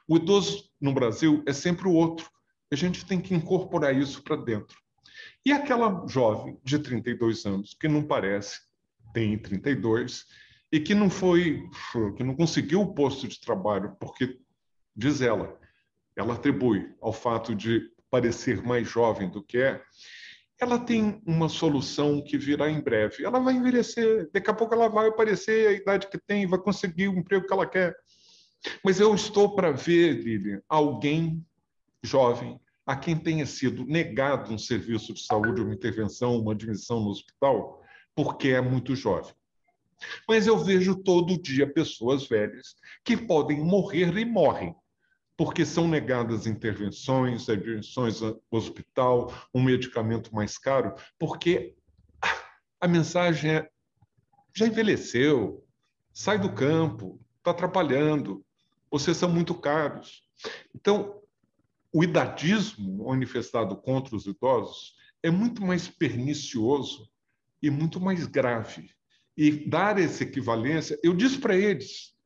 O 0.09 0.17
idoso 0.17 0.69
no 0.81 0.93
Brasil 0.93 1.45
é 1.47 1.53
sempre 1.53 1.87
o 1.87 1.93
outro. 1.93 2.29
A 2.73 2.75
gente 2.75 3.07
tem 3.07 3.21
que 3.21 3.35
incorporar 3.35 3.97
isso 3.97 4.23
para 4.23 4.37
dentro. 4.37 4.77
E 5.47 5.53
aquela 5.53 6.05
jovem 6.09 6.59
de 6.65 6.79
32 6.79 7.47
anos, 7.47 7.73
que 7.73 7.87
não 7.87 8.03
parece, 8.03 8.61
tem 9.15 9.39
32, 9.39 10.25
e 10.73 10.81
que 10.81 10.95
não 10.95 11.09
foi, 11.09 11.63
que 12.17 12.25
não 12.25 12.35
conseguiu 12.35 12.83
o 12.83 12.95
posto 12.95 13.29
de 13.29 13.41
trabalho, 13.41 13.97
porque, 13.99 14.39
diz 14.95 15.23
ela, 15.23 15.59
ela 16.19 16.35
atribui 16.35 16.93
ao 17.01 17.13
fato 17.13 17.55
de 17.55 17.91
parecer 18.11 18.61
mais 18.63 18.89
jovem 18.89 19.31
do 19.31 19.43
que 19.43 19.59
é, 19.59 19.81
ela 20.61 20.79
tem 20.79 21.23
uma 21.25 21.49
solução 21.49 22.21
que 22.21 22.37
virá 22.37 22.69
em 22.69 22.81
breve. 22.81 23.25
Ela 23.25 23.39
vai 23.39 23.55
envelhecer, 23.55 24.29
daqui 24.33 24.51
a 24.51 24.55
pouco 24.55 24.75
ela 24.75 24.89
vai 24.89 25.09
aparecer 25.09 25.69
a 25.69 25.73
idade 25.73 26.09
que 26.09 26.19
tem, 26.19 26.47
vai 26.47 26.59
conseguir 26.59 27.09
o 27.09 27.17
emprego 27.17 27.47
que 27.47 27.53
ela 27.53 27.67
quer. 27.67 27.95
Mas 28.85 28.99
eu 28.99 29.15
estou 29.15 29.55
para 29.55 29.71
ver, 29.71 30.15
Lili, 30.15 30.61
alguém 30.69 31.47
jovem 32.03 32.61
a 32.85 32.97
quem 32.97 33.17
tenha 33.17 33.47
sido 33.47 33.85
negado 33.85 34.53
um 34.53 34.59
serviço 34.59 35.15
de 35.15 35.23
saúde, 35.25 35.61
uma 35.61 35.75
intervenção, 35.75 36.41
uma 36.41 36.53
admissão 36.53 37.01
no 37.01 37.11
hospital, 37.11 37.81
porque 38.17 38.49
é 38.49 38.61
muito 38.61 38.97
jovem. 38.97 39.33
Mas 40.29 40.49
eu 40.49 40.59
vejo 40.59 40.97
todo 40.97 41.41
dia 41.41 41.73
pessoas 41.73 42.27
velhas 42.27 42.75
que 43.05 43.17
podem 43.17 43.61
morrer 43.61 44.17
e 44.17 44.25
morrem, 44.25 44.75
porque 45.39 45.65
são 45.65 45.87
negadas 45.87 46.49
intervenções, 46.49 47.49
ao 48.21 48.43
hospital, 48.51 49.33
um 49.55 49.63
medicamento 49.63 50.35
mais 50.35 50.59
caro, 50.59 50.97
porque 51.17 51.77
a 52.81 52.89
mensagem 52.89 53.53
é: 53.53 53.71
já 54.53 54.67
envelheceu, 54.67 55.65
sai 56.13 56.41
do 56.41 56.53
campo, 56.53 57.21
está 57.39 57.53
atrapalhando, 57.53 58.45
vocês 58.91 59.17
são 59.17 59.31
muito 59.31 59.55
caros. 59.55 60.25
Então, 60.75 61.23
o 61.93 62.03
idadismo 62.03 63.07
manifestado 63.07 63.77
contra 63.77 64.17
os 64.17 64.27
idosos 64.27 64.97
é 65.23 65.31
muito 65.31 65.63
mais 65.65 65.87
pernicioso 65.87 67.09
e 67.63 67.71
muito 67.71 68.01
mais 68.01 68.27
grave. 68.27 68.91
E 69.37 69.53
dar 69.69 70.01
essa 70.01 70.25
equivalência, 70.25 70.99
eu 71.01 71.15
disse 71.15 71.39
para 71.39 71.57
eles 71.57 72.18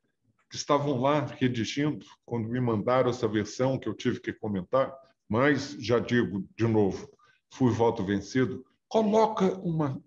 que 0.53 0.59
estavam 0.59 1.01
lá 1.01 1.25
redigindo, 1.25 2.05
quando 2.27 2.47
me 2.47 2.61
mandaram 2.61 3.09
essa 3.09 3.27
versão 3.27 3.79
que 3.79 3.89
eu 3.89 3.95
tive 3.95 4.21
que 4.21 4.35
comentar, 4.35 4.95
mas 5.27 5.75
já 5.81 5.99
digo 5.99 6.47
de 6.55 6.69
novo, 6.69 7.11
fui 7.51 7.73
voto 7.73 8.05
vencido, 8.05 8.63
coloca 8.87 9.47
uma 9.61 9.99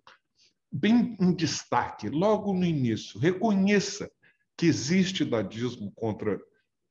bem 0.71 1.17
em 1.19 1.33
destaque, 1.33 2.09
logo 2.09 2.53
no 2.53 2.63
início, 2.63 3.19
reconheça 3.19 4.07
que 4.55 4.67
existe 4.67 5.23
idadismo 5.23 5.91
contra 5.95 6.39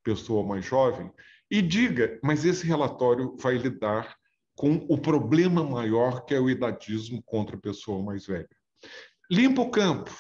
pessoa 0.02 0.44
mais 0.44 0.64
jovem 0.64 1.12
e 1.48 1.62
diga, 1.62 2.18
mas 2.24 2.44
esse 2.44 2.66
relatório 2.66 3.36
vai 3.36 3.56
lidar 3.56 4.16
com 4.56 4.84
o 4.88 4.98
problema 4.98 5.62
maior 5.62 6.24
que 6.24 6.34
é 6.34 6.40
o 6.40 6.50
idadismo 6.50 7.22
contra 7.22 7.56
a 7.56 7.60
pessoa 7.60 8.02
mais 8.02 8.26
velha. 8.26 8.50
Limpa 9.30 9.62
o 9.62 9.70
campo, 9.70 10.12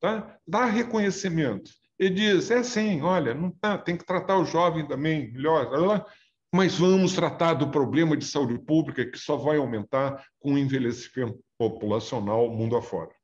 tá? 0.00 0.38
dá 0.48 0.64
reconhecimento. 0.64 1.81
E 2.02 2.10
diz, 2.10 2.50
é 2.50 2.58
assim, 2.58 3.00
olha, 3.00 3.32
não 3.32 3.48
tá, 3.48 3.78
tem 3.78 3.96
que 3.96 4.04
tratar 4.04 4.36
o 4.36 4.44
jovem 4.44 4.84
também 4.88 5.32
melhor, 5.32 6.04
mas 6.52 6.76
vamos 6.76 7.14
tratar 7.14 7.54
do 7.54 7.70
problema 7.70 8.16
de 8.16 8.24
saúde 8.24 8.58
pública 8.58 9.08
que 9.08 9.16
só 9.16 9.36
vai 9.36 9.56
aumentar 9.56 10.26
com 10.40 10.54
o 10.54 10.58
envelhecimento 10.58 11.38
populacional 11.56 12.50
mundo 12.50 12.76
afora. 12.76 13.14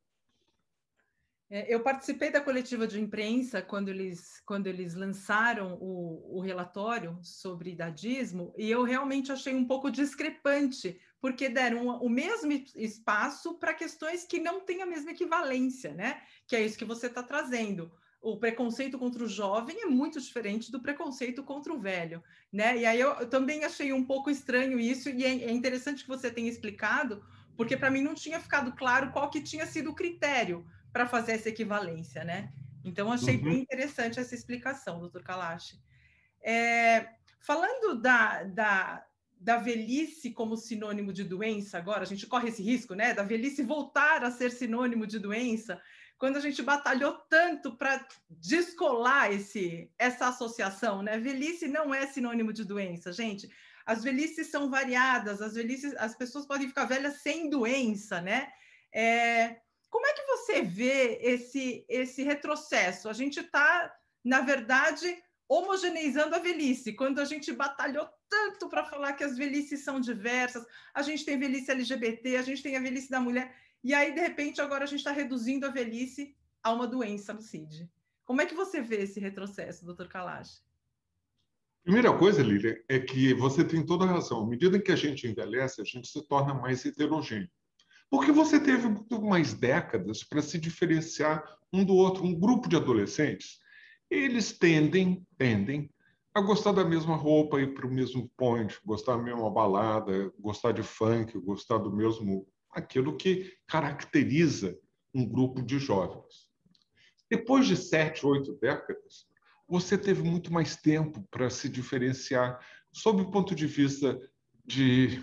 É, 1.51 1.75
eu 1.75 1.81
participei 1.81 2.31
da 2.31 2.41
coletiva 2.41 2.87
de 2.87 3.01
imprensa 3.01 3.61
quando 3.61 3.89
eles, 3.89 4.41
quando 4.47 4.69
eles 4.69 4.95
lançaram 4.95 5.77
o, 5.81 6.39
o 6.39 6.41
relatório 6.41 7.19
sobre 7.21 7.73
idadismo, 7.73 8.55
e 8.57 8.71
eu 8.71 8.85
realmente 8.85 9.33
achei 9.33 9.57
um 9.57 9.67
pouco 9.67 9.91
discrepante, 9.91 11.01
porque 11.21 11.49
deram 11.49 11.89
o 11.89 12.09
mesmo 12.09 12.53
espaço 12.77 13.59
para 13.59 13.75
questões 13.75 14.25
que 14.25 14.39
não 14.39 14.61
têm 14.61 14.83
a 14.83 14.87
mesma 14.87 15.11
equivalência, 15.11 15.93
né? 15.95 16.23
Que 16.47 16.55
é 16.55 16.65
isso 16.65 16.79
que 16.79 16.85
você 16.85 17.09
está 17.09 17.25
trazendo. 17.25 17.91
O 18.21 18.37
preconceito 18.37 18.99
contra 18.99 19.23
o 19.23 19.29
jovem 19.29 19.83
é 19.83 19.87
muito 19.87 20.21
diferente 20.21 20.73
do 20.73 20.81
preconceito 20.81 21.43
contra 21.45 21.73
o 21.73 21.81
velho, 21.81 22.23
né? 22.53 22.77
E 22.77 22.85
aí 22.85 23.01
eu, 23.01 23.11
eu 23.11 23.29
também 23.29 23.65
achei 23.65 23.93
um 23.93 24.05
pouco 24.05 24.29
estranho 24.29 24.79
isso, 24.79 25.09
e 25.09 25.25
é, 25.25 25.29
é 25.29 25.51
interessante 25.53 26.03
que 26.03 26.09
você 26.09 26.31
tenha 26.31 26.51
explicado, 26.51 27.25
porque 27.57 27.77
para 27.77 27.91
mim 27.91 28.03
não 28.03 28.15
tinha 28.15 28.41
ficado 28.41 28.73
claro 28.73 29.13
qual 29.13 29.31
que 29.31 29.41
tinha 29.41 29.67
sido 29.67 29.91
o 29.91 29.95
critério 29.95 30.67
para 30.93 31.07
fazer 31.07 31.33
essa 31.33 31.49
equivalência, 31.49 32.25
né? 32.25 32.53
Então, 32.85 33.13
achei 33.13 33.37
uhum. 33.37 33.43
bem 33.43 33.61
interessante 33.61 34.19
essa 34.19 34.35
explicação, 34.35 34.99
doutor 34.99 35.23
Kalash. 35.23 35.79
É, 36.43 37.09
falando 37.41 38.01
da, 38.01 38.45
da, 38.45 39.05
da 39.39 39.57
velhice 39.59 40.31
como 40.31 40.57
sinônimo 40.57 41.13
de 41.13 41.25
doença, 41.25 41.79
agora, 41.79 42.03
a 42.03 42.07
gente 42.07 42.27
corre 42.27 42.49
esse 42.49 42.63
risco, 42.63 42.95
né? 42.95 43.13
Da 43.13 43.23
velhice 43.23 43.63
voltar 43.63 44.25
a 44.25 44.31
ser 44.31 44.51
sinônimo 44.51 45.07
de 45.07 45.19
doença, 45.19 45.81
quando 46.19 46.37
a 46.37 46.41
gente 46.41 46.61
batalhou 46.63 47.13
tanto 47.31 47.77
para 47.77 48.07
descolar 48.29 49.33
esse, 49.33 49.91
essa 49.99 50.29
associação, 50.29 51.03
né? 51.03 51.19
Velhice 51.19 51.69
não 51.69 51.95
é 51.95 52.07
sinônimo 52.07 52.53
de 52.53 52.65
doença, 52.65 53.13
gente. 53.13 53.49
As 53.87 54.03
velhices 54.03 54.49
são 54.49 54.69
variadas, 54.69 55.41
as 55.41 55.55
velhices, 55.55 55.95
as 55.97 56.15
pessoas 56.17 56.45
podem 56.45 56.69
ficar 56.69 56.85
velhas 56.85 57.23
sem 57.23 57.49
doença, 57.49 58.21
né? 58.21 58.49
É, 58.93 59.57
como 59.89 60.07
é 60.07 60.13
que 60.13 60.27
você 60.27 60.61
vê 60.61 61.19
esse, 61.23 61.87
esse 61.89 62.23
retrocesso? 62.23 63.09
A 63.09 63.13
gente 63.13 63.41
está, 63.41 63.95
na 64.25 64.41
verdade, 64.41 65.17
homogeneizando 65.49 66.35
a 66.35 66.39
velhice, 66.39 66.93
quando 66.93 67.21
a 67.21 67.25
gente 67.25 67.53
batalhou 67.53 68.07
tanto 68.29 68.69
para 68.69 68.85
falar 68.85 69.15
que 69.15 69.25
as 69.25 69.37
velhices 69.37 69.83
são 69.83 69.99
diversas, 69.99 70.67
a 70.93 71.01
gente 71.01 71.25
tem 71.25 71.39
velhice 71.39 71.71
LGBT, 71.71 72.37
a 72.37 72.43
gente 72.43 72.63
tem 72.63 72.77
a 72.77 72.81
velhice 72.81 73.09
da 73.09 73.21
mulher, 73.21 73.55
e 73.89 73.95
aí, 73.95 74.15
de 74.15 74.21
repente, 74.21 74.61
agora 74.61 74.85
a 74.85 74.87
gente 74.87 74.99
está 74.99 75.13
reduzindo 75.13 75.65
a 75.65 75.71
velhice 75.71 76.37
a 76.63 76.71
uma 76.71 76.87
doença 76.87 77.33
no 77.33 77.41
CID. 77.41 77.89
Como 78.23 78.43
é 78.43 78.45
que 78.45 78.55
você 78.55 78.83
vê 78.83 78.97
esse 78.97 79.19
retrocesso, 79.19 79.87
doutor 79.87 80.09
Kalash? 80.09 80.63
Primeira 81.83 82.13
coisa, 82.13 82.43
Lília, 82.43 82.85
é 82.87 82.99
que 82.99 83.33
você 83.33 83.65
tem 83.65 83.83
toda 83.83 84.05
a 84.05 84.09
razão. 84.09 84.43
À 84.43 84.47
medida 84.47 84.79
que 84.79 84.93
a 84.93 84.97
gente 84.97 85.27
envelhece, 85.27 85.81
a 85.81 85.85
gente 85.85 86.07
se 86.07 86.23
torna 86.29 86.53
mais 86.53 86.85
heterogêneo. 86.85 87.49
Porque 88.11 88.31
você 88.31 88.61
teve 88.61 88.87
muito 88.91 89.23
mais 89.23 89.55
décadas 89.55 90.23
para 90.23 90.43
se 90.43 90.59
diferenciar 90.59 91.43
um 91.73 91.83
do 91.83 91.95
outro. 91.95 92.23
Um 92.23 92.39
grupo 92.39 92.69
de 92.69 92.77
adolescentes, 92.77 93.59
eles 94.11 94.53
tendem, 94.53 95.27
tendem 95.39 95.91
a 96.35 96.43
gostar 96.43 96.73
da 96.73 96.85
mesma 96.85 97.17
roupa, 97.17 97.59
ir 97.59 97.73
para 97.73 97.87
o 97.87 97.91
mesmo 97.91 98.31
point, 98.37 98.79
gostar 98.85 99.17
da 99.17 99.23
mesma 99.23 99.51
balada, 99.51 100.31
gostar 100.39 100.73
de 100.73 100.83
funk, 100.83 101.39
gostar 101.39 101.79
do 101.79 101.91
mesmo 101.91 102.47
aquilo 102.71 103.17
que 103.17 103.53
caracteriza 103.67 104.79
um 105.15 105.27
grupo 105.27 105.63
de 105.63 105.79
jovens. 105.79 106.49
Depois 107.31 107.67
de 107.67 107.77
sete, 107.77 108.25
oito 108.27 108.55
décadas, 108.61 109.27
você 109.69 109.99
teve 109.99 110.23
muito 110.23 110.53
mais 110.53 110.77
tempo 110.77 111.27
para 111.31 111.51
se 111.51 111.69
diferenciar 111.69 112.59
sob 112.91 113.23
o 113.23 113.31
ponto 113.31 113.55
de 113.55 113.67
vista 113.67 114.19
de 114.65 115.23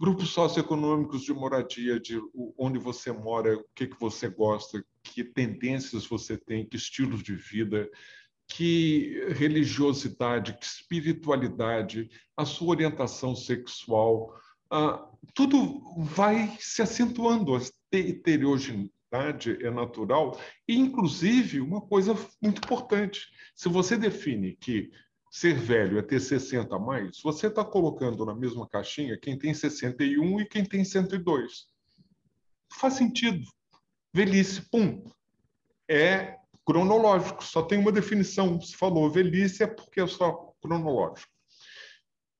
grupos 0.00 0.30
socioeconômicos 0.30 1.22
de 1.22 1.32
moradia, 1.34 2.00
de 2.00 2.18
onde 2.56 2.78
você 2.78 3.12
mora, 3.12 3.58
o 3.58 3.64
que, 3.74 3.86
que 3.86 4.00
você 4.00 4.28
gosta, 4.28 4.82
que 5.02 5.22
tendências 5.22 6.06
você 6.06 6.38
tem, 6.38 6.66
que 6.66 6.76
estilos 6.76 7.22
de 7.22 7.34
vida, 7.34 7.90
que 8.48 9.22
religiosidade, 9.34 10.56
que 10.58 10.64
espiritualidade, 10.64 12.10
a 12.34 12.46
sua 12.46 12.70
orientação 12.70 13.36
sexual, 13.36 14.34
ah, 14.70 15.08
tudo 15.34 15.80
vai 15.98 16.56
se 16.60 16.82
acentuando. 16.82 17.56
A 17.56 17.60
heterogeneidade 17.92 19.58
é 19.64 19.70
natural. 19.70 20.40
E, 20.68 20.76
inclusive, 20.76 21.60
uma 21.60 21.80
coisa 21.80 22.14
muito 22.40 22.58
importante: 22.58 23.28
se 23.54 23.68
você 23.68 23.96
define 23.96 24.56
que 24.56 24.90
ser 25.30 25.54
velho 25.54 25.98
é 25.98 26.02
ter 26.02 26.20
60 26.20 26.74
a 26.74 26.78
mais, 26.78 27.20
você 27.22 27.46
está 27.46 27.64
colocando 27.64 28.24
na 28.24 28.34
mesma 28.34 28.68
caixinha 28.68 29.18
quem 29.18 29.38
tem 29.38 29.54
61 29.54 30.40
e 30.40 30.46
quem 30.46 30.64
tem 30.64 30.84
102. 30.84 31.68
Faz 32.72 32.94
sentido. 32.94 33.44
Velhice, 34.12 34.62
pum. 34.70 35.04
É 35.88 36.36
cronológico, 36.64 37.42
só 37.44 37.62
tem 37.62 37.78
uma 37.78 37.90
definição. 37.90 38.60
Se 38.60 38.76
falou 38.76 39.10
velhice 39.10 39.62
é 39.62 39.66
porque 39.66 40.00
é 40.00 40.06
só 40.06 40.52
cronológico. 40.60 41.30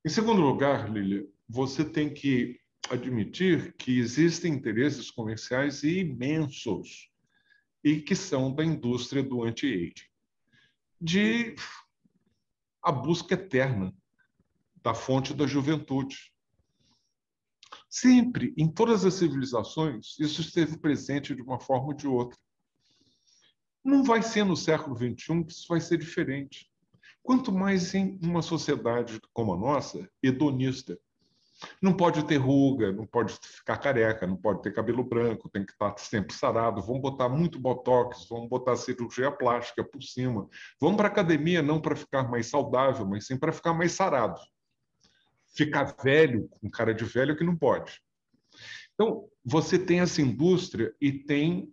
Em 0.05 0.09
segundo 0.09 0.41
lugar, 0.41 0.91
Lilia, 0.91 1.27
você 1.53 1.85
tem 1.85 2.15
que 2.15 2.61
admitir 2.89 3.75
que 3.77 3.99
existem 3.99 4.55
interesses 4.55 5.11
comerciais 5.11 5.83
imensos 5.83 7.11
e 7.83 8.01
que 8.01 8.15
são 8.15 8.55
da 8.55 8.65
indústria 8.65 9.23
do 9.23 9.43
anti-aging. 9.43 9.95
De 11.01 11.57
a 12.83 12.93
busca 12.93 13.35
eterna 13.35 13.93
da 14.83 14.95
fonte 14.95 15.35
da 15.35 15.47
juventude. 15.47 16.33
Sempre, 17.89 18.55
em 18.57 18.71
todas 18.71 19.05
as 19.05 19.15
civilizações, 19.15 20.17
isso 20.21 20.41
esteve 20.41 20.79
presente 20.79 21.35
de 21.35 21.43
uma 21.43 21.59
forma 21.59 21.89
ou 21.89 21.95
de 21.95 22.07
outra. 22.07 22.39
Não 23.85 24.05
vai 24.05 24.23
ser 24.23 24.45
no 24.45 24.57
século 24.57 24.97
XXI 24.97 25.45
que 25.45 25.53
isso 25.53 25.67
vai 25.69 25.81
ser 25.81 25.99
diferente. 25.99 26.71
Quanto 27.23 27.53
mais 27.53 27.93
em 27.93 28.19
uma 28.23 28.41
sociedade 28.41 29.21
como 29.33 29.53
a 29.53 29.59
nossa, 29.59 30.09
hedonista, 30.23 30.99
não 31.81 31.93
pode 31.93 32.25
ter 32.25 32.37
ruga, 32.37 32.93
não 32.93 33.07
pode 33.07 33.35
ficar 33.35 33.79
careca, 33.79 34.27
não 34.27 34.37
pode 34.37 34.63
ter 34.63 34.73
cabelo 34.73 35.05
branco, 35.05 35.49
tem 35.49 35.65
que 35.65 35.73
estar 35.73 35.97
sempre 35.99 36.35
sarado. 36.35 36.83
Vamos 36.83 37.03
botar 37.03 37.29
muito 37.29 37.59
botox, 37.59 38.27
vamos 38.29 38.49
botar 38.49 38.77
cirurgia 38.77 39.31
plástica 39.31 39.85
por 39.85 40.03
cima. 40.03 40.49
Vamos 40.81 40.97
para 40.97 41.09
academia 41.09 41.63
não 41.63 41.81
para 41.81 41.97
ficar 41.97 42.31
mais 42.31 42.47
saudável, 42.47 43.07
mas 43.07 43.27
sim 43.27 43.39
para 43.39 43.53
ficar 43.53 43.75
mais 43.75 43.93
sarado. 43.93 44.41
ficar 45.55 45.97
velho, 46.03 46.49
com 46.49 46.71
cara 46.71 46.95
de 46.95 47.05
velho, 47.05 47.37
que 47.37 47.45
não 47.45 47.57
pode. 47.57 48.01
Então, 48.95 49.29
você 49.45 49.79
tem 49.79 50.01
essa 50.01 50.23
indústria 50.23 50.95
e 51.01 51.13
tem 51.13 51.73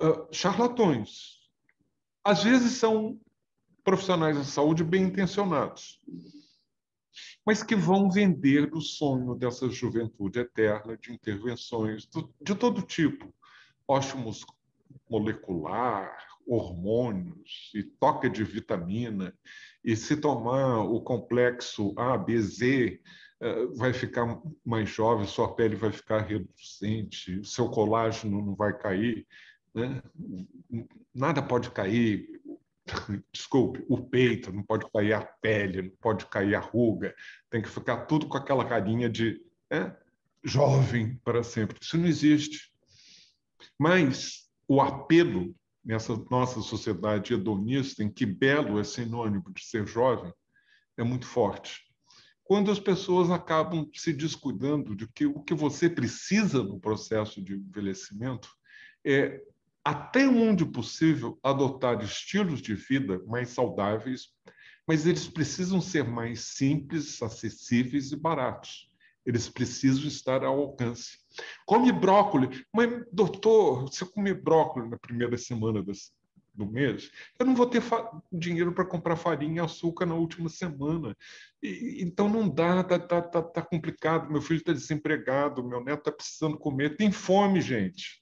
uh, 0.00 0.26
charlatões. 0.32 1.40
Às 2.24 2.42
vezes 2.42 2.78
são 2.78 3.20
profissionais 3.84 4.36
da 4.36 4.44
saúde 4.44 4.84
bem 4.84 5.02
intencionados, 5.02 6.00
mas 7.44 7.62
que 7.62 7.74
vão 7.74 8.10
vender 8.10 8.72
o 8.72 8.80
sonho 8.80 9.34
dessa 9.34 9.68
juventude 9.68 10.38
eterna 10.38 10.96
de 10.96 11.12
intervenções 11.12 12.08
de 12.40 12.54
todo 12.54 12.82
tipo, 12.82 13.32
ótimos 13.86 14.44
molecular, 15.08 16.16
hormônios 16.46 17.70
e 17.74 17.82
toca 17.82 18.28
de 18.28 18.44
vitamina, 18.44 19.34
e 19.84 19.96
se 19.96 20.16
tomar 20.16 20.80
o 20.80 21.00
complexo 21.00 21.92
A, 21.96 22.16
B, 22.16 22.40
Z, 22.40 23.00
eh, 23.40 23.66
vai 23.74 23.92
ficar 23.92 24.40
mais 24.64 24.88
jovem, 24.88 25.26
sua 25.26 25.54
pele 25.54 25.74
vai 25.76 25.92
ficar 25.92 26.20
reducente, 26.20 27.44
seu 27.44 27.68
colágeno 27.68 28.44
não 28.44 28.54
vai 28.54 28.76
cair, 28.76 29.26
né? 29.74 30.02
nada 31.14 31.42
pode 31.42 31.70
cair, 31.70 32.40
desculpe, 33.32 33.84
o 33.88 34.02
peito, 34.02 34.52
não 34.52 34.62
pode 34.62 34.90
cair 34.90 35.12
a 35.12 35.22
pele, 35.22 35.82
não 35.82 35.96
pode 36.00 36.26
cair 36.26 36.54
a 36.54 36.60
ruga, 36.60 37.14
tem 37.50 37.62
que 37.62 37.68
ficar 37.68 38.06
tudo 38.06 38.26
com 38.26 38.36
aquela 38.36 38.64
carinha 38.64 39.08
de 39.08 39.40
né? 39.70 39.96
jovem 40.44 41.16
para 41.24 41.42
sempre. 41.42 41.78
Isso 41.80 41.96
não 41.96 42.06
existe. 42.06 42.72
Mas 43.78 44.48
o 44.68 44.80
apelo 44.80 45.54
nessa 45.84 46.14
nossa 46.30 46.60
sociedade 46.60 47.34
hedonista, 47.34 48.02
em 48.02 48.10
que 48.10 48.24
belo 48.24 48.78
é 48.78 48.84
sinônimo 48.84 49.52
de 49.52 49.64
ser 49.64 49.86
jovem, 49.86 50.32
é 50.96 51.02
muito 51.02 51.26
forte. 51.26 51.80
Quando 52.44 52.70
as 52.70 52.78
pessoas 52.78 53.30
acabam 53.30 53.88
se 53.94 54.12
descuidando 54.12 54.94
de 54.94 55.08
que 55.08 55.26
o 55.26 55.42
que 55.42 55.54
você 55.54 55.88
precisa 55.88 56.62
no 56.62 56.78
processo 56.78 57.42
de 57.42 57.54
envelhecimento 57.54 58.48
é, 59.04 59.42
até 59.84 60.26
onde 60.28 60.64
possível, 60.64 61.38
adotar 61.42 62.02
estilos 62.02 62.62
de 62.62 62.74
vida 62.74 63.20
mais 63.26 63.50
saudáveis, 63.50 64.28
mas 64.86 65.06
eles 65.06 65.28
precisam 65.28 65.80
ser 65.80 66.04
mais 66.04 66.40
simples, 66.40 67.22
acessíveis 67.22 68.12
e 68.12 68.16
baratos. 68.16 68.90
Eles 69.24 69.48
precisam 69.48 70.06
estar 70.06 70.44
ao 70.44 70.58
alcance. 70.58 71.18
Come 71.64 71.92
brócolis. 71.92 72.64
Mas, 72.74 73.04
doutor, 73.12 73.92
se 73.92 74.02
eu 74.02 74.08
comer 74.10 74.42
brócolis 74.42 74.90
na 74.90 74.98
primeira 74.98 75.38
semana 75.38 75.84
do 76.54 76.66
mês, 76.66 77.10
eu 77.38 77.46
não 77.46 77.54
vou 77.54 77.66
ter 77.66 77.82
dinheiro 78.32 78.72
para 78.72 78.84
comprar 78.84 79.16
farinha 79.16 79.62
e 79.62 79.64
açúcar 79.64 80.06
na 80.06 80.14
última 80.16 80.48
semana. 80.48 81.16
E, 81.62 82.02
então 82.02 82.28
não 82.28 82.48
dá, 82.48 82.82
tá, 82.82 82.98
tá, 82.98 83.22
tá, 83.22 83.42
tá 83.42 83.62
complicado. 83.62 84.30
Meu 84.30 84.42
filho 84.42 84.58
está 84.58 84.72
desempregado, 84.72 85.66
meu 85.66 85.82
neto 85.82 86.00
está 86.00 86.12
precisando 86.12 86.58
comer. 86.58 86.96
Tem 86.96 87.10
fome, 87.12 87.60
gente 87.60 88.21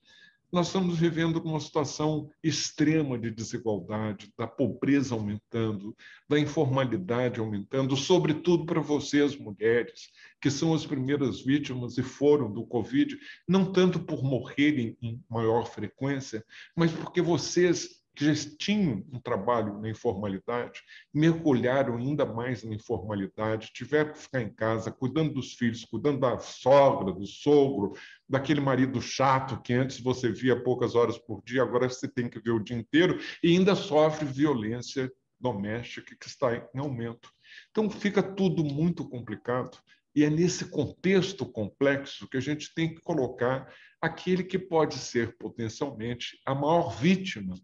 nós 0.52 0.66
estamos 0.66 0.98
vivendo 0.98 1.36
uma 1.36 1.60
situação 1.60 2.28
extrema 2.42 3.18
de 3.18 3.30
desigualdade, 3.30 4.32
da 4.36 4.46
pobreza 4.46 5.14
aumentando, 5.14 5.96
da 6.28 6.38
informalidade 6.38 7.38
aumentando, 7.38 7.96
sobretudo 7.96 8.66
para 8.66 8.80
vocês, 8.80 9.36
mulheres, 9.36 10.08
que 10.40 10.50
são 10.50 10.74
as 10.74 10.84
primeiras 10.84 11.40
vítimas 11.40 11.96
e 11.98 12.02
foram 12.02 12.50
do 12.50 12.66
Covid, 12.66 13.16
não 13.46 13.72
tanto 13.72 14.00
por 14.00 14.24
morrerem 14.24 14.96
em 15.00 15.22
maior 15.28 15.66
frequência, 15.66 16.44
mas 16.74 16.90
porque 16.90 17.22
vocês 17.22 17.99
que 18.20 18.34
já 18.34 18.50
tinham 18.58 19.02
um 19.10 19.18
trabalho 19.18 19.80
na 19.80 19.88
informalidade, 19.88 20.82
mergulharam 21.12 21.96
ainda 21.96 22.26
mais 22.26 22.62
na 22.62 22.74
informalidade, 22.74 23.70
tiveram 23.72 24.12
que 24.12 24.18
ficar 24.18 24.42
em 24.42 24.52
casa 24.52 24.92
cuidando 24.92 25.32
dos 25.32 25.54
filhos, 25.54 25.86
cuidando 25.86 26.20
da 26.20 26.38
sogra, 26.38 27.14
do 27.14 27.24
sogro, 27.26 27.96
daquele 28.28 28.60
marido 28.60 29.00
chato 29.00 29.62
que 29.62 29.72
antes 29.72 29.98
você 30.00 30.30
via 30.30 30.62
poucas 30.62 30.94
horas 30.94 31.16
por 31.16 31.42
dia, 31.42 31.62
agora 31.62 31.88
você 31.88 32.06
tem 32.06 32.28
que 32.28 32.38
ver 32.38 32.50
o 32.50 32.62
dia 32.62 32.76
inteiro, 32.76 33.18
e 33.42 33.56
ainda 33.56 33.74
sofre 33.74 34.26
violência 34.26 35.10
doméstica 35.40 36.14
que 36.14 36.26
está 36.26 36.54
em 36.54 36.78
aumento. 36.78 37.32
Então 37.70 37.88
fica 37.88 38.22
tudo 38.22 38.62
muito 38.62 39.08
complicado. 39.08 39.78
E 40.14 40.24
é 40.24 40.28
nesse 40.28 40.66
contexto 40.66 41.46
complexo 41.46 42.28
que 42.28 42.36
a 42.36 42.40
gente 42.40 42.74
tem 42.74 42.94
que 42.94 43.00
colocar 43.00 43.72
aquele 43.98 44.44
que 44.44 44.58
pode 44.58 44.98
ser 44.98 45.38
potencialmente 45.38 46.38
a 46.44 46.54
maior 46.54 46.90
vítima 46.90 47.54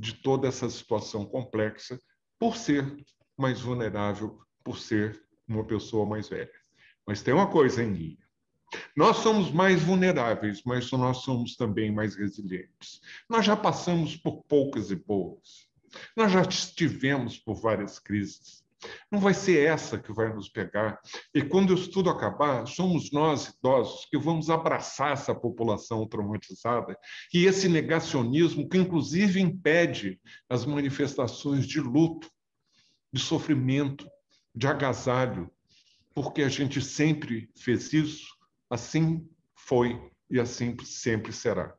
de 0.00 0.14
toda 0.14 0.48
essa 0.48 0.68
situação 0.70 1.26
complexa 1.26 2.00
por 2.38 2.56
ser 2.56 2.96
mais 3.36 3.60
vulnerável, 3.60 4.40
por 4.64 4.78
ser 4.78 5.22
uma 5.46 5.64
pessoa 5.64 6.06
mais 6.06 6.28
velha. 6.28 6.50
Mas 7.06 7.22
tem 7.22 7.34
uma 7.34 7.50
coisa 7.50 7.84
em 7.84 7.92
linha. 7.92 8.30
Nós 8.96 9.18
somos 9.18 9.50
mais 9.50 9.82
vulneráveis, 9.82 10.62
mas 10.64 10.90
nós 10.92 11.18
somos 11.18 11.54
também 11.54 11.92
mais 11.92 12.14
resilientes. 12.14 13.00
Nós 13.28 13.44
já 13.44 13.56
passamos 13.56 14.16
por 14.16 14.42
poucas 14.44 14.90
e 14.90 14.96
boas. 14.96 15.68
Nós 16.16 16.32
já 16.32 16.42
estivemos 16.42 17.38
por 17.38 17.54
várias 17.54 17.98
crises. 17.98 18.64
Não 19.10 19.20
vai 19.20 19.34
ser 19.34 19.66
essa 19.66 19.98
que 19.98 20.12
vai 20.12 20.32
nos 20.32 20.48
pegar. 20.48 21.00
E 21.34 21.42
quando 21.42 21.74
isso 21.74 21.90
tudo 21.90 22.10
acabar, 22.10 22.66
somos 22.66 23.10
nós, 23.12 23.48
idosos, 23.48 24.06
que 24.06 24.18
vamos 24.18 24.48
abraçar 24.48 25.12
essa 25.12 25.34
população 25.34 26.06
traumatizada 26.06 26.96
e 27.32 27.44
esse 27.44 27.68
negacionismo 27.68 28.68
que, 28.68 28.78
inclusive, 28.78 29.40
impede 29.40 30.20
as 30.48 30.64
manifestações 30.64 31.66
de 31.66 31.80
luto, 31.80 32.30
de 33.12 33.20
sofrimento, 33.20 34.08
de 34.54 34.66
agasalho, 34.66 35.50
porque 36.14 36.42
a 36.42 36.48
gente 36.48 36.80
sempre 36.80 37.50
fez 37.56 37.92
isso, 37.92 38.26
assim 38.68 39.28
foi 39.54 40.10
e 40.30 40.38
assim 40.38 40.76
sempre 40.84 41.32
será. 41.32 41.74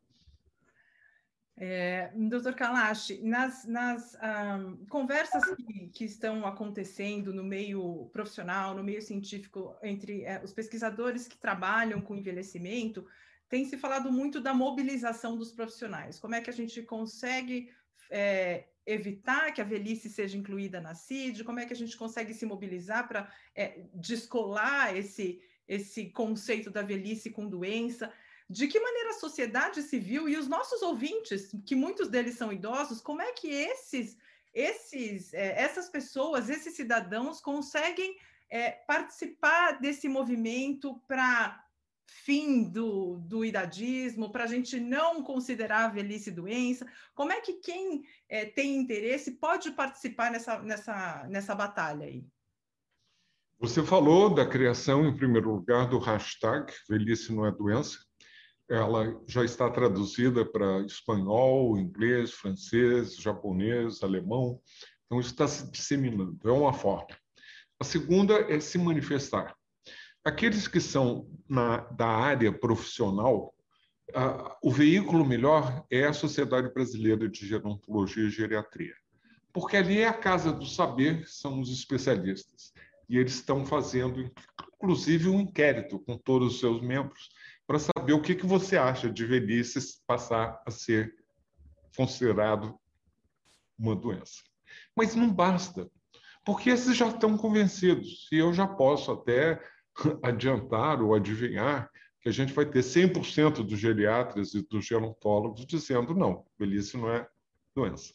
É, 1.56 2.10
doutor 2.14 2.54
Kalash, 2.54 3.20
nas, 3.22 3.64
nas 3.66 4.16
um, 4.16 4.84
conversas 4.86 5.44
que, 5.54 5.88
que, 5.88 6.04
estão 6.04 6.46
acontecendo 6.46 7.32
no 7.32 7.44
meio 7.44 8.08
profissional, 8.12 8.74
no 8.74 8.82
meio 8.82 9.02
científico, 9.02 9.76
entre 9.82 10.24
é, 10.24 10.40
os 10.42 10.52
pesquisadores 10.52 11.28
que 11.28 11.36
trabalham 11.36 12.00
com 12.00 12.16
envelhecimento, 12.16 13.06
tem 13.48 13.66
se 13.66 13.76
falado 13.76 14.10
muito 14.10 14.40
da 14.40 14.54
mobilização 14.54 15.36
dos 15.36 15.52
profissionais. 15.52 16.18
Como 16.18 16.34
é 16.34 16.40
que 16.40 16.48
a 16.48 16.54
gente 16.54 16.82
consegue 16.82 17.70
é, 18.10 18.64
evitar 18.86 19.52
que 19.52 19.60
a 19.60 19.64
velhice 19.64 20.08
seja 20.08 20.38
incluída 20.38 20.80
na 20.80 20.94
CID? 20.94 21.44
Como 21.44 21.60
é 21.60 21.66
que 21.66 21.74
a 21.74 21.76
gente 21.76 21.96
consegue 21.96 22.32
se 22.32 22.46
mobilizar 22.46 23.06
para 23.06 23.30
é, 23.54 23.84
descolar 23.94 24.96
esse, 24.96 25.40
esse 25.68 26.06
conceito 26.06 26.70
da 26.70 26.80
velhice 26.80 27.28
com 27.28 27.46
doença? 27.46 28.10
De 28.52 28.68
que 28.68 28.78
maneira 28.78 29.10
a 29.10 29.18
sociedade 29.18 29.80
civil 29.82 30.28
e 30.28 30.36
os 30.36 30.46
nossos 30.46 30.82
ouvintes, 30.82 31.50
que 31.64 31.74
muitos 31.74 32.08
deles 32.08 32.36
são 32.36 32.52
idosos, 32.52 33.00
como 33.00 33.22
é 33.22 33.32
que 33.32 33.48
esses, 33.48 34.18
esses, 34.52 35.32
é, 35.32 35.62
essas 35.62 35.88
pessoas, 35.88 36.50
esses 36.50 36.74
cidadãos 36.76 37.40
conseguem 37.40 38.14
é, 38.50 38.70
participar 38.70 39.80
desse 39.80 40.06
movimento 40.06 41.00
para 41.08 41.64
fim 42.06 42.64
do, 42.64 43.16
do 43.20 43.42
idadismo, 43.42 44.30
para 44.30 44.44
a 44.44 44.46
gente 44.46 44.78
não 44.78 45.22
considerar 45.22 45.86
a 45.86 45.88
velhice 45.88 46.30
doença? 46.30 46.86
Como 47.14 47.32
é 47.32 47.40
que 47.40 47.54
quem 47.54 48.04
é, 48.28 48.44
tem 48.44 48.76
interesse 48.76 49.30
pode 49.30 49.70
participar 49.70 50.30
nessa, 50.30 50.58
nessa, 50.60 51.26
nessa 51.30 51.54
batalha 51.54 52.04
aí? 52.04 52.22
Você 53.58 53.82
falou 53.82 54.34
da 54.34 54.44
criação, 54.44 55.06
em 55.06 55.16
primeiro 55.16 55.54
lugar, 55.54 55.88
do 55.88 55.98
hashtag 55.98 56.70
Velhice 56.88 57.32
não 57.32 57.46
é 57.46 57.52
doença, 57.52 57.96
ela 58.72 59.20
já 59.26 59.44
está 59.44 59.68
traduzida 59.70 60.46
para 60.46 60.80
espanhol, 60.80 61.78
inglês, 61.78 62.32
francês, 62.32 63.16
japonês, 63.16 64.02
alemão. 64.02 64.58
Então, 65.04 65.20
isso 65.20 65.30
está 65.30 65.46
se 65.46 65.70
disseminando. 65.70 66.38
É 66.48 66.50
uma 66.50 66.72
forma. 66.72 67.14
A 67.78 67.84
segunda 67.84 68.34
é 68.50 68.58
se 68.60 68.78
manifestar. 68.78 69.54
Aqueles 70.24 70.66
que 70.66 70.80
são 70.80 71.28
na, 71.46 71.78
da 71.78 72.06
área 72.06 72.50
profissional, 72.50 73.54
o 74.62 74.70
veículo 74.70 75.24
melhor 75.24 75.84
é 75.90 76.04
a 76.06 76.14
Sociedade 76.14 76.72
Brasileira 76.72 77.28
de 77.28 77.46
Gerontologia 77.46 78.24
e 78.24 78.30
Geriatria, 78.30 78.94
porque 79.52 79.76
ali 79.76 79.98
é 79.98 80.08
a 80.08 80.14
casa 80.14 80.50
do 80.50 80.64
saber, 80.64 81.26
são 81.26 81.60
os 81.60 81.70
especialistas. 81.70 82.72
E 83.06 83.18
eles 83.18 83.34
estão 83.34 83.66
fazendo, 83.66 84.30
inclusive, 84.76 85.28
um 85.28 85.40
inquérito 85.40 85.98
com 85.98 86.16
todos 86.16 86.54
os 86.54 86.60
seus 86.60 86.80
membros 86.80 87.28
para 87.66 87.78
saber 87.78 88.12
o 88.12 88.20
que, 88.20 88.34
que 88.34 88.46
você 88.46 88.76
acha 88.76 89.08
de 89.10 89.24
velhice 89.24 89.78
passar 90.06 90.60
a 90.66 90.70
ser 90.70 91.14
considerado 91.96 92.78
uma 93.78 93.94
doença. 93.94 94.42
Mas 94.96 95.14
não 95.14 95.32
basta, 95.32 95.90
porque 96.44 96.70
esses 96.70 96.96
já 96.96 97.08
estão 97.08 97.36
convencidos, 97.36 98.28
e 98.32 98.36
eu 98.36 98.52
já 98.52 98.66
posso 98.66 99.12
até 99.12 99.62
adiantar 100.22 101.00
ou 101.02 101.14
adivinhar 101.14 101.90
que 102.20 102.28
a 102.28 102.32
gente 102.32 102.52
vai 102.52 102.64
ter 102.64 102.80
100% 102.80 103.64
dos 103.64 103.78
geriatras 103.78 104.54
e 104.54 104.62
dos 104.62 104.86
gerontólogos 104.86 105.66
dizendo 105.66 106.14
não, 106.14 106.46
velhice 106.58 106.96
não 106.96 107.10
é 107.10 107.28
doença. 107.74 108.14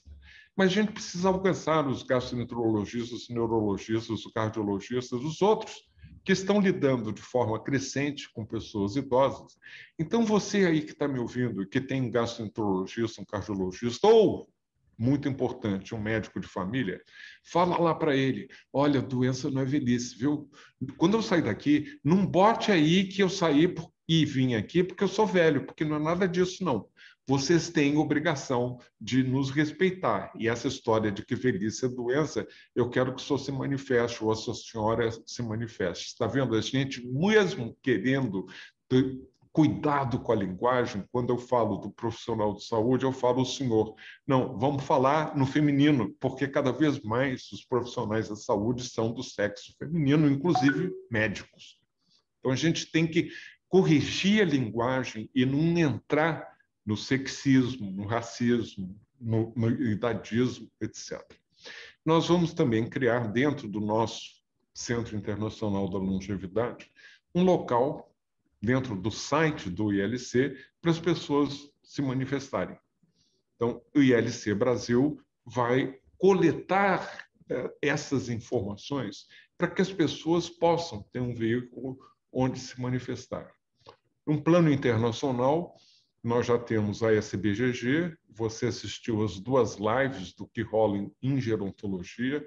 Mas 0.55 0.71
a 0.71 0.73
gente 0.73 0.91
precisa 0.91 1.27
alcançar 1.29 1.87
os 1.87 2.03
gastroenterologistas, 2.03 3.23
os 3.23 3.29
neurologistas, 3.29 4.25
os 4.25 4.31
cardiologistas, 4.31 5.21
os 5.21 5.41
outros 5.41 5.86
que 6.27 6.33
estão 6.33 6.59
lidando 6.59 7.13
de 7.13 7.21
forma 7.21 7.57
crescente 7.57 8.29
com 8.33 8.45
pessoas 8.45 8.97
idosas. 8.97 9.57
Então, 9.97 10.25
você 10.25 10.65
aí 10.65 10.81
que 10.81 10.91
está 10.91 11.07
me 11.07 11.19
ouvindo, 11.19 11.65
que 11.65 11.79
tem 11.79 12.01
um 12.01 12.11
gastroenterologista, 12.11 13.21
um 13.21 13.25
cardiologista, 13.25 14.07
ou, 14.07 14.45
muito 14.97 15.29
importante, 15.29 15.95
um 15.95 16.01
médico 16.01 16.41
de 16.41 16.45
família, 16.45 17.01
fala 17.45 17.79
lá 17.79 17.95
para 17.95 18.13
ele: 18.13 18.49
olha, 18.73 19.01
doença 19.01 19.49
não 19.49 19.61
é 19.61 19.65
velhice, 19.65 20.17
viu? 20.17 20.51
Quando 20.97 21.15
eu 21.15 21.21
sair 21.21 21.43
daqui, 21.43 21.97
não 22.03 22.25
bote 22.25 22.73
aí 22.73 23.07
que 23.07 23.23
eu 23.23 23.29
saí 23.29 23.73
e 24.05 24.25
vim 24.25 24.53
aqui 24.55 24.83
porque 24.83 25.05
eu 25.05 25.07
sou 25.07 25.25
velho, 25.25 25.65
porque 25.65 25.85
não 25.85 25.95
é 25.95 25.99
nada 25.99 26.27
disso, 26.27 26.61
não 26.61 26.89
vocês 27.27 27.69
têm 27.69 27.97
obrigação 27.97 28.79
de 28.99 29.21
nos 29.21 29.49
respeitar. 29.49 30.31
E 30.39 30.47
essa 30.47 30.67
história 30.67 31.11
de 31.11 31.25
que 31.25 31.35
velhice 31.35 31.85
é 31.85 31.89
doença, 31.89 32.47
eu 32.73 32.89
quero 32.89 33.13
que 33.13 33.21
o 33.21 33.25
senhor 33.25 33.39
se 33.39 33.51
manifeste, 33.51 34.23
ou 34.23 34.31
a 34.31 34.35
sua 34.35 34.55
senhora 34.55 35.11
se 35.25 35.43
manifeste. 35.43 36.07
Está 36.07 36.25
vendo? 36.25 36.55
A 36.55 36.61
gente, 36.61 37.05
mesmo 37.05 37.77
querendo 37.83 38.47
cuidado 39.51 40.19
com 40.19 40.31
a 40.31 40.35
linguagem, 40.35 41.03
quando 41.11 41.33
eu 41.33 41.37
falo 41.37 41.77
do 41.77 41.91
profissional 41.91 42.53
de 42.53 42.63
saúde, 42.63 43.03
eu 43.03 43.11
falo 43.11 43.41
o 43.41 43.45
senhor. 43.45 43.95
Não, 44.25 44.57
vamos 44.57 44.83
falar 44.83 45.35
no 45.35 45.45
feminino, 45.45 46.15
porque 46.19 46.47
cada 46.47 46.71
vez 46.71 47.01
mais 47.01 47.51
os 47.51 47.65
profissionais 47.65 48.29
da 48.29 48.35
saúde 48.35 48.87
são 48.87 49.11
do 49.11 49.23
sexo 49.23 49.73
feminino, 49.77 50.29
inclusive 50.29 50.93
médicos. 51.11 51.77
Então 52.39 52.51
a 52.51 52.55
gente 52.55 52.89
tem 52.91 53.05
que 53.05 53.31
corrigir 53.67 54.43
a 54.43 54.45
linguagem 54.45 55.29
e 55.35 55.45
não 55.45 55.77
entrar 55.77 56.56
no 56.87 56.95
sexismo, 56.95 57.91
no 57.91 58.05
racismo, 58.05 58.97
no, 59.19 59.53
no 59.57 59.69
idadismo, 59.69 60.71
etc. 60.79 61.21
Nós 62.05 62.29
vamos 62.29 62.53
também 62.53 62.89
criar 62.89 63.27
dentro 63.27 63.67
do 63.67 63.81
nosso 63.81 64.37
Centro 64.73 65.17
Internacional 65.17 65.89
da 65.89 65.97
Longevidade 65.97 66.89
um 67.35 67.43
local 67.43 68.15
dentro 68.61 68.95
do 68.95 69.11
site 69.11 69.69
do 69.69 69.91
ILC 69.91 70.55
para 70.81 70.91
as 70.91 70.99
pessoas 70.99 71.69
se 71.83 72.01
manifestarem. 72.01 72.79
Então, 73.55 73.81
o 73.93 73.99
ILC 73.99 74.53
Brasil 74.53 75.19
vai 75.45 75.99
coletar 76.17 77.27
eh, 77.49 77.71
essas 77.81 78.29
informações 78.29 79.27
para 79.57 79.69
que 79.69 79.81
as 79.81 79.91
pessoas 79.91 80.49
possam 80.49 81.03
ter 81.11 81.19
um 81.19 81.33
veículo 81.33 81.99
onde 82.31 82.59
se 82.59 82.79
manifestar. 82.79 83.51
Um 84.25 84.41
plano 84.41 84.71
internacional, 84.71 85.75
nós 86.27 86.45
já 86.45 86.59
temos 86.59 87.01
a 87.03 87.13
SBGG, 87.13 88.13
você 88.29 88.65
assistiu 88.65 89.23
as 89.23 89.39
duas 89.39 89.77
lives 89.77 90.33
do 90.33 90.45
que 90.45 90.61
rola 90.61 91.09
em 91.23 91.39
gerontologia, 91.39 92.45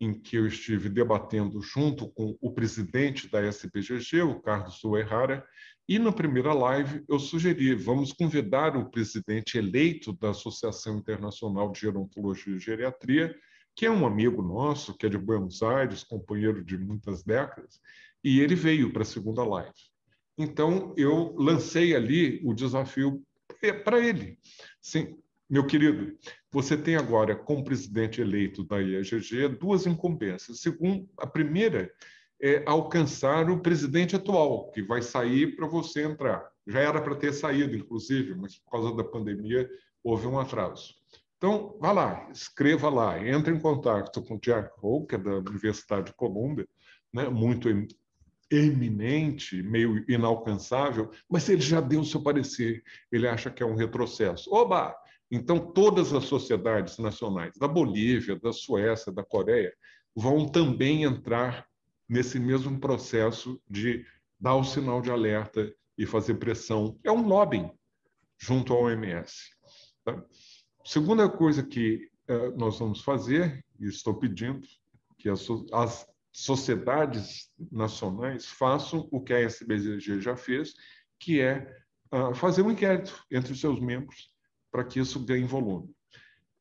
em 0.00 0.14
que 0.14 0.36
eu 0.36 0.46
estive 0.46 0.88
debatendo 0.88 1.60
junto 1.60 2.08
com 2.08 2.38
o 2.40 2.50
presidente 2.54 3.28
da 3.28 3.42
SBGG, 3.42 4.22
o 4.22 4.40
Carlos 4.40 4.82
Uerrara, 4.82 5.46
e 5.86 5.98
na 5.98 6.10
primeira 6.10 6.54
live 6.54 7.04
eu 7.06 7.18
sugeri, 7.18 7.74
vamos 7.74 8.14
convidar 8.14 8.78
o 8.78 8.90
presidente 8.90 9.58
eleito 9.58 10.14
da 10.14 10.30
Associação 10.30 10.96
Internacional 10.96 11.70
de 11.70 11.80
Gerontologia 11.80 12.56
e 12.56 12.60
Geriatria, 12.60 13.36
que 13.76 13.84
é 13.84 13.90
um 13.90 14.06
amigo 14.06 14.40
nosso, 14.40 14.96
que 14.96 15.04
é 15.04 15.10
de 15.10 15.18
Buenos 15.18 15.62
Aires, 15.62 16.02
companheiro 16.02 16.64
de 16.64 16.78
muitas 16.78 17.22
décadas, 17.22 17.78
e 18.24 18.40
ele 18.40 18.54
veio 18.54 18.90
para 18.90 19.02
a 19.02 19.04
segunda 19.04 19.44
live. 19.44 19.91
Então, 20.36 20.94
eu 20.96 21.34
lancei 21.36 21.94
ali 21.94 22.40
o 22.44 22.54
desafio 22.54 23.22
para 23.84 24.00
ele. 24.00 24.38
Sim, 24.80 25.16
meu 25.48 25.66
querido, 25.66 26.16
você 26.50 26.76
tem 26.76 26.96
agora, 26.96 27.36
como 27.36 27.64
presidente 27.64 28.20
eleito 28.20 28.64
da 28.64 28.80
IEGG, 28.80 29.48
duas 29.48 29.86
incumbências. 29.86 30.60
Segundo, 30.60 31.08
a 31.18 31.26
primeira 31.26 31.92
é 32.40 32.62
alcançar 32.66 33.48
o 33.50 33.60
presidente 33.60 34.16
atual, 34.16 34.70
que 34.72 34.82
vai 34.82 35.02
sair 35.02 35.54
para 35.54 35.66
você 35.66 36.02
entrar. 36.02 36.50
Já 36.66 36.80
era 36.80 37.00
para 37.00 37.14
ter 37.14 37.32
saído, 37.32 37.76
inclusive, 37.76 38.34
mas 38.34 38.56
por 38.58 38.70
causa 38.70 38.96
da 38.96 39.04
pandemia 39.04 39.68
houve 40.02 40.26
um 40.26 40.38
atraso. 40.38 40.94
Então, 41.36 41.76
vá 41.80 41.92
lá, 41.92 42.28
escreva 42.32 42.88
lá, 42.88 43.18
entre 43.28 43.52
em 43.52 43.60
contato 43.60 44.22
com 44.22 44.36
o 44.36 44.40
Jack 44.40 44.70
que 45.08 45.14
é 45.14 45.18
da 45.18 45.38
Universidade 45.38 46.06
de 46.06 46.14
Colômbia, 46.14 46.66
né, 47.12 47.28
muito 47.28 47.68
eminente, 48.52 49.62
meio 49.62 50.04
inalcançável, 50.08 51.10
mas 51.28 51.48
ele 51.48 51.62
já 51.62 51.80
deu 51.80 52.00
o 52.00 52.04
seu 52.04 52.22
parecer, 52.22 52.82
ele 53.10 53.26
acha 53.26 53.50
que 53.50 53.62
é 53.62 53.66
um 53.66 53.74
retrocesso. 53.74 54.52
Oba! 54.52 54.94
Então, 55.30 55.58
todas 55.58 56.12
as 56.12 56.24
sociedades 56.24 56.98
nacionais, 56.98 57.56
da 57.56 57.66
Bolívia, 57.66 58.38
da 58.38 58.52
Suécia, 58.52 59.10
da 59.10 59.24
Coreia, 59.24 59.72
vão 60.14 60.46
também 60.46 61.04
entrar 61.04 61.66
nesse 62.06 62.38
mesmo 62.38 62.78
processo 62.78 63.58
de 63.68 64.04
dar 64.38 64.56
o 64.56 64.64
sinal 64.64 65.00
de 65.00 65.10
alerta 65.10 65.74
e 65.96 66.04
fazer 66.04 66.34
pressão. 66.34 66.98
É 67.02 67.10
um 67.10 67.26
lobbying 67.26 67.70
junto 68.38 68.74
ao 68.74 68.82
OMS. 68.82 69.50
Tá? 70.04 70.22
Segunda 70.84 71.28
coisa 71.28 71.62
que 71.62 72.10
uh, 72.28 72.58
nós 72.58 72.78
vamos 72.78 73.00
fazer, 73.00 73.64
e 73.80 73.86
estou 73.86 74.14
pedindo, 74.14 74.66
que 75.18 75.30
as, 75.30 75.46
as 75.72 76.06
sociedades 76.32 77.50
nacionais 77.70 78.46
façam 78.46 79.06
o 79.12 79.20
que 79.20 79.34
a 79.34 79.40
SBG 79.40 80.20
já 80.20 80.34
fez, 80.34 80.74
que 81.18 81.40
é 81.40 81.76
uh, 82.12 82.34
fazer 82.34 82.62
um 82.62 82.70
inquérito 82.70 83.24
entre 83.30 83.52
os 83.52 83.60
seus 83.60 83.78
membros 83.78 84.30
para 84.70 84.84
que 84.84 84.98
isso 84.98 85.24
ganhe 85.24 85.44
volume. 85.44 85.94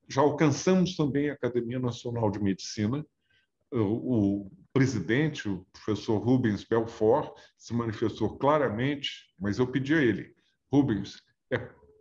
Já 0.09 0.21
alcançamos 0.21 0.97
também 0.97 1.29
a 1.29 1.33
Academia 1.33 1.79
Nacional 1.79 2.29
de 2.29 2.39
Medicina. 2.39 3.05
O, 3.71 4.43
o 4.43 4.51
presidente, 4.73 5.47
o 5.47 5.65
professor 5.71 6.17
Rubens 6.17 6.65
Belfort, 6.65 7.33
se 7.57 7.73
manifestou 7.73 8.37
claramente, 8.37 9.33
mas 9.39 9.57
eu 9.57 9.67
pedi 9.67 9.93
a 9.93 10.01
ele, 10.01 10.35
Rubens, 10.69 11.21
é 11.49 11.57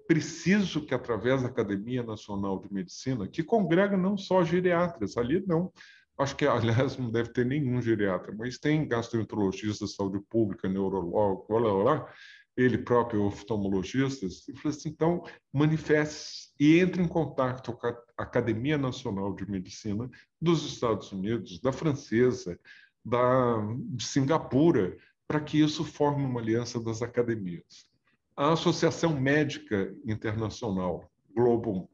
preciso 0.09 0.85
que, 0.85 0.93
através 0.93 1.43
da 1.43 1.49
Academia 1.49 2.03
Nacional 2.03 2.59
de 2.59 2.73
Medicina, 2.73 3.29
que 3.29 3.45
congrega 3.45 3.97
não 3.97 4.17
só 4.17 4.43
geriatras, 4.43 5.17
ali 5.17 5.45
não, 5.47 5.73
Acho 6.21 6.37
que, 6.37 6.47
aliás, 6.47 6.97
não 6.97 7.11
deve 7.11 7.31
ter 7.31 7.47
nenhum 7.47 7.81
geriatra, 7.81 8.33
mas 8.37 8.59
tem 8.59 8.87
gastroenterologista, 8.87 9.87
saúde 9.87 10.21
pública, 10.29 10.69
neurologo, 10.69 11.47
blá, 11.49 11.61
blá, 11.61 12.13
ele 12.57 12.79
próprio 12.79 13.25
oftalmologista. 13.25 14.27
E 14.27 14.57
falei 14.57 14.77
assim, 14.77 14.91
então, 14.91 15.25
manifeste 15.53 16.51
e 16.61 16.79
entre 16.79 17.03
em 17.03 17.09
contato 17.09 17.73
com 17.73 17.87
a 17.87 17.97
Academia 18.19 18.77
Nacional 18.77 19.35
de 19.35 19.51
Medicina 19.51 20.11
dos 20.41 20.65
Estados 20.71 21.11
Unidos, 21.11 21.59
da 21.59 21.73
francesa, 21.73 22.59
da, 23.03 23.57
Singapura, 23.99 24.97
para 25.27 25.41
que 25.41 25.59
isso 25.59 25.85
forme 25.85 26.25
uma 26.25 26.41
aliança 26.41 26.79
das 26.79 27.01
academias. 27.01 27.89
A 28.37 28.53
Associação 28.53 29.19
Médica 29.19 29.95
Internacional, 30.05 31.11
Global, 31.35 31.89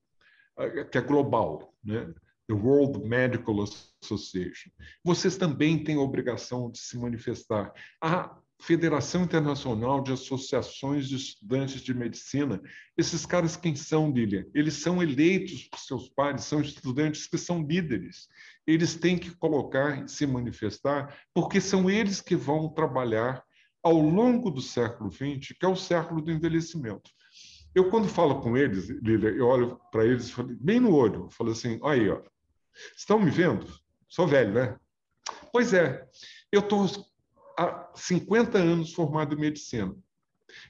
que 0.91 0.99
é 0.99 1.03
global, 1.03 1.73
né? 1.85 2.13
The 2.49 2.55
World 2.55 3.07
Medical 3.07 3.63
Association. 3.63 4.71
Vocês 5.05 5.37
também 5.37 5.83
têm 5.83 5.97
a 5.97 6.01
obrigação 6.01 6.71
de 6.71 6.79
se 6.79 6.97
manifestar. 6.99 7.73
A 8.01 8.39
Federação 8.61 9.25
Internacional 9.25 10.03
de 10.03 10.13
Associações 10.13 11.09
de 11.09 11.17
Estudantes 11.17 11.83
de 11.83 11.93
Medicina, 11.93 12.61
esses 12.97 13.27
caras 13.27 13.57
quem 13.57 13.77
são, 13.77 14.11
Lilian? 14.11 14.47
Eles 14.55 14.75
são 14.75 15.03
eleitos 15.03 15.69
por 15.69 15.79
seus 15.79 16.09
pares, 16.09 16.45
são 16.45 16.61
estudantes 16.61 17.27
que 17.27 17.37
são 17.37 17.63
líderes. 17.63 18.29
Eles 18.67 18.95
têm 18.95 19.19
que 19.19 19.31
colocar 19.37 20.05
e 20.05 20.09
se 20.09 20.27
manifestar, 20.27 21.17
porque 21.35 21.61
são 21.61 21.91
eles 21.91 22.21
que 22.21 22.35
vão 22.35 22.69
trabalhar 22.69 23.45
ao 23.83 24.01
longo 24.01 24.51
do 24.51 24.63
século 24.63 25.11
XX, 25.13 25.55
que 25.59 25.67
é 25.67 25.69
o 25.69 25.77
século 25.77 26.23
do 26.23 26.33
envelhecimento. 26.33 27.11
Eu, 27.75 27.91
quando 27.91 28.09
falo 28.09 28.41
com 28.41 28.57
eles, 28.57 28.89
Lilian, 28.89 29.33
eu 29.33 29.47
olho 29.47 29.79
para 29.93 30.05
eles 30.05 30.35
bem 30.61 30.81
no 30.81 30.95
olho, 30.95 31.29
falo 31.31 31.51
assim, 31.51 31.79
olha 31.83 32.03
aí, 32.03 32.09
ó, 32.09 32.23
Estão 32.97 33.19
me 33.19 33.31
vendo? 33.31 33.67
Sou 34.09 34.27
velho, 34.27 34.53
né? 34.53 34.77
Pois 35.53 35.73
é, 35.73 36.07
eu 36.53 36.61
estou 36.61 36.87
há 37.59 37.91
50 37.95 38.59
anos 38.59 38.93
formado 38.93 39.35
em 39.35 39.41
medicina. 39.41 39.95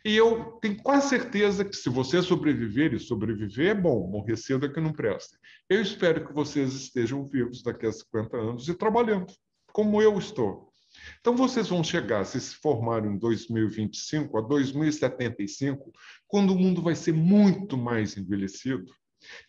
E 0.04 0.16
eu 0.16 0.58
tenho 0.62 0.82
quase 0.82 1.08
certeza 1.08 1.64
que 1.64 1.76
se 1.76 1.88
você 1.88 2.22
sobreviver, 2.22 2.94
e 2.94 2.98
sobreviver 2.98 3.70
é 3.70 3.74
bom, 3.74 4.08
morrer 4.08 4.36
cedo 4.36 4.66
é 4.66 4.68
que 4.72 4.80
não 4.80 4.92
presta. 4.92 5.38
Eu 5.68 5.80
espero 5.80 6.26
que 6.26 6.32
vocês 6.32 6.72
estejam 6.72 7.26
vivos 7.26 7.62
daqui 7.62 7.86
a 7.86 7.92
50 7.92 8.36
anos 8.36 8.68
e 8.68 8.74
trabalhando, 8.74 9.32
como 9.72 10.00
eu 10.00 10.18
estou. 10.18 10.72
Então, 11.20 11.36
vocês 11.36 11.68
vão 11.68 11.84
chegar, 11.84 12.24
se 12.24 12.40
se 12.40 12.54
formarem 12.56 13.12
em 13.12 13.18
2025 13.18 14.38
a 14.38 14.40
2075, 14.40 15.92
quando 16.26 16.52
o 16.52 16.58
mundo 16.58 16.82
vai 16.82 16.94
ser 16.94 17.12
muito 17.12 17.76
mais 17.76 18.16
envelhecido, 18.16 18.86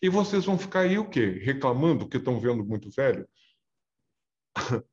e 0.02 0.08
vocês 0.08 0.44
vão 0.44 0.58
ficar 0.58 0.80
aí 0.80 0.98
o 0.98 1.08
quê? 1.08 1.40
Reclamando 1.42 2.08
que 2.08 2.16
estão 2.16 2.40
vendo 2.40 2.64
muito 2.64 2.90
velho? 2.90 3.28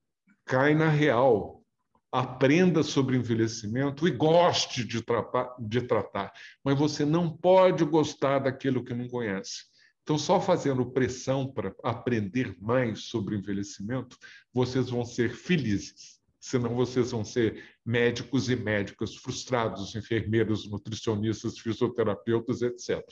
Cai 0.45 0.75
na 0.75 0.89
real. 0.89 1.63
Aprenda 2.11 2.81
sobre 2.81 3.17
envelhecimento 3.17 4.07
e 4.07 4.11
goste 4.11 4.85
de 4.85 5.01
tratar, 5.01 5.53
de 5.59 5.81
tratar. 5.81 6.31
Mas 6.63 6.77
você 6.77 7.03
não 7.03 7.29
pode 7.29 7.83
gostar 7.83 8.39
daquilo 8.39 8.85
que 8.85 8.93
não 8.93 9.09
conhece. 9.09 9.65
Então, 10.05 10.19
só 10.19 10.39
fazendo 10.39 10.91
pressão 10.91 11.51
para 11.51 11.75
aprender 11.83 12.55
mais 12.61 13.05
sobre 13.05 13.35
envelhecimento, 13.35 14.17
vocês 14.53 14.89
vão 14.89 15.03
ser 15.03 15.31
felizes. 15.31 16.21
senão 16.39 16.75
vocês 16.75 17.09
vão 17.09 17.25
ser 17.25 17.75
médicos 17.83 18.49
e 18.51 18.55
médicas 18.55 19.15
frustrados, 19.15 19.95
enfermeiros, 19.95 20.69
nutricionistas, 20.69 21.57
fisioterapeutas, 21.57 22.61
etc. 22.61 23.03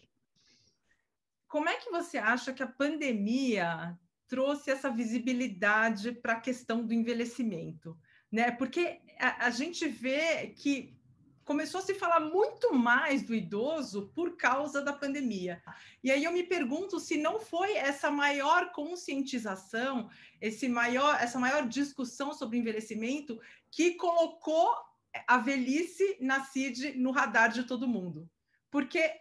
Como 1.54 1.70
é 1.70 1.76
que 1.76 1.92
você 1.92 2.18
acha 2.18 2.52
que 2.52 2.64
a 2.64 2.68
pandemia 2.68 3.96
trouxe 4.28 4.72
essa 4.72 4.90
visibilidade 4.90 6.12
para 6.12 6.34
a 6.34 6.40
questão 6.40 6.84
do 6.84 6.92
envelhecimento? 6.92 7.96
Né? 8.32 8.50
Porque 8.50 9.00
a, 9.20 9.46
a 9.46 9.50
gente 9.52 9.88
vê 9.88 10.48
que 10.48 10.98
começou 11.46 11.80
a 11.80 11.84
se 11.84 11.94
falar 11.94 12.22
muito 12.22 12.74
mais 12.74 13.22
do 13.22 13.36
idoso 13.36 14.12
por 14.16 14.36
causa 14.36 14.82
da 14.82 14.92
pandemia. 14.92 15.62
E 16.04 16.10
aí 16.10 16.24
eu 16.24 16.32
me 16.32 16.42
pergunto 16.42 17.00
se 17.00 17.18
não 17.18 17.40
foi 17.40 17.74
essa 17.74 18.10
maior 18.10 18.72
conscientização, 18.72 20.10
esse 20.42 20.68
maior, 20.68 21.22
essa 21.22 21.38
maior 21.38 21.68
discussão 21.68 22.34
sobre 22.34 22.58
envelhecimento 22.58 23.40
que 23.70 23.92
colocou 23.92 24.76
a 25.28 25.38
velhice 25.38 26.18
na 26.20 26.44
CID 26.46 26.94
no 26.98 27.12
radar 27.12 27.52
de 27.52 27.64
todo 27.66 27.88
mundo. 27.88 28.28
Porque 28.72 29.12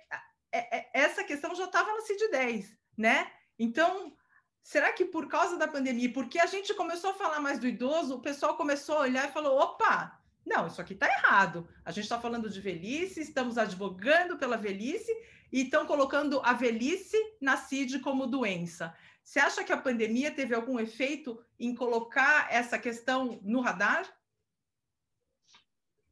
essa 0.92 1.24
questão 1.24 1.54
já 1.54 1.64
estava 1.64 1.92
na 1.94 2.00
CID 2.02 2.30
10, 2.30 2.76
né? 2.96 3.32
Então, 3.58 4.16
será 4.62 4.92
que 4.92 5.04
por 5.04 5.28
causa 5.28 5.56
da 5.56 5.66
pandemia, 5.66 6.12
porque 6.12 6.38
a 6.38 6.46
gente 6.46 6.74
começou 6.74 7.10
a 7.10 7.14
falar 7.14 7.40
mais 7.40 7.58
do 7.58 7.66
idoso, 7.66 8.16
o 8.16 8.22
pessoal 8.22 8.56
começou 8.56 8.96
a 8.96 9.00
olhar 9.02 9.28
e 9.28 9.32
falou: 9.32 9.58
opa, 9.58 10.20
não, 10.44 10.66
isso 10.66 10.80
aqui 10.80 10.92
está 10.94 11.06
errado. 11.06 11.68
A 11.84 11.90
gente 11.90 12.04
está 12.04 12.20
falando 12.20 12.50
de 12.50 12.60
velhice, 12.60 13.20
estamos 13.20 13.56
advogando 13.56 14.36
pela 14.36 14.56
velhice 14.56 15.10
e 15.50 15.62
estão 15.62 15.86
colocando 15.86 16.40
a 16.44 16.52
velhice 16.52 17.16
na 17.40 17.56
CID 17.56 18.00
como 18.00 18.26
doença. 18.26 18.94
Você 19.22 19.38
acha 19.38 19.62
que 19.62 19.72
a 19.72 19.80
pandemia 19.80 20.30
teve 20.34 20.54
algum 20.54 20.80
efeito 20.80 21.42
em 21.58 21.74
colocar 21.74 22.52
essa 22.52 22.78
questão 22.78 23.38
no 23.42 23.60
radar? 23.60 24.12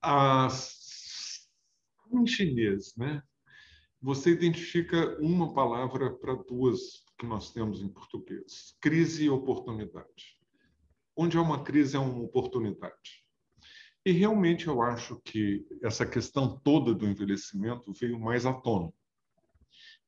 As... 0.01 1.49
Em 2.13 2.27
chinês, 2.27 2.97
né? 2.97 3.23
Você 4.03 4.31
identifica 4.31 5.19
uma 5.21 5.53
palavra 5.53 6.11
para 6.11 6.35
duas 6.35 7.05
que 7.19 7.27
nós 7.27 7.53
temos 7.53 7.83
em 7.83 7.89
português: 7.89 8.75
crise 8.81 9.25
e 9.25 9.31
oportunidade. 9.31 10.41
Onde 11.15 11.37
há 11.37 11.43
uma 11.43 11.63
crise, 11.63 11.97
é 11.97 11.99
uma 11.99 12.23
oportunidade. 12.23 13.27
E 14.05 14.13
realmente 14.13 14.67
eu 14.67 14.81
acho 14.81 15.21
que 15.23 15.67
essa 15.83 16.07
questão 16.07 16.59
toda 16.65 16.95
do 16.95 17.07
envelhecimento 17.07 17.93
veio 17.93 18.19
mais 18.19 18.47
à 18.47 18.55
tona. 18.55 18.91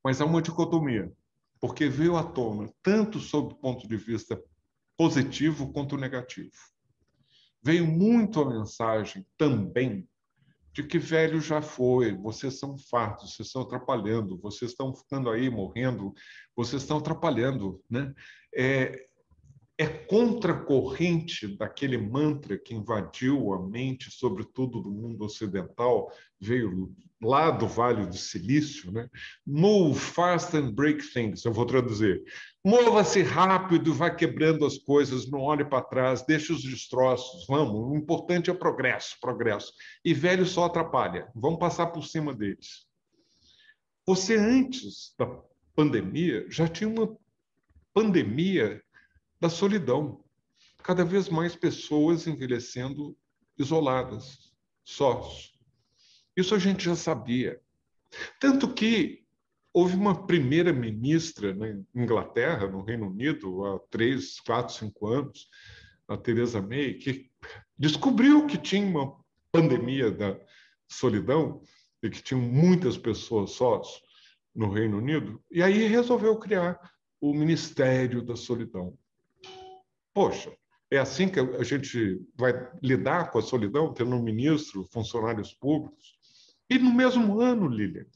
Mas 0.03 0.22
há 0.22 0.24
uma 0.24 0.40
dicotomia, 0.40 1.12
porque 1.61 1.86
veio 1.88 2.16
à 2.16 2.24
tona 2.24 2.72
tanto 2.82 3.18
sob 3.20 3.53
o 3.53 3.57
ponto 3.59 3.86
de 3.86 3.97
vista 3.99 4.43
positivo 4.97 5.70
quanto 5.70 5.99
negativo. 5.99 6.57
Veio 7.62 7.86
muito 7.86 8.40
a 8.40 8.49
mensagem 8.49 9.26
também 9.36 10.09
de 10.73 10.83
que 10.83 10.99
velho 10.99 11.41
já 11.41 11.61
foi, 11.61 12.16
vocês 12.16 12.59
são 12.59 12.79
fartos, 12.79 13.35
vocês 13.35 13.49
estão 13.49 13.62
atrapalhando, 13.62 14.39
vocês 14.39 14.70
estão 14.70 14.95
ficando 14.95 15.29
aí 15.31 15.51
morrendo, 15.51 16.14
vocês 16.57 16.83
estão 16.83 16.99
atrapalhando, 16.99 17.83
né? 17.91 18.12
É, 18.55 19.07
é 19.79 19.87
contracorrente 19.87 21.57
daquele 21.57 21.99
mantra 21.99 22.59
que 22.59 22.75
invadiu 22.75 23.53
a 23.53 23.66
mente, 23.66 24.11
sobretudo 24.11 24.81
do 24.81 24.91
mundo 24.91 25.25
ocidental, 25.25 26.11
veio 26.41 26.95
lá 27.23 27.51
do 27.51 27.66
Vale 27.66 28.07
do 28.07 28.16
Silício, 28.16 28.91
né? 28.91 29.09
Move 29.47 29.99
fast 29.99 30.57
and 30.57 30.73
break 30.73 31.03
things, 31.12 31.45
eu 31.45 31.53
vou 31.53 31.64
traduzir. 31.64 32.23
Mova-se 32.64 33.23
rápido, 33.23 33.95
vai 33.95 34.14
quebrando 34.14 34.66
as 34.66 34.79
coisas, 34.79 35.31
não 35.31 35.41
olhe 35.41 35.64
para 35.64 35.85
trás, 35.85 36.23
deixe 36.23 36.53
os 36.53 36.62
destroços, 36.62 37.47
vamos, 37.47 37.75
o 37.75 37.97
importante 37.97 38.51
é 38.51 38.55
progresso, 38.55 39.16
progresso. 39.20 39.73
E 40.05 40.12
velho 40.12 40.45
só 40.45 40.64
atrapalha, 40.64 41.31
vamos 41.35 41.59
passar 41.59 41.87
por 41.89 42.05
cima 42.05 42.35
deles. 42.35 42.87
Você, 44.07 44.37
antes 44.37 45.14
da 45.16 45.27
pandemia, 45.77 46.45
já 46.51 46.66
tinha 46.66 46.91
uma 46.91 47.16
pandemia 47.95 48.83
da 49.41 49.49
solidão. 49.49 50.25
Cada 50.83 51.05
vez 51.05 51.29
mais 51.29 51.55
pessoas 51.55 52.27
envelhecendo 52.27 53.16
isoladas, 53.57 54.53
sós. 54.85 55.51
Isso 56.37 56.55
a 56.55 56.59
gente 56.59 56.85
já 56.85 56.97
sabia. 56.97 57.61
Tanto 58.41 58.72
que 58.72 59.24
houve 59.72 59.95
uma 59.95 60.26
primeira 60.26 60.72
ministra 60.72 61.55
na 61.55 61.68
Inglaterra, 61.95 62.66
no 62.66 62.83
Reino 62.83 63.09
Unido, 63.09 63.64
há 63.64 63.78
três, 63.91 64.39
quatro, 64.41 64.74
cinco 64.74 65.07
anos, 65.07 65.49
a 66.07 66.16
Theresa 66.16 66.61
May, 66.61 66.95
que 66.95 67.30
descobriu 67.78 68.47
que 68.47 68.59
tinha 68.59 68.87
uma 68.87 69.16
pandemia 69.51 70.11
da 70.11 70.39
solidão 70.89 71.62
e 72.03 72.11
que 72.11 72.22
tinham 72.22 72.41
muitas 72.43 72.99
pessoas 72.99 73.53
sós 73.53 74.03
no 74.55 74.70
Reino 74.70 74.99
Unido, 74.99 75.43
e 75.51 75.62
aí 75.62 75.87
resolveu 75.87 76.37
criar 76.37 76.78
o 77.20 77.33
Ministério 77.33 78.22
da 78.22 78.37
Solidão. 78.37 78.99
Poxa, 80.12 80.53
é 80.91 80.99
assim 80.99 81.28
que 81.28 81.41
a 81.41 81.62
gente 81.62 82.20
vai 82.37 82.53
lidar 82.83 83.30
com 83.30 83.39
a 83.39 83.43
solidão, 83.43 83.95
tendo 83.95 84.14
um 84.14 84.22
ministro, 84.22 84.87
funcionários 84.93 85.55
públicos. 85.55 86.18
E 86.71 86.79
no 86.79 86.93
mesmo 86.93 87.41
ano, 87.41 87.69
Lilian, 87.69 88.07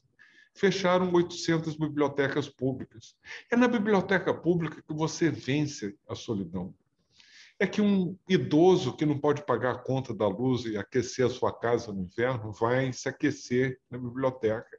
fecharam 0.55 1.13
800 1.13 1.75
bibliotecas 1.75 2.49
públicas. 2.49 3.15
É 3.51 3.55
na 3.55 3.67
biblioteca 3.67 4.33
pública 4.33 4.81
que 4.81 4.93
você 4.93 5.29
vence 5.29 5.95
a 6.07 6.15
solidão. 6.15 6.73
É 7.59 7.65
que 7.65 7.81
um 7.81 8.17
idoso 8.29 8.95
que 8.95 9.05
não 9.05 9.17
pode 9.17 9.45
pagar 9.45 9.71
a 9.71 9.79
conta 9.79 10.13
da 10.13 10.27
luz 10.27 10.65
e 10.65 10.77
aquecer 10.77 11.25
a 11.25 11.29
sua 11.29 11.51
casa 11.51 11.91
no 11.91 12.03
inverno 12.03 12.51
vai 12.51 12.93
se 12.93 13.09
aquecer 13.09 13.79
na 13.89 13.97
biblioteca 13.97 14.77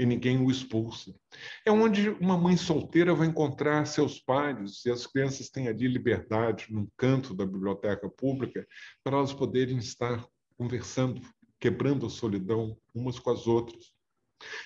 e 0.00 0.06
ninguém 0.06 0.42
o 0.42 0.50
expulsa. 0.50 1.14
É 1.64 1.70
onde 1.70 2.08
uma 2.08 2.36
mãe 2.38 2.56
solteira 2.56 3.14
vai 3.14 3.26
encontrar 3.26 3.84
seus 3.86 4.18
pais 4.18 4.82
e 4.86 4.90
as 4.90 5.06
crianças 5.06 5.50
têm 5.50 5.68
ali 5.68 5.86
liberdade, 5.86 6.68
num 6.70 6.88
canto 6.96 7.34
da 7.34 7.44
biblioteca 7.44 8.08
pública, 8.08 8.66
para 9.04 9.18
elas 9.18 9.34
poderem 9.34 9.76
estar 9.76 10.26
conversando, 10.56 11.20
quebrando 11.60 12.06
a 12.06 12.10
solidão 12.10 12.76
umas 12.94 13.18
com 13.18 13.30
as 13.30 13.46
outras. 13.46 13.94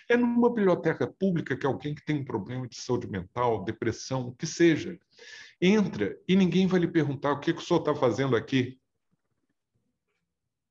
É 0.09 0.17
numa 0.17 0.49
biblioteca 0.49 1.07
pública 1.07 1.57
que 1.57 1.67
alguém 1.67 1.95
que 1.95 2.05
tem 2.05 2.17
um 2.17 2.25
problema 2.25 2.67
de 2.69 2.77
saúde 2.77 3.09
mental, 3.09 3.65
depressão, 3.65 4.29
o 4.29 4.35
que 4.35 4.47
seja, 4.47 4.99
entra 5.61 6.17
e 6.29 6.37
ninguém 6.37 6.67
vai 6.67 6.81
lhe 6.81 6.89
perguntar 6.89 7.33
o 7.33 7.41
que, 7.41 7.53
que 7.53 7.61
o 7.61 7.65
senhor 7.65 7.81
está 7.81 7.95
fazendo 7.95 8.37
aqui. 8.37 8.79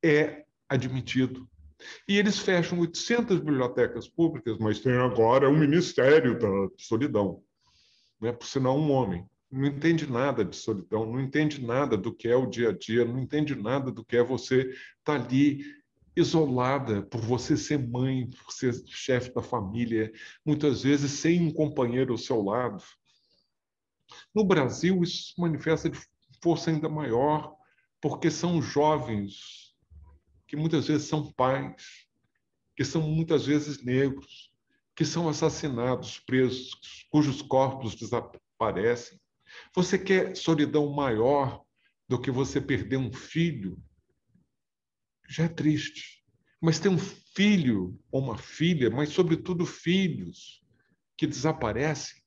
É 0.01 0.45
admitido 0.69 1.47
e 2.07 2.17
eles 2.17 2.39
fecham 2.39 2.79
800 2.79 3.39
bibliotecas 3.39 4.07
públicas, 4.07 4.57
mas 4.57 4.79
tem 4.79 4.93
agora 4.93 5.49
um 5.49 5.57
Ministério 5.57 6.37
da 6.37 6.69
Solidão, 6.77 7.41
né? 8.21 8.31
por 8.31 8.45
sinal, 8.45 8.77
um 8.77 8.91
homem. 8.91 9.25
Não 9.51 9.67
entende 9.67 10.09
nada 10.09 10.43
de 10.43 10.55
solidão, 10.55 11.05
não 11.05 11.21
entende 11.21 11.63
nada 11.63 11.95
do 11.95 12.11
que 12.11 12.27
é 12.27 12.35
o 12.35 12.47
dia 12.47 12.69
a 12.69 12.71
dia, 12.71 13.05
não 13.05 13.19
entende 13.19 13.53
nada 13.53 13.91
do 13.91 14.03
que 14.03 14.17
é 14.17 14.23
você 14.23 14.61
estar 14.61 14.79
tá 15.03 15.13
ali 15.13 15.63
isolada 16.15 17.01
por 17.03 17.21
você 17.21 17.57
ser 17.57 17.79
mãe, 17.79 18.29
por 18.29 18.51
ser 18.51 18.73
chefe 18.87 19.33
da 19.33 19.41
família, 19.41 20.11
muitas 20.45 20.83
vezes 20.83 21.11
sem 21.11 21.41
um 21.41 21.51
companheiro 21.51 22.13
ao 22.13 22.17
seu 22.17 22.41
lado. 22.41 22.83
No 24.33 24.43
Brasil, 24.43 25.01
isso 25.01 25.33
se 25.33 25.41
manifesta 25.41 25.89
de 25.89 25.99
força 26.41 26.69
ainda 26.69 26.87
maior, 26.89 27.55
porque 28.01 28.29
são 28.29 28.61
jovens 28.61 29.73
que 30.47 30.55
muitas 30.55 30.87
vezes 30.87 31.07
são 31.07 31.31
pais, 31.31 32.07
que 32.75 32.83
são 32.83 33.01
muitas 33.01 33.45
vezes 33.45 33.83
negros, 33.83 34.51
que 34.95 35.05
são 35.05 35.27
assassinados, 35.27 36.19
presos, 36.19 37.07
cujos 37.09 37.41
corpos 37.41 37.95
desaparecem. 37.95 39.19
Você 39.75 39.97
quer 39.97 40.35
solidão 40.35 40.91
maior 40.91 41.63
do 42.07 42.19
que 42.19 42.29
você 42.29 42.61
perder 42.61 42.97
um 42.97 43.11
filho? 43.11 43.81
Já 45.33 45.45
é 45.45 45.49
triste. 45.49 46.23
Mas 46.61 46.77
ter 46.77 46.89
um 46.89 46.97
filho 46.99 47.99
ou 48.11 48.21
uma 48.21 48.37
filha, 48.37 48.91
mas 48.91 49.09
sobretudo 49.09 49.65
filhos 49.65 50.63
que 51.17 51.25
desaparecem, 51.25 52.21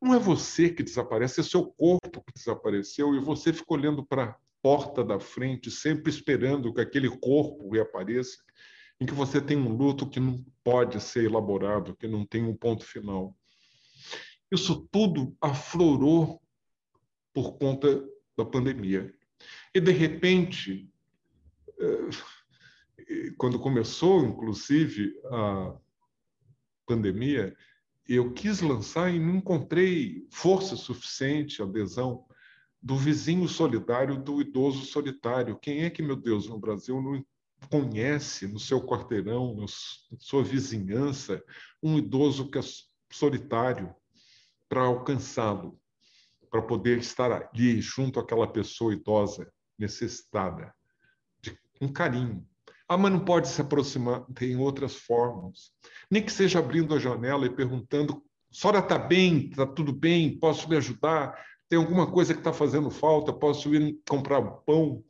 não 0.00 0.14
é 0.14 0.18
você 0.18 0.70
que 0.70 0.84
desaparece, 0.84 1.40
é 1.40 1.42
seu 1.42 1.66
corpo 1.72 2.22
que 2.24 2.32
desapareceu 2.32 3.16
e 3.16 3.20
você 3.20 3.52
fica 3.52 3.74
olhando 3.74 4.06
para 4.06 4.38
porta 4.62 5.02
da 5.02 5.18
frente, 5.18 5.72
sempre 5.72 6.08
esperando 6.08 6.72
que 6.72 6.80
aquele 6.80 7.10
corpo 7.18 7.68
reapareça, 7.68 8.38
em 9.00 9.06
que 9.06 9.12
você 9.12 9.40
tem 9.40 9.56
um 9.56 9.76
luto 9.76 10.08
que 10.08 10.20
não 10.20 10.44
pode 10.62 11.00
ser 11.00 11.24
elaborado, 11.24 11.96
que 11.96 12.06
não 12.06 12.24
tem 12.24 12.44
um 12.44 12.56
ponto 12.56 12.84
final. 12.84 13.36
Isso 14.52 14.88
tudo 14.92 15.36
aflorou 15.40 16.40
por 17.34 17.58
conta 17.58 18.08
da 18.38 18.44
pandemia. 18.44 19.12
E, 19.74 19.80
de 19.80 19.92
repente, 19.92 20.90
eh, 21.78 22.10
quando 23.36 23.58
começou, 23.58 24.24
inclusive, 24.24 25.14
a 25.26 25.76
pandemia, 26.86 27.56
eu 28.08 28.32
quis 28.32 28.60
lançar 28.60 29.12
e 29.12 29.18
não 29.18 29.36
encontrei 29.36 30.26
força 30.30 30.76
suficiente, 30.76 31.62
adesão 31.62 32.24
do 32.80 32.96
vizinho 32.96 33.48
solidário, 33.48 34.16
do 34.16 34.40
idoso 34.40 34.84
solitário. 34.86 35.58
Quem 35.58 35.84
é 35.84 35.90
que, 35.90 36.02
meu 36.02 36.16
Deus, 36.16 36.48
no 36.48 36.58
Brasil 36.58 37.02
não 37.02 37.24
conhece 37.68 38.46
no 38.46 38.60
seu 38.60 38.80
quarteirão, 38.80 39.56
na 39.56 39.66
sua 40.18 40.44
vizinhança, 40.44 41.42
um 41.82 41.98
idoso 41.98 42.48
que 42.48 42.58
é 42.58 42.62
solitário 43.10 43.94
para 44.68 44.82
alcançá-lo, 44.82 45.80
para 46.50 46.62
poder 46.62 46.98
estar 46.98 47.32
ali 47.32 47.80
junto 47.80 48.20
àquela 48.20 48.46
pessoa 48.46 48.92
idosa 48.92 49.50
necessitada 49.78 50.74
de 51.40 51.58
um 51.80 51.92
carinho. 51.92 52.46
Ah, 52.88 52.96
mas 52.96 53.12
não 53.12 53.24
pode 53.24 53.48
se 53.48 53.60
aproximar, 53.60 54.24
tem 54.34 54.56
outras 54.56 54.94
formas. 54.94 55.72
Nem 56.10 56.22
que 56.22 56.30
seja 56.30 56.60
abrindo 56.60 56.94
a 56.94 56.98
janela 56.98 57.46
e 57.46 57.54
perguntando: 57.54 58.22
senhora 58.50 58.78
está 58.78 58.98
bem? 58.98 59.48
Está 59.50 59.66
tudo 59.66 59.92
bem? 59.92 60.38
Posso 60.38 60.68
lhe 60.68 60.76
ajudar? 60.76 61.36
Tem 61.68 61.78
alguma 61.78 62.10
coisa 62.10 62.32
que 62.32 62.40
está 62.40 62.52
fazendo 62.52 62.90
falta? 62.90 63.32
Posso 63.32 63.74
ir 63.74 64.00
comprar 64.08 64.40
pão? 64.64 65.04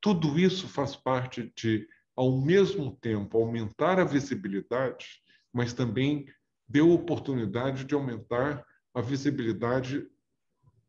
Tudo 0.00 0.38
isso 0.38 0.66
faz 0.68 0.96
parte 0.96 1.52
de, 1.54 1.86
ao 2.16 2.40
mesmo 2.40 2.96
tempo, 2.96 3.36
aumentar 3.36 4.00
a 4.00 4.04
visibilidade, 4.04 5.06
mas 5.52 5.74
também 5.74 6.26
deu 6.66 6.90
oportunidade 6.90 7.84
de 7.84 7.94
aumentar 7.94 8.64
a 8.94 9.00
visibilidade 9.02 10.06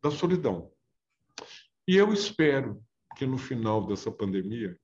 da 0.01 0.11
solidão. 0.11 0.71
E 1.87 1.95
eu 1.95 2.11
espero 2.13 2.81
que 3.15 3.25
no 3.25 3.37
final 3.37 3.85
dessa 3.87 4.11
pandemia 4.11 4.77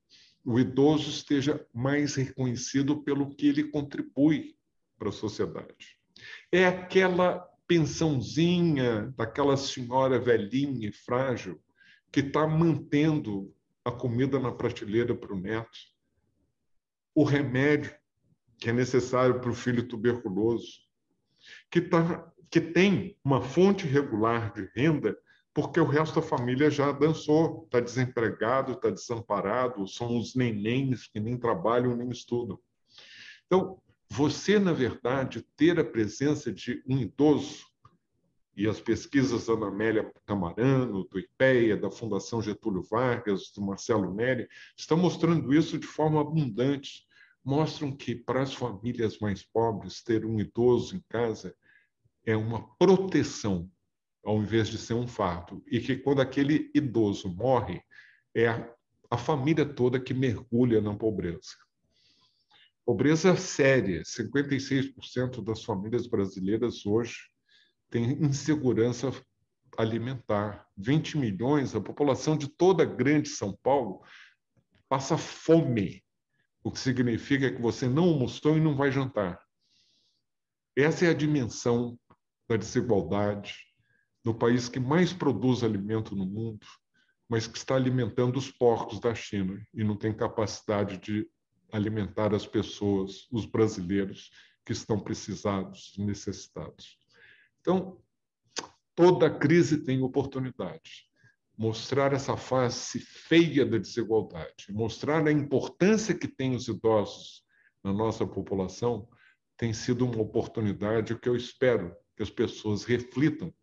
o 0.43 0.59
idoso 0.59 1.09
esteja 1.09 1.65
mais 1.73 2.15
reconhecido 2.15 3.01
pelo 3.03 3.33
que 3.33 3.47
ele 3.47 3.65
contribui 3.65 4.55
para 4.97 5.09
a 5.09 5.13
sociedade. 5.13 5.97
É 6.51 6.65
aquela 6.65 7.39
pensãozinha 7.67 9.13
daquela 9.17 9.55
senhora 9.55 10.19
velhinha 10.19 10.89
e 10.89 10.91
frágil 10.91 11.61
que 12.11 12.19
está 12.19 12.45
mantendo 12.45 13.53
a 13.85 13.91
comida 13.91 14.39
na 14.39 14.51
prateleira 14.51 15.15
para 15.15 15.33
o 15.33 15.39
neto, 15.39 15.77
o 17.15 17.23
remédio 17.23 17.93
que 18.57 18.69
é 18.69 18.73
necessário 18.73 19.39
para 19.41 19.49
o 19.49 19.55
filho 19.55 19.87
tuberculoso, 19.87 20.83
que, 21.69 21.81
tá, 21.81 22.31
que 22.53 22.61
tem 22.61 23.17
uma 23.25 23.41
fonte 23.41 23.87
regular 23.87 24.53
de 24.53 24.69
renda 24.75 25.17
porque 25.55 25.79
o 25.79 25.87
resto 25.87 26.21
da 26.21 26.21
família 26.21 26.69
já 26.69 26.91
dançou, 26.91 27.63
está 27.65 27.79
desempregado, 27.79 28.73
está 28.73 28.91
desamparado, 28.91 29.87
são 29.87 30.19
os 30.19 30.35
nenéns 30.35 31.07
que 31.07 31.19
nem 31.19 31.35
trabalham 31.35 31.95
nem 31.95 32.11
estudam. 32.11 32.59
Então, 33.47 33.81
você, 34.07 34.59
na 34.59 34.71
verdade, 34.71 35.43
ter 35.57 35.79
a 35.79 35.83
presença 35.83 36.53
de 36.53 36.83
um 36.87 36.99
idoso, 36.99 37.65
e 38.55 38.67
as 38.67 38.79
pesquisas 38.79 39.47
da 39.47 39.53
Ana 39.53 39.69
Amélia 39.69 40.13
Camarano, 40.27 41.05
do 41.05 41.17
IPEA, 41.17 41.75
da 41.75 41.89
Fundação 41.89 42.39
Getúlio 42.39 42.83
Vargas, 42.83 43.51
do 43.51 43.63
Marcelo 43.63 44.13
Neri, 44.13 44.47
estão 44.77 44.95
mostrando 44.95 45.51
isso 45.51 45.79
de 45.79 45.87
forma 45.87 46.21
abundante. 46.21 47.07
Mostram 47.43 47.91
que, 47.91 48.13
para 48.13 48.43
as 48.43 48.53
famílias 48.53 49.17
mais 49.17 49.41
pobres, 49.41 50.03
ter 50.03 50.23
um 50.23 50.39
idoso 50.39 50.95
em 50.95 51.03
casa 51.09 51.55
é 52.25 52.35
uma 52.35 52.67
proteção 52.77 53.69
ao 54.23 54.41
invés 54.41 54.69
de 54.69 54.77
ser 54.77 54.93
um 54.93 55.07
fardo. 55.07 55.61
E 55.67 55.79
que 55.79 55.97
quando 55.97 56.21
aquele 56.21 56.71
idoso 56.73 57.27
morre, 57.27 57.81
é 58.33 58.47
a, 58.47 58.73
a 59.11 59.17
família 59.17 59.65
toda 59.65 59.99
que 59.99 60.13
mergulha 60.13 60.81
na 60.81 60.95
pobreza. 60.95 61.57
Pobreza 62.85 63.35
séria. 63.35 64.01
56% 64.03 65.43
das 65.43 65.63
famílias 65.63 66.07
brasileiras 66.07 66.85
hoje 66.85 67.29
têm 67.89 68.13
insegurança 68.23 69.11
alimentar. 69.77 70.67
20 70.77 71.17
milhões, 71.17 71.75
a 71.75 71.81
população 71.81 72.37
de 72.37 72.47
toda 72.47 72.83
a 72.83 72.85
grande 72.87 73.29
São 73.29 73.57
Paulo 73.61 74.01
passa 74.87 75.17
fome, 75.17 76.03
o 76.63 76.71
que 76.71 76.79
significa 76.79 77.51
que 77.51 77.61
você 77.61 77.87
não 77.87 78.03
almoçou 78.03 78.57
e 78.57 78.61
não 78.61 78.75
vai 78.75 78.91
jantar. 78.91 79.41
Essa 80.75 81.05
é 81.05 81.09
a 81.09 81.13
dimensão 81.13 81.97
da 82.47 82.57
desigualdade, 82.57 83.55
no 84.23 84.33
país 84.33 84.69
que 84.69 84.79
mais 84.79 85.11
produz 85.11 85.63
alimento 85.63 86.15
no 86.15 86.25
mundo, 86.25 86.65
mas 87.29 87.47
que 87.47 87.57
está 87.57 87.75
alimentando 87.75 88.37
os 88.37 88.51
porcos 88.51 88.99
da 88.99 89.13
China 89.13 89.65
e 89.73 89.83
não 89.83 89.97
tem 89.97 90.13
capacidade 90.13 90.97
de 90.97 91.27
alimentar 91.71 92.33
as 92.33 92.45
pessoas, 92.45 93.27
os 93.31 93.45
brasileiros 93.45 94.29
que 94.65 94.71
estão 94.71 94.99
precisados, 94.99 95.93
necessitados. 95.97 96.97
Então, 97.59 97.99
toda 98.95 99.29
crise 99.29 99.83
tem 99.83 100.01
oportunidade. 100.01 101.09
Mostrar 101.57 102.13
essa 102.13 102.35
face 102.37 102.99
feia 102.99 103.65
da 103.65 103.77
desigualdade, 103.77 104.71
mostrar 104.71 105.25
a 105.27 105.31
importância 105.31 106.15
que 106.15 106.27
tem 106.27 106.55
os 106.55 106.67
idosos 106.67 107.43
na 107.83 107.93
nossa 107.93 108.25
população, 108.25 109.07
tem 109.57 109.73
sido 109.73 110.05
uma 110.05 110.21
oportunidade 110.21 111.17
que 111.19 111.29
eu 111.29 111.35
espero 111.35 111.95
que 112.15 112.23
as 112.23 112.29
pessoas 112.29 112.83
reflitam 112.83 113.53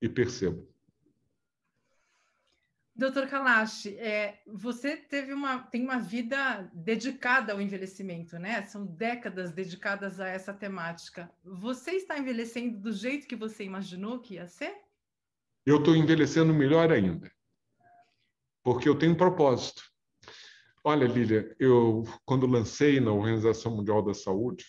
e 0.00 0.08
percebo. 0.08 0.68
Doutor 2.98 3.28
Kalash, 3.28 3.86
é, 3.86 4.40
você 4.44 4.96
teve 4.96 5.32
uma, 5.32 5.60
tem 5.60 5.84
uma 5.84 6.00
vida 6.00 6.68
dedicada 6.74 7.52
ao 7.52 7.60
envelhecimento, 7.60 8.36
né? 8.40 8.62
São 8.62 8.84
décadas 8.84 9.52
dedicadas 9.52 10.18
a 10.18 10.26
essa 10.26 10.52
temática. 10.52 11.30
Você 11.44 11.92
está 11.92 12.18
envelhecendo 12.18 12.76
do 12.76 12.92
jeito 12.92 13.28
que 13.28 13.36
você 13.36 13.62
imaginou 13.62 14.18
que 14.18 14.34
ia 14.34 14.48
ser? 14.48 14.74
Eu 15.64 15.78
estou 15.78 15.94
envelhecendo 15.94 16.52
melhor 16.52 16.90
ainda, 16.90 17.30
porque 18.64 18.88
eu 18.88 18.98
tenho 18.98 19.12
um 19.12 19.16
propósito. 19.16 19.84
Olha, 20.82 21.06
Lília, 21.06 21.54
eu 21.60 22.02
quando 22.24 22.48
lancei 22.48 22.98
na 22.98 23.12
Organização 23.12 23.76
Mundial 23.76 24.02
da 24.02 24.12
Saúde, 24.14 24.66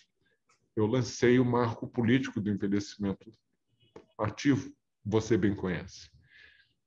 eu 0.80 0.86
lancei 0.86 1.38
o 1.38 1.44
marco 1.44 1.86
político 1.86 2.40
do 2.40 2.50
envelhecimento 2.50 3.32
ativo 4.18 4.72
você 5.04 5.36
bem 5.36 5.54
conhece. 5.54 6.10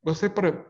Você, 0.01 0.29
para 0.29 0.67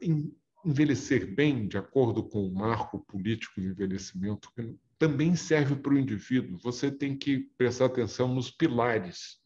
envelhecer 0.64 1.34
bem, 1.34 1.68
de 1.68 1.78
acordo 1.78 2.24
com 2.24 2.46
o 2.46 2.54
marco 2.54 3.04
político 3.06 3.60
de 3.60 3.68
envelhecimento, 3.68 4.50
também 4.98 5.36
serve 5.36 5.76
para 5.76 5.94
o 5.94 5.98
indivíduo, 5.98 6.60
você 6.60 6.92
tem 6.92 7.18
que 7.18 7.50
prestar 7.58 7.86
atenção 7.86 8.34
nos 8.34 8.50
pilares 8.50 9.42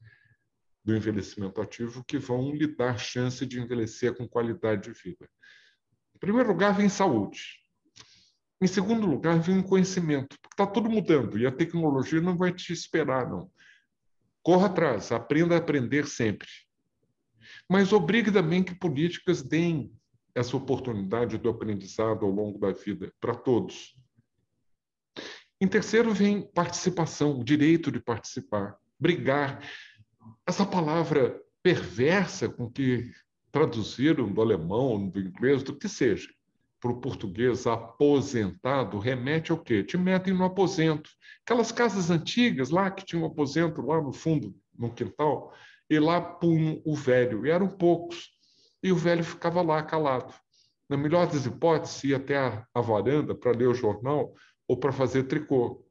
do 0.84 0.96
envelhecimento 0.96 1.60
ativo 1.60 2.04
que 2.06 2.18
vão 2.18 2.54
lhe 2.54 2.68
dar 2.68 2.98
chance 2.98 3.46
de 3.46 3.60
envelhecer 3.60 4.16
com 4.16 4.28
qualidade 4.28 4.84
de 4.84 5.02
vida. 5.02 5.28
Em 6.16 6.20
primeiro 6.20 6.50
lugar, 6.50 6.76
vem 6.76 6.90
saúde. 6.90 7.42
Em 8.62 8.68
segundo 8.68 9.06
lugar, 9.06 9.40
vem 9.40 9.62
conhecimento, 9.62 10.38
porque 10.42 10.54
está 10.54 10.66
tudo 10.66 10.90
mudando 10.90 11.38
e 11.38 11.46
a 11.46 11.52
tecnologia 11.52 12.22
não 12.22 12.38
vai 12.38 12.52
te 12.54 12.74
esperar, 12.74 13.30
não. 13.30 13.52
Corra 14.48 14.68
atrás, 14.68 15.12
aprenda 15.12 15.56
a 15.56 15.58
aprender 15.58 16.08
sempre 16.08 16.48
mas 17.70 17.92
obrigue 17.92 18.32
também 18.32 18.64
que 18.64 18.76
políticas 18.76 19.42
deem 19.42 19.92
essa 20.34 20.56
oportunidade 20.56 21.38
do 21.38 21.50
aprendizado 21.50 22.26
ao 22.26 22.32
longo 22.32 22.60
da 22.60 22.72
vida 22.72 23.12
para 23.20 23.36
todos. 23.36 23.96
Em 25.60 25.68
terceiro 25.68 26.14
vem 26.14 26.42
participação, 26.42 27.40
o 27.40 27.44
direito 27.44 27.92
de 27.92 28.00
participar, 28.00 28.78
brigar. 29.00 29.62
Essa 30.46 30.66
palavra 30.66 31.42
perversa 31.64 32.48
com 32.48 32.72
que 32.72 33.12
traduziram 33.52 34.32
do 34.32 34.42
alemão, 34.42 35.10
do 35.10 35.20
inglês, 35.20 35.64
do 35.64 35.76
que 35.76 35.90
seja, 35.90 36.30
para 36.80 36.92
o 36.92 37.02
português 37.02 37.66
aposentado, 37.66 39.00
remete 39.00 39.52
ao 39.52 39.58
quê? 39.58 39.84
Te 39.84 39.98
metem 39.98 40.34
no 40.34 40.46
aposento. 40.46 41.10
Aquelas 41.44 41.72
casas 41.72 42.10
antigas 42.10 42.70
lá 42.70 42.92
que 42.92 43.06
tinham 43.06 43.24
um 43.24 43.28
aposento 43.28 43.82
lá 43.82 44.02
no 44.02 44.14
fundo, 44.14 44.56
no 44.78 44.94
quintal, 44.94 45.54
e 45.90 46.00
lá 46.00 46.22
punham 46.22 46.82
o 46.86 46.96
velho, 46.96 47.46
e 47.46 47.50
eram 47.50 47.68
poucos, 47.68 48.30
e 48.84 48.92
o 48.92 48.96
velho 48.96 49.24
ficava 49.24 49.62
lá 49.62 49.82
calado. 49.82 50.34
Na 50.90 50.96
melhor 50.96 51.28
das 51.28 51.46
hipóteses, 51.46 52.04
ia 52.04 52.18
até 52.18 52.38
a, 52.38 52.66
a 52.74 52.82
varanda 52.82 53.34
para 53.36 53.52
ler 53.52 53.68
o 53.68 53.74
jornal 53.74 54.34
ou 54.68 54.78
para 54.78 54.92
fazer 54.92 55.24
tricô. 55.24 55.84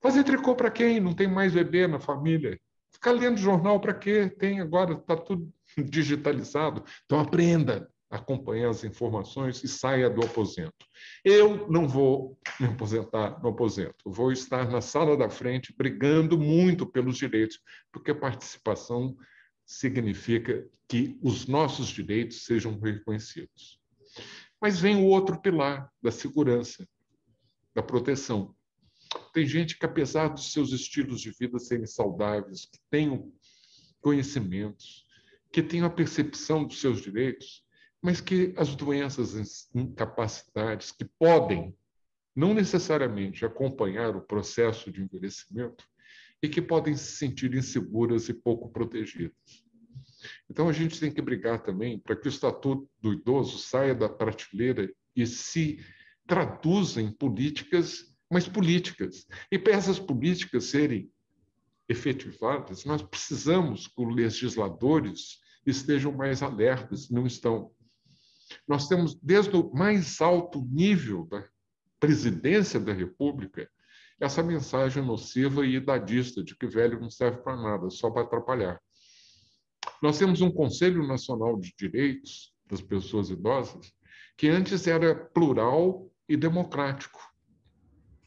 Fazer 0.00 0.24
tricô 0.24 0.54
para 0.54 0.70
quem? 0.70 1.00
Não 1.00 1.14
tem 1.14 1.28
mais 1.28 1.52
bebê 1.52 1.86
na 1.86 1.98
família. 1.98 2.58
Ficar 2.92 3.12
lendo 3.12 3.38
jornal 3.38 3.80
para 3.80 3.94
quê? 3.94 4.28
Tem 4.28 4.60
agora, 4.60 4.94
está 4.94 5.16
tudo 5.16 5.52
digitalizado. 5.78 6.84
Então 7.04 7.20
aprenda 7.20 7.88
acompanhar 8.10 8.70
as 8.70 8.82
informações 8.82 9.62
e 9.62 9.68
saia 9.68 10.10
do 10.10 10.24
aposento. 10.24 10.84
Eu 11.24 11.68
não 11.70 11.86
vou 11.86 12.36
me 12.58 12.66
aposentar 12.66 13.40
no 13.40 13.50
aposento. 13.50 14.10
Vou 14.10 14.32
estar 14.32 14.68
na 14.68 14.80
sala 14.80 15.16
da 15.16 15.30
frente 15.30 15.72
brigando 15.76 16.36
muito 16.36 16.84
pelos 16.84 17.16
direitos, 17.16 17.60
porque 17.92 18.10
a 18.10 18.14
participação 18.14 19.16
significa 19.64 20.68
que 20.88 21.16
os 21.22 21.46
nossos 21.46 21.86
direitos 21.88 22.44
sejam 22.44 22.76
reconhecidos. 22.80 23.80
Mas 24.60 24.80
vem 24.80 24.96
o 24.96 25.06
outro 25.06 25.40
pilar 25.40 25.88
da 26.02 26.10
segurança, 26.10 26.86
da 27.72 27.82
proteção. 27.82 28.54
Tem 29.32 29.46
gente 29.46 29.78
que, 29.78 29.86
apesar 29.86 30.28
dos 30.28 30.52
seus 30.52 30.72
estilos 30.72 31.20
de 31.20 31.30
vida 31.30 31.60
serem 31.60 31.86
saudáveis, 31.86 32.64
que 32.64 32.78
tenham 32.90 33.32
conhecimentos, 34.00 35.06
que 35.52 35.62
tenham 35.62 35.86
a 35.86 35.90
percepção 35.90 36.64
dos 36.64 36.80
seus 36.80 37.00
direitos, 37.00 37.64
mas 38.02 38.20
que 38.20 38.54
as 38.56 38.74
doenças, 38.74 39.34
as 39.34 39.68
incapacidades 39.74 40.92
que 40.92 41.04
podem 41.04 41.74
não 42.34 42.54
necessariamente 42.54 43.44
acompanhar 43.44 44.16
o 44.16 44.22
processo 44.22 44.90
de 44.90 45.02
envelhecimento 45.02 45.84
e 46.42 46.48
que 46.48 46.62
podem 46.62 46.96
se 46.96 47.16
sentir 47.16 47.54
inseguras 47.54 48.28
e 48.28 48.34
pouco 48.34 48.70
protegidas. 48.70 49.34
Então, 50.48 50.68
a 50.68 50.72
gente 50.72 50.98
tem 50.98 51.12
que 51.12 51.20
brigar 51.20 51.62
também 51.62 51.98
para 51.98 52.16
que 52.16 52.26
o 52.26 52.30
Estatuto 52.30 52.88
do 53.00 53.12
Idoso 53.12 53.58
saia 53.58 53.94
da 53.94 54.08
prateleira 54.08 54.92
e 55.14 55.26
se 55.26 55.84
traduza 56.26 57.00
em 57.00 57.10
políticas, 57.10 58.14
mas 58.30 58.48
políticas. 58.48 59.26
E 59.50 59.58
para 59.58 59.74
essas 59.74 59.98
políticas 59.98 60.64
serem 60.64 61.10
efetivadas, 61.88 62.84
nós 62.84 63.02
precisamos 63.02 63.88
que 63.88 64.00
os 64.00 64.14
legisladores 64.14 65.40
estejam 65.66 66.12
mais 66.12 66.42
alertas, 66.42 67.10
não 67.10 67.26
estão. 67.26 67.72
Nós 68.66 68.88
temos, 68.88 69.14
desde 69.22 69.56
o 69.56 69.72
mais 69.72 70.20
alto 70.20 70.66
nível 70.70 71.26
da 71.26 71.44
presidência 71.98 72.80
da 72.80 72.92
República, 72.92 73.68
essa 74.18 74.42
mensagem 74.42 75.04
nociva 75.04 75.64
e 75.64 75.76
idadista 75.76 76.42
de 76.42 76.56
que 76.56 76.66
velho 76.66 77.00
não 77.00 77.10
serve 77.10 77.38
para 77.38 77.56
nada, 77.56 77.88
só 77.90 78.10
para 78.10 78.22
atrapalhar. 78.22 78.80
Nós 80.02 80.18
temos 80.18 80.40
um 80.40 80.50
Conselho 80.50 81.06
Nacional 81.06 81.58
de 81.58 81.74
Direitos 81.76 82.54
das 82.66 82.80
Pessoas 82.80 83.30
Idosas 83.30 83.92
que 84.36 84.48
antes 84.48 84.86
era 84.86 85.14
plural 85.14 86.10
e 86.28 86.36
democrático 86.36 87.20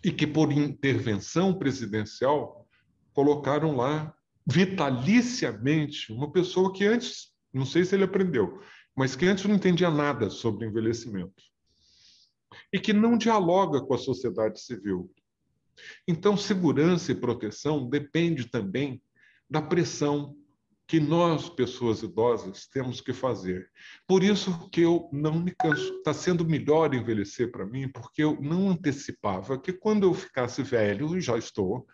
e 0.03 0.11
que, 0.11 0.27
por 0.27 0.51
intervenção 0.51 1.57
presidencial, 1.57 2.67
colocaram 3.13 3.75
lá 3.75 4.13
vitaliciamente 4.45 6.11
uma 6.11 6.31
pessoa 6.31 6.73
que 6.73 6.85
antes, 6.85 7.31
não 7.53 7.65
sei 7.65 7.85
se 7.85 7.95
ele 7.95 8.03
aprendeu, 8.03 8.61
mas 8.95 9.15
que 9.15 9.25
antes 9.25 9.45
não 9.45 9.55
entendia 9.55 9.89
nada 9.89 10.29
sobre 10.29 10.67
envelhecimento 10.67 11.43
e 12.71 12.79
que 12.79 12.93
não 12.93 13.17
dialoga 13.17 13.81
com 13.81 13.93
a 13.93 13.97
sociedade 13.97 14.59
civil. 14.59 15.11
Então, 16.07 16.37
segurança 16.37 17.11
e 17.11 17.15
proteção 17.15 17.89
depende 17.89 18.47
também 18.47 19.01
da 19.49 19.61
pressão 19.61 20.35
que 20.87 20.99
nós, 20.99 21.49
pessoas 21.49 22.03
idosas, 22.03 22.67
temos 22.67 23.01
que 23.01 23.13
fazer. 23.13 23.69
Por 24.07 24.21
isso 24.21 24.69
que 24.69 24.81
eu 24.81 25.09
não 25.11 25.39
me 25.39 25.51
canso. 25.57 25.97
Está 25.97 26.13
sendo 26.13 26.45
melhor 26.45 26.93
envelhecer 26.93 27.51
para 27.51 27.65
mim, 27.65 27.89
porque 27.89 28.23
eu 28.23 28.39
não 28.41 28.69
antecipava 28.69 29.59
que 29.59 29.73
quando 29.73 30.03
eu 30.03 30.13
ficasse 30.13 30.61
velho, 30.61 31.17
e 31.17 31.21
já 31.21 31.37
estou, 31.37 31.87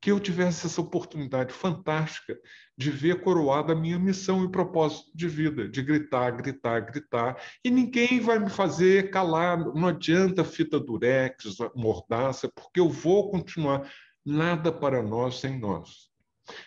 que 0.00 0.10
eu 0.10 0.18
tivesse 0.18 0.66
essa 0.66 0.80
oportunidade 0.80 1.52
fantástica 1.52 2.38
de 2.76 2.90
ver 2.90 3.20
coroada 3.20 3.72
a 3.72 3.76
minha 3.76 3.98
missão 3.98 4.42
e 4.44 4.50
propósito 4.50 5.10
de 5.14 5.28
vida, 5.28 5.68
de 5.68 5.82
gritar, 5.82 6.30
gritar, 6.30 6.80
gritar, 6.80 7.42
e 7.62 7.70
ninguém 7.70 8.18
vai 8.20 8.38
me 8.38 8.48
fazer 8.48 9.10
calar, 9.10 9.58
não 9.58 9.88
adianta 9.88 10.42
fita 10.42 10.80
durex, 10.80 11.56
mordaça, 11.74 12.48
porque 12.48 12.80
eu 12.80 12.88
vou 12.88 13.30
continuar. 13.30 13.90
Nada 14.24 14.70
para 14.70 15.02
nós 15.02 15.40
sem 15.40 15.58
nós. 15.58 16.10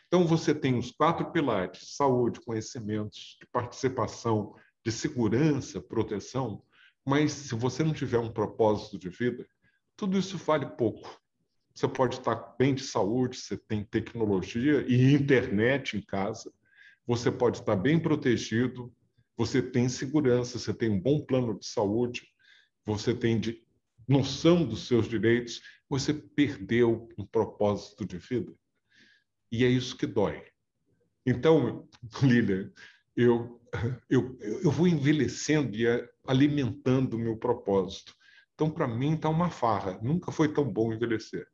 Então, 0.08 0.26
você 0.26 0.56
tem 0.56 0.78
os 0.78 0.92
quatro 0.92 1.32
pilares: 1.32 1.96
saúde, 1.96 2.42
conhecimentos, 2.42 3.38
de 3.40 3.48
participação, 3.48 4.56
de 4.84 4.92
segurança, 4.92 5.82
proteção, 5.82 6.64
mas 7.06 7.32
se 7.32 7.56
você 7.56 7.84
não 7.84 7.94
tiver 7.94 8.20
um 8.20 8.32
propósito 8.32 8.98
de 8.98 9.10
vida, 9.10 9.46
tudo 9.96 10.18
isso 10.18 10.38
vale 10.38 10.66
pouco. 10.66 11.23
Você 11.74 11.88
pode 11.88 12.18
estar 12.18 12.36
bem 12.58 12.76
de 12.76 12.84
saúde, 12.84 13.38
você 13.38 13.58
tem 13.58 13.84
tecnologia 13.84 14.86
e 14.88 15.14
internet 15.14 15.98
em 15.98 16.02
casa, 16.02 16.54
você 17.06 17.32
pode 17.32 17.60
estar 17.60 17.76
bem 17.76 18.00
protegido, 18.00 18.94
você 19.36 19.62
tem 19.62 19.90
segurança, 19.90 20.60
você 20.60 20.74
tem 20.74 20.90
um 20.90 21.00
bom 21.00 21.26
plano 21.26 21.58
de 21.58 21.66
saúde, 21.66 22.28
você 22.86 23.14
tem 23.14 23.40
de 23.40 23.64
noção 24.08 24.66
dos 24.66 24.88
seus 24.88 25.08
direitos, 25.08 25.62
você 25.90 26.14
perdeu 26.14 27.10
um 27.18 27.26
propósito 27.26 28.06
de 28.06 28.18
vida. 28.18 28.54
E 29.52 29.66
é 29.66 29.68
isso 29.68 29.98
que 29.98 30.06
dói. 30.06 30.44
Então, 31.26 31.88
Lilian, 32.22 32.72
eu, 33.16 33.62
eu, 34.10 34.38
eu 34.40 34.72
vou 34.72 34.88
envelhecendo 34.88 35.76
e 35.76 35.86
alimentando 36.28 37.16
o 37.16 37.20
meu 37.20 37.38
propósito. 37.38 38.14
Então, 38.54 38.70
para 38.70 38.88
mim, 38.88 39.16
está 39.16 39.30
uma 39.30 39.50
farra. 39.50 40.00
Nunca 40.02 40.32
foi 40.32 40.54
tão 40.54 40.72
bom 40.72 40.94
envelhecer. 40.94 41.48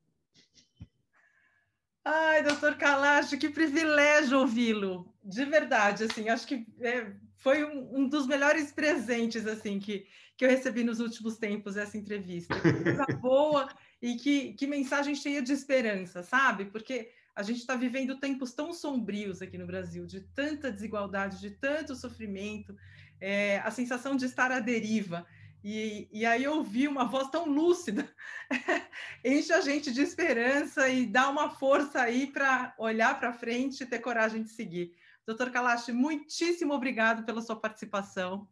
Ai, 2.12 2.41
doutor 2.41 2.76
Kalash, 2.76 3.38
que 3.38 3.49
privilégio 3.49 4.39
ouvi-lo. 4.39 5.14
De 5.24 5.45
verdade, 5.45 6.05
assim, 6.05 6.28
acho 6.28 6.47
que 6.47 6.66
é, 6.82 7.12
foi 7.38 7.64
um, 7.64 7.99
um, 7.99 8.10
dos 8.10 8.26
melhores 8.26 8.72
presentes, 8.72 9.45
assim, 9.45 9.78
que, 9.78 10.07
que 10.36 10.43
eu 10.43 10.49
recebi 10.49 10.84
nos 10.84 10.99
últimos 10.99 11.38
tempos, 11.38 11.78
essa 11.78 11.99
entrevista. 11.99 12.60
Que 12.60 12.84
coisa 12.84 13.05
boa 13.22 13.70
e 14.01 14.16
que, 14.16 14.53
que 14.53 14.66
mensagem 14.66 15.14
cheia 15.14 15.39
de 15.39 15.53
esperança, 15.53 16.24
sabe? 16.24 16.66
Porque 16.66 17.12
a 17.36 17.43
gente 17.43 17.60
está 17.60 17.76
vivendo 17.76 18.20
tempos 18.20 18.53
tão 18.53 18.74
sombrios 18.74 19.39
aqui 19.43 19.60
no 19.60 19.68
Brasil, 19.68 20.07
de 20.07 20.22
tanta 20.22 20.72
desigualdade, 20.72 21.39
de 21.39 21.51
tanto 21.51 21.95
sofrimento, 21.95 22.76
é, 23.22 23.60
a 23.60 23.70
sensação 23.70 24.16
de 24.16 24.26
estar 24.26 24.51
à 24.51 24.60
deriva. 24.60 25.28
E, 25.64 26.07
e 26.12 26.26
aí 26.26 26.47
ouvir 26.47 26.88
uma 26.88 27.05
voz 27.05 27.30
tão 27.30 27.45
lúcida 27.45 28.10
enche 29.26 29.51
a 29.51 29.60
gente 29.60 29.91
de 29.91 30.01
esperança 30.01 30.88
e 30.88 31.05
dá 31.05 31.30
uma 31.30 31.49
força 31.49 32.01
aí 32.01 32.28
para 32.28 32.74
olhar 32.78 33.20
para 33.20 33.34
frente 33.34 33.84
e 33.84 33.86
ter 33.86 33.99
coragem 33.99 34.41
de 34.41 34.49
seguir. 34.49 34.93
Doutor 35.26 35.51
Kalash, 35.51 35.89
muitíssimo 35.89 36.74
obrigado 36.74 37.26
pela 37.26 37.41
sua 37.41 37.55
participação. 37.55 38.47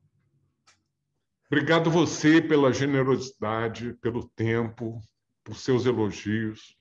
Obrigado 1.48 1.90
você 1.90 2.42
pela 2.42 2.74
generosidade, 2.74 3.94
pelo 4.02 4.28
tempo, 4.30 5.02
por 5.46 5.56
seus 5.56 5.86
elogios. 5.86 6.76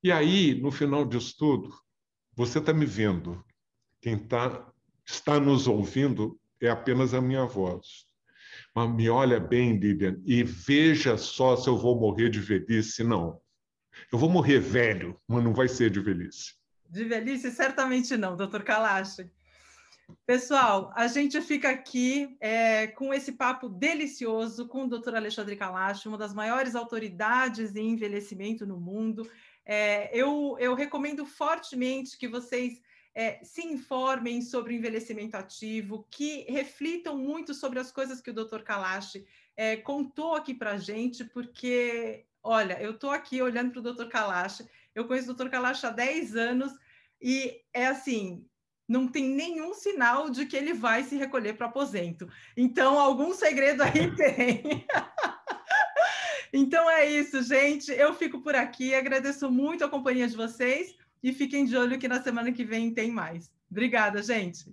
E 0.00 0.12
aí, 0.12 0.54
no 0.54 0.70
final 0.70 1.04
disso 1.04 1.34
tudo, 1.36 1.76
você 2.36 2.60
está 2.60 2.72
me 2.72 2.86
vendo. 2.86 3.44
Quem 4.00 4.16
tá, 4.16 4.72
está 5.04 5.40
nos 5.40 5.66
ouvindo 5.66 6.38
é 6.60 6.70
apenas 6.70 7.14
a 7.14 7.20
minha 7.20 7.44
voz. 7.44 8.06
Mas 8.74 8.92
me 8.92 9.08
olha 9.08 9.38
bem, 9.38 9.76
Lilian, 9.76 10.20
e 10.24 10.42
veja 10.42 11.16
só 11.16 11.56
se 11.56 11.68
eu 11.68 11.78
vou 11.78 11.98
morrer 11.98 12.28
de 12.28 12.40
velhice. 12.40 13.04
Não. 13.04 13.40
Eu 14.10 14.18
vou 14.18 14.28
morrer 14.28 14.58
velho, 14.58 15.16
mas 15.28 15.44
não 15.44 15.54
vai 15.54 15.68
ser 15.68 15.90
de 15.90 16.00
velhice. 16.00 16.54
De 16.90 17.04
velhice, 17.04 17.50
certamente 17.52 18.16
não, 18.16 18.36
doutor 18.36 18.64
Kalash. 18.64 19.24
Pessoal, 20.26 20.92
a 20.94 21.06
gente 21.06 21.40
fica 21.40 21.70
aqui 21.70 22.36
é, 22.40 22.88
com 22.88 23.14
esse 23.14 23.32
papo 23.32 23.68
delicioso 23.68 24.66
com 24.66 24.84
o 24.84 24.88
doutor 24.88 25.14
Alexandre 25.14 25.56
Kalash, 25.56 26.06
uma 26.06 26.18
das 26.18 26.34
maiores 26.34 26.74
autoridades 26.74 27.74
em 27.76 27.90
envelhecimento 27.90 28.66
no 28.66 28.78
mundo. 28.78 29.28
É, 29.64 30.10
eu, 30.16 30.56
eu 30.58 30.74
recomendo 30.74 31.24
fortemente 31.24 32.18
que 32.18 32.28
vocês 32.28 32.82
é, 33.14 33.38
se 33.44 33.64
informem 33.64 34.42
sobre 34.42 34.74
o 34.74 34.76
envelhecimento 34.76 35.36
ativo, 35.36 36.06
que 36.10 36.42
reflitam 36.50 37.16
muito 37.16 37.54
sobre 37.54 37.78
as 37.78 37.92
coisas 37.92 38.20
que 38.20 38.30
o 38.30 38.34
Dr. 38.34 38.62
Kalash 38.62 39.24
é, 39.56 39.76
contou 39.76 40.34
aqui 40.34 40.52
para 40.52 40.72
a 40.72 40.76
gente, 40.76 41.24
porque, 41.24 42.24
olha, 42.42 42.80
eu 42.82 42.90
estou 42.92 43.10
aqui 43.10 43.40
olhando 43.40 43.70
para 43.70 43.80
o 43.80 43.94
Dr. 43.94 44.08
Kalash, 44.08 44.66
eu 44.94 45.06
conheço 45.06 45.30
o 45.30 45.34
Dr. 45.34 45.48
Kalash 45.48 45.84
há 45.84 45.90
10 45.90 46.36
anos 46.36 46.72
e 47.22 47.62
é 47.72 47.86
assim, 47.86 48.44
não 48.88 49.06
tem 49.06 49.24
nenhum 49.28 49.74
sinal 49.74 50.28
de 50.28 50.44
que 50.44 50.56
ele 50.56 50.74
vai 50.74 51.04
se 51.04 51.16
recolher 51.16 51.56
para 51.56 51.66
aposento. 51.66 52.28
Então, 52.56 52.98
algum 52.98 53.32
segredo 53.32 53.82
aí 53.82 54.14
tem. 54.16 54.84
então 56.52 56.90
é 56.90 57.08
isso, 57.08 57.42
gente. 57.42 57.92
Eu 57.92 58.12
fico 58.12 58.40
por 58.40 58.56
aqui, 58.56 58.92
agradeço 58.92 59.50
muito 59.50 59.84
a 59.84 59.88
companhia 59.88 60.26
de 60.26 60.36
vocês. 60.36 60.96
E 61.24 61.32
fiquem 61.32 61.64
de 61.64 61.74
olho 61.74 61.98
que 61.98 62.06
na 62.06 62.22
semana 62.22 62.52
que 62.52 62.66
vem 62.66 62.92
tem 62.92 63.10
mais. 63.10 63.50
Obrigada, 63.70 64.22
gente. 64.22 64.70